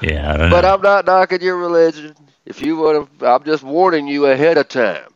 yeah, 0.00 0.32
I 0.32 0.36
don't 0.36 0.50
But 0.50 0.64
know. 0.64 0.66
I'm 0.66 0.80
not 0.80 1.06
knocking 1.06 1.40
your 1.42 1.56
religion. 1.56 2.14
If 2.44 2.60
you 2.62 2.76
want 2.76 3.18
to, 3.20 3.26
I'm 3.26 3.44
just 3.44 3.62
warning 3.62 4.06
you 4.08 4.26
ahead 4.26 4.56
of 4.58 4.68
time 4.68 5.12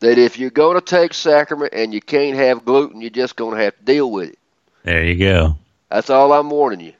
that 0.00 0.18
if 0.18 0.38
you're 0.38 0.50
going 0.50 0.76
to 0.76 0.80
take 0.84 1.12
sacrament 1.14 1.72
and 1.74 1.92
you 1.94 2.00
can't 2.00 2.36
have 2.36 2.64
gluten, 2.64 3.00
you're 3.00 3.10
just 3.10 3.36
going 3.36 3.56
to 3.56 3.62
have 3.64 3.76
to 3.76 3.84
deal 3.84 4.10
with 4.10 4.30
it. 4.30 4.38
there 4.84 5.04
you 5.04 5.16
go. 5.16 5.56
That's 5.90 6.10
all 6.10 6.32
I'm 6.32 6.50
warning 6.50 6.80
you. 6.80 6.92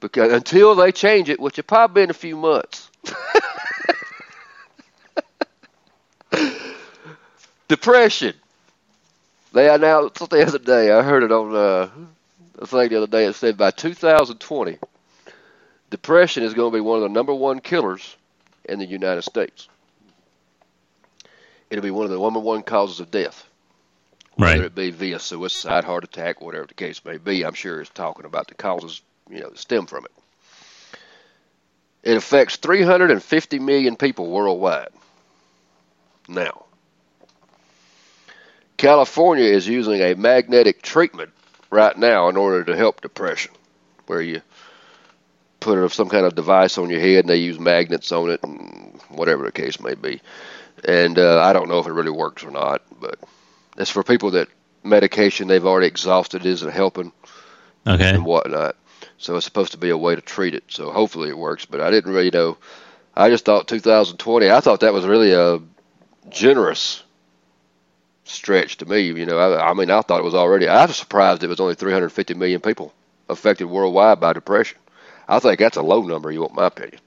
Because 0.00 0.32
until 0.32 0.74
they 0.74 0.92
change 0.92 1.28
it, 1.28 1.40
which 1.40 1.56
will 1.56 1.64
probably 1.64 2.00
be 2.02 2.04
in 2.04 2.10
a 2.10 2.14
few 2.14 2.36
months. 2.36 2.90
Depression. 7.68 8.34
They 9.52 9.68
announced 9.68 10.28
the 10.30 10.46
other 10.46 10.58
day. 10.58 10.90
I 10.92 11.02
heard 11.02 11.22
it 11.22 11.32
on 11.32 11.54
uh, 11.54 11.88
thing 12.66 12.88
the 12.88 12.96
other 12.96 13.06
day. 13.06 13.26
It 13.26 13.34
said 13.34 13.56
by 13.56 13.70
2020, 13.70 14.78
depression 15.90 16.42
is 16.42 16.54
going 16.54 16.72
to 16.72 16.76
be 16.76 16.80
one 16.80 16.96
of 16.98 17.02
the 17.02 17.08
number 17.08 17.34
one 17.34 17.60
killers 17.60 18.16
in 18.64 18.78
the 18.78 18.86
United 18.86 19.22
States. 19.22 19.68
It'll 21.70 21.82
be 21.82 21.90
one 21.90 22.04
of 22.04 22.10
the 22.10 22.18
number 22.18 22.40
one 22.40 22.62
causes 22.62 23.00
of 23.00 23.10
death 23.10 23.44
whether 24.38 24.62
Right. 24.62 24.64
it 24.64 24.74
be 24.74 24.90
via 24.90 25.18
suicide, 25.18 25.84
heart 25.84 26.04
attack, 26.04 26.40
whatever 26.40 26.66
the 26.66 26.74
case 26.74 27.04
may 27.04 27.16
be. 27.18 27.44
I'm 27.44 27.54
sure 27.54 27.80
it's 27.80 27.90
talking 27.90 28.24
about 28.24 28.48
the 28.48 28.54
causes, 28.54 29.02
you 29.28 29.40
know, 29.40 29.50
that 29.50 29.58
stem 29.58 29.86
from 29.86 30.04
it. 30.04 30.12
It 32.04 32.16
affects 32.16 32.56
350 32.56 33.58
million 33.58 33.96
people 33.96 34.30
worldwide. 34.30 34.90
Now, 36.28 36.64
California 38.76 39.44
is 39.44 39.66
using 39.66 40.00
a 40.00 40.14
magnetic 40.14 40.82
treatment 40.82 41.30
right 41.70 41.96
now 41.96 42.28
in 42.28 42.36
order 42.36 42.64
to 42.64 42.76
help 42.76 43.00
depression, 43.00 43.52
where 44.06 44.20
you 44.22 44.42
put 45.60 45.90
some 45.90 46.08
kind 46.08 46.24
of 46.24 46.34
device 46.34 46.78
on 46.78 46.90
your 46.90 47.00
head 47.00 47.20
and 47.20 47.28
they 47.28 47.36
use 47.36 47.58
magnets 47.58 48.12
on 48.12 48.30
it 48.30 48.40
and 48.42 49.00
whatever 49.08 49.44
the 49.44 49.52
case 49.52 49.80
may 49.80 49.94
be. 49.94 50.20
And 50.84 51.18
uh, 51.18 51.40
I 51.42 51.52
don't 51.52 51.68
know 51.68 51.78
if 51.78 51.86
it 51.86 51.92
really 51.92 52.10
works 52.10 52.44
or 52.44 52.50
not, 52.50 52.82
but 53.00 53.18
it's 53.76 53.90
for 53.90 54.02
people 54.04 54.30
that 54.32 54.48
medication 54.84 55.48
they've 55.48 55.66
already 55.66 55.88
exhausted 55.88 56.46
isn't 56.46 56.70
helping 56.70 57.12
Okay. 57.86 58.10
and 58.10 58.24
whatnot. 58.24 58.76
So 59.18 59.34
it's 59.36 59.44
supposed 59.44 59.72
to 59.72 59.78
be 59.78 59.90
a 59.90 59.96
way 59.96 60.14
to 60.14 60.20
treat 60.20 60.54
it. 60.54 60.64
So 60.68 60.90
hopefully 60.92 61.28
it 61.28 61.38
works. 61.38 61.64
But 61.64 61.80
I 61.80 61.90
didn't 61.90 62.12
really 62.12 62.30
know. 62.30 62.56
I 63.16 63.30
just 63.30 63.44
thought 63.44 63.66
2020. 63.66 64.48
I 64.50 64.60
thought 64.60 64.80
that 64.80 64.92
was 64.92 65.06
really 65.06 65.32
a 65.32 65.60
generous 66.30 67.02
stretch 68.30 68.76
to 68.78 68.86
me. 68.86 69.00
You 69.00 69.26
know, 69.26 69.38
I, 69.38 69.70
I 69.70 69.74
mean, 69.74 69.90
I 69.90 70.00
thought 70.02 70.20
it 70.20 70.24
was 70.24 70.34
already. 70.34 70.68
I 70.68 70.84
was 70.86 70.96
surprised 70.96 71.42
it 71.42 71.48
was 71.48 71.60
only 71.60 71.74
350 71.74 72.34
million 72.34 72.60
people 72.60 72.92
affected 73.28 73.66
worldwide 73.66 74.20
by 74.20 74.32
depression. 74.32 74.78
I 75.28 75.38
think 75.40 75.58
that's 75.58 75.76
a 75.76 75.82
low 75.82 76.02
number. 76.02 76.30
You 76.30 76.40
want 76.40 76.54
my 76.54 76.66
opinion? 76.66 77.00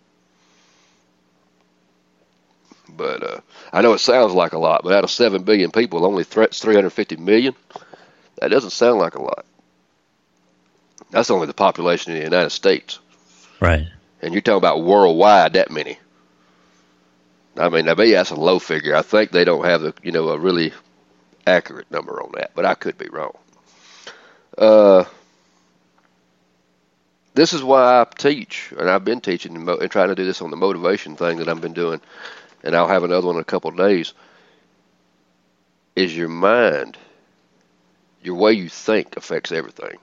But 2.90 3.24
uh, 3.24 3.40
I 3.72 3.82
know 3.82 3.94
it 3.94 4.00
sounds 4.00 4.34
like 4.34 4.54
a 4.54 4.60
lot, 4.60 4.82
but 4.84 4.94
out 4.94 5.04
of 5.04 5.12
seven 5.12 5.44
billion 5.44 5.72
people, 5.72 6.06
only 6.06 6.24
threats 6.24 6.60
350 6.60 7.16
million. 7.18 7.56
That 8.40 8.50
doesn't 8.50 8.72
sound 8.72 9.00
like 9.00 9.16
a 9.16 9.22
lot. 9.22 9.46
That's 11.10 11.30
only 11.32 11.48
the 11.48 11.54
population 11.54 12.12
in 12.14 12.20
the 12.20 12.24
United 12.26 12.52
States, 12.52 13.00
Right. 13.60 13.88
and 14.22 14.34
you're 14.34 14.42
talking 14.42 14.58
about 14.58 14.84
worldwide 14.84 15.54
that 15.54 15.72
many. 15.72 16.00
I 17.58 17.68
mean, 17.70 17.86
maybe 17.86 18.12
that's 18.12 18.32
a 18.32 18.36
low 18.36 18.60
figure. 18.60 18.96
I 18.96 19.02
think 19.02 19.32
they 19.32 19.44
don't 19.44 19.66
have 19.66 19.82
the 19.82 19.94
you 20.04 20.12
know 20.14 20.30
a 20.30 20.38
really 20.38 20.72
accurate 21.46 21.90
number 21.92 22.22
on 22.22 22.32
that, 22.34 22.52
but 22.56 22.66
I 22.66 22.74
could 22.74 22.98
be 22.98 23.10
wrong. 23.10 23.38
Uh, 24.58 25.06
this 27.34 27.54
is 27.54 27.64
why 27.64 28.02
I 28.02 28.06
teach, 28.06 28.74
and 28.78 28.90
I've 28.90 29.06
been 29.06 29.22
teaching 29.22 29.56
and, 29.56 29.68
and 29.68 29.92
trying 29.92 30.10
to 30.10 30.16
do 30.16 30.26
this 30.26 30.42
on 30.42 30.52
the 30.52 30.58
motivation 30.58 31.16
thing 31.16 31.38
that 31.38 31.48
I've 31.48 31.62
been 31.62 31.74
doing, 31.74 32.02
and 32.64 32.76
I'll 32.76 32.88
have 32.88 33.04
another 33.04 33.28
one 33.28 33.38
in 33.38 33.42
a 33.42 33.46
couple 33.46 33.70
of 33.70 33.78
days. 33.78 34.14
Is 35.96 36.16
your 36.16 36.30
mind, 36.30 36.98
your 38.22 38.36
way 38.36 38.54
you 38.54 38.70
think 38.70 39.18
affects 39.18 39.52
everything. 39.52 39.98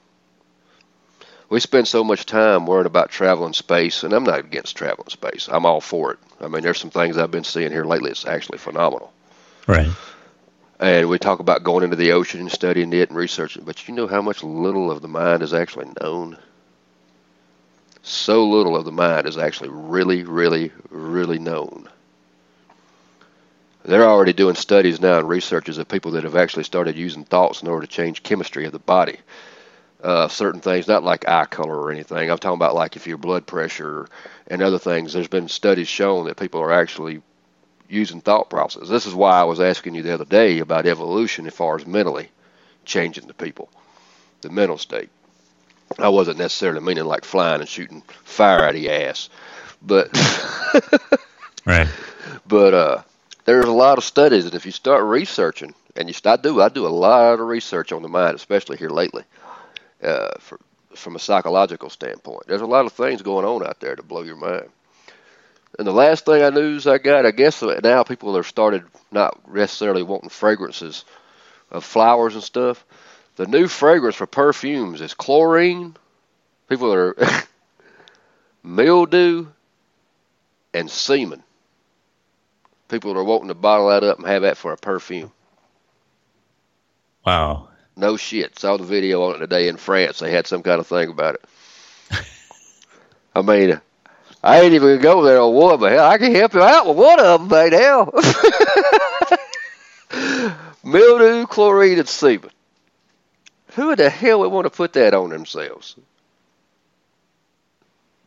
We 1.50 1.60
spend 1.60 1.88
so 1.88 2.04
much 2.04 2.26
time 2.26 2.66
worrying 2.66 2.86
about 2.86 3.10
traveling 3.10 3.54
space, 3.54 4.02
and 4.02 4.12
I'm 4.12 4.24
not 4.24 4.40
against 4.40 4.76
traveling 4.76 5.08
space. 5.08 5.48
I'm 5.50 5.64
all 5.64 5.80
for 5.80 6.12
it. 6.12 6.18
I 6.40 6.48
mean, 6.48 6.62
there's 6.62 6.78
some 6.78 6.90
things 6.90 7.16
I've 7.16 7.30
been 7.30 7.44
seeing 7.44 7.72
here 7.72 7.86
lately. 7.86 8.10
It's 8.10 8.26
actually 8.26 8.58
phenomenal. 8.58 9.12
Right. 9.66 9.88
And 10.80 11.08
we 11.08 11.18
talk 11.18 11.40
about 11.40 11.64
going 11.64 11.82
into 11.82 11.96
the 11.96 12.12
ocean 12.12 12.40
and 12.40 12.52
studying 12.52 12.92
it 12.92 13.08
and 13.08 13.18
researching, 13.18 13.64
but 13.64 13.88
you 13.88 13.94
know 13.94 14.06
how 14.06 14.22
much 14.22 14.44
little 14.44 14.90
of 14.90 15.02
the 15.02 15.08
mind 15.08 15.42
is 15.42 15.52
actually 15.52 15.90
known? 16.00 16.38
So 18.02 18.46
little 18.48 18.76
of 18.76 18.84
the 18.84 18.92
mind 18.92 19.26
is 19.26 19.36
actually 19.36 19.70
really, 19.70 20.22
really, 20.22 20.70
really 20.88 21.40
known. 21.40 21.88
They're 23.84 24.08
already 24.08 24.32
doing 24.32 24.54
studies 24.54 25.00
now 25.00 25.18
and 25.18 25.28
researches 25.28 25.78
of 25.78 25.88
people 25.88 26.12
that 26.12 26.24
have 26.24 26.36
actually 26.36 26.64
started 26.64 26.96
using 26.96 27.24
thoughts 27.24 27.62
in 27.62 27.68
order 27.68 27.86
to 27.86 27.92
change 27.92 28.22
chemistry 28.22 28.64
of 28.64 28.72
the 28.72 28.78
body. 28.78 29.18
Uh, 30.02 30.28
certain 30.28 30.60
things, 30.60 30.86
not 30.86 31.02
like 31.02 31.26
eye 31.28 31.46
color 31.46 31.76
or 31.76 31.90
anything. 31.90 32.30
I'm 32.30 32.38
talking 32.38 32.54
about 32.54 32.76
like 32.76 32.94
if 32.94 33.06
your 33.08 33.18
blood 33.18 33.46
pressure 33.46 34.06
and 34.46 34.62
other 34.62 34.78
things. 34.78 35.12
There's 35.12 35.26
been 35.26 35.48
studies 35.48 35.88
showing 35.88 36.26
that 36.26 36.36
people 36.36 36.60
are 36.60 36.72
actually 36.72 37.20
using 37.88 38.20
thought 38.20 38.50
process. 38.50 38.88
This 38.88 39.06
is 39.06 39.14
why 39.14 39.40
I 39.40 39.44
was 39.44 39.60
asking 39.60 39.94
you 39.94 40.02
the 40.02 40.14
other 40.14 40.24
day 40.24 40.58
about 40.58 40.86
evolution 40.86 41.46
as 41.46 41.54
far 41.54 41.76
as 41.76 41.86
mentally 41.86 42.28
changing 42.84 43.26
the 43.26 43.34
people, 43.34 43.70
the 44.42 44.50
mental 44.50 44.78
state. 44.78 45.10
I 45.98 46.08
wasn't 46.10 46.38
necessarily 46.38 46.80
meaning 46.80 47.04
like 47.04 47.24
flying 47.24 47.60
and 47.60 47.68
shooting 47.68 48.02
fire 48.24 48.62
out 48.64 48.74
of 48.74 48.80
your 48.80 48.92
ass, 48.92 49.30
but 49.82 50.10
Right. 51.66 51.88
but 52.46 52.74
uh, 52.74 53.02
there's 53.44 53.64
a 53.64 53.72
lot 53.72 53.98
of 53.98 54.04
studies 54.04 54.44
that 54.44 54.54
if 54.54 54.66
you 54.66 54.72
start 54.72 55.04
researching 55.04 55.74
and 55.96 56.08
you, 56.08 56.14
I 56.24 56.36
do 56.36 56.60
I 56.60 56.68
do 56.68 56.86
a 56.86 56.88
lot 56.88 57.34
of 57.40 57.46
research 57.46 57.92
on 57.92 58.02
the 58.02 58.08
mind, 58.08 58.34
especially 58.36 58.76
here 58.76 58.90
lately, 58.90 59.24
uh, 60.02 60.30
for, 60.38 60.60
from 60.94 61.16
a 61.16 61.20
psychological 61.20 61.90
standpoint. 61.90 62.44
There's 62.46 62.60
a 62.60 62.66
lot 62.66 62.86
of 62.86 62.92
things 62.92 63.22
going 63.22 63.46
on 63.46 63.66
out 63.66 63.80
there 63.80 63.96
to 63.96 64.02
blow 64.02 64.22
your 64.22 64.36
mind. 64.36 64.68
And 65.78 65.86
the 65.86 65.92
last 65.92 66.24
thing 66.24 66.42
I 66.42 66.50
news 66.50 66.88
I 66.88 66.98
got, 66.98 67.24
I 67.24 67.30
guess 67.30 67.62
now 67.62 68.02
people 68.02 68.34
have 68.34 68.46
started 68.46 68.84
not 69.12 69.52
necessarily 69.52 70.02
wanting 70.02 70.28
fragrances 70.28 71.04
of 71.70 71.84
flowers 71.84 72.34
and 72.34 72.42
stuff. 72.42 72.84
The 73.36 73.46
new 73.46 73.68
fragrance 73.68 74.16
for 74.16 74.26
perfumes 74.26 75.00
is 75.00 75.14
chlorine. 75.14 75.96
People 76.68 76.92
are 76.92 77.16
mildew 78.64 79.46
and 80.74 80.90
semen. 80.90 81.44
People 82.88 83.16
are 83.16 83.22
wanting 83.24 83.48
to 83.48 83.54
bottle 83.54 83.90
that 83.90 84.02
up 84.02 84.18
and 84.18 84.26
have 84.26 84.42
that 84.42 84.56
for 84.56 84.72
a 84.72 84.76
perfume. 84.76 85.30
Wow. 87.24 87.68
No 87.94 88.16
shit. 88.16 88.58
Saw 88.58 88.78
the 88.78 88.84
video 88.84 89.22
on 89.24 89.36
it 89.36 89.38
today 89.38 89.68
in 89.68 89.76
France. 89.76 90.18
They 90.18 90.32
had 90.32 90.48
some 90.48 90.62
kind 90.62 90.80
of 90.80 90.86
thing 90.88 91.08
about 91.10 91.36
it. 91.36 91.44
I 93.36 93.42
mean, 93.42 93.80
I 94.42 94.60
ain't 94.60 94.74
even 94.74 94.88
gonna 94.88 95.02
go 95.02 95.22
there 95.22 95.40
on 95.40 95.52
one, 95.52 95.80
but 95.80 95.92
hell, 95.92 96.06
I 96.08 96.18
can 96.18 96.34
help 96.34 96.54
you 96.54 96.62
out 96.62 96.86
with 96.86 96.96
one 96.96 97.20
of 97.20 97.40
them, 97.40 97.48
mate. 97.48 97.72
Hell, 97.72 98.12
mildew, 100.84 101.46
chlorine, 101.46 101.98
and 101.98 102.08
semen. 102.08 102.50
Who 103.74 103.96
the 103.96 104.10
hell 104.10 104.40
would 104.40 104.52
want 104.52 104.66
to 104.66 104.70
put 104.70 104.92
that 104.94 105.14
on 105.14 105.30
themselves? 105.30 105.96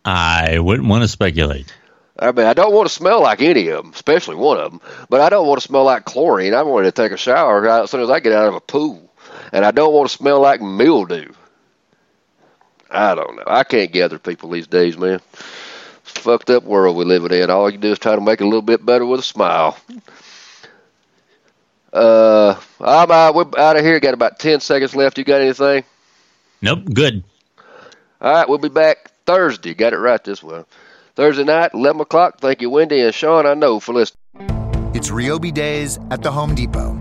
I 0.04 0.60
wouldn't 0.60 0.88
want 0.90 1.04
to 1.04 1.08
speculate. 1.08 1.74
I 2.18 2.32
mean, 2.32 2.46
I 2.46 2.54
don't 2.54 2.74
want 2.74 2.88
to 2.88 2.94
smell 2.94 3.22
like 3.22 3.42
any 3.42 3.70
of 3.70 3.84
them, 3.84 3.94
especially 3.94 4.36
one 4.36 4.60
of 4.60 4.72
them. 4.72 4.82
But 5.10 5.22
I 5.22 5.30
don't 5.30 5.48
want 5.48 5.62
to 5.62 5.68
smell 5.68 5.84
like 5.86 6.06
chlorine. 6.06 6.54
I 6.54 6.64
want 6.64 6.86
to 6.86 6.92
take 6.92 7.12
a 7.12 7.18
shower 7.18 7.68
as 7.68 7.90
soon 7.90 8.02
as 8.02 8.10
I 8.10 8.20
get 8.20 8.34
out 8.34 8.48
of 8.48 8.56
a 8.56 8.60
pool, 8.60 9.12
and 9.52 9.66
I 9.66 9.72
don't 9.72 9.94
want 9.94 10.10
to 10.10 10.16
smell 10.16 10.40
like 10.40 10.62
mildew. 10.62 11.32
I 12.90 13.16
don't 13.16 13.38
know. 13.38 13.44
I 13.48 13.64
can't 13.64 13.92
gather 13.92 14.20
people 14.20 14.50
these 14.50 14.68
days, 14.68 14.98
man. 14.98 15.22
It's 16.12 16.20
a 16.20 16.24
fucked 16.24 16.50
up 16.50 16.64
world 16.64 16.98
we 16.98 17.06
live 17.06 17.26
in. 17.32 17.50
All 17.50 17.70
you 17.70 17.78
do 17.78 17.92
is 17.92 18.00
try 18.00 18.16
to 18.16 18.22
make 18.22 18.42
it 18.42 18.44
a 18.44 18.48
little 18.48 18.62
bit 18.62 18.86
better 18.86 19.06
with 19.06 19.22
a 19.22 19.24
smile. 19.24 19.78
Uh, 21.94 22.60
I'm 22.80 23.12
out. 23.12 23.36
We're 23.36 23.46
out 23.58 23.78
of 23.78 23.84
here. 23.84 24.00
Got 24.00 24.14
about 24.14 24.40
ten 24.40 24.60
seconds 24.60 24.96
left. 24.96 25.18
You 25.18 25.24
got 25.24 25.42
anything? 25.42 25.84
Nope. 26.62 26.86
Good. 26.94 27.24
All 28.22 28.34
right, 28.34 28.48
we'll 28.48 28.60
be 28.60 28.70
back 28.70 29.12
Thursday. 29.26 29.74
Got 29.74 29.94
it 29.94 29.98
right 29.98 30.24
this 30.24 30.44
one. 30.44 30.66
Thursday 31.16 31.44
night, 31.44 31.72
11 31.74 32.02
o'clock. 32.02 32.40
Thank 32.40 32.62
you, 32.62 32.70
Wendy 32.70 33.02
and 33.02 33.14
Sean, 33.14 33.46
I 33.46 33.56
know, 33.56 33.80
for 33.80 33.94
listening. 33.94 34.20
It's 34.94 35.10
Ryobi 35.10 35.54
Days 35.54 35.98
at 36.12 36.22
the 36.22 36.32
Home 36.32 36.54
Depot. 36.54 37.01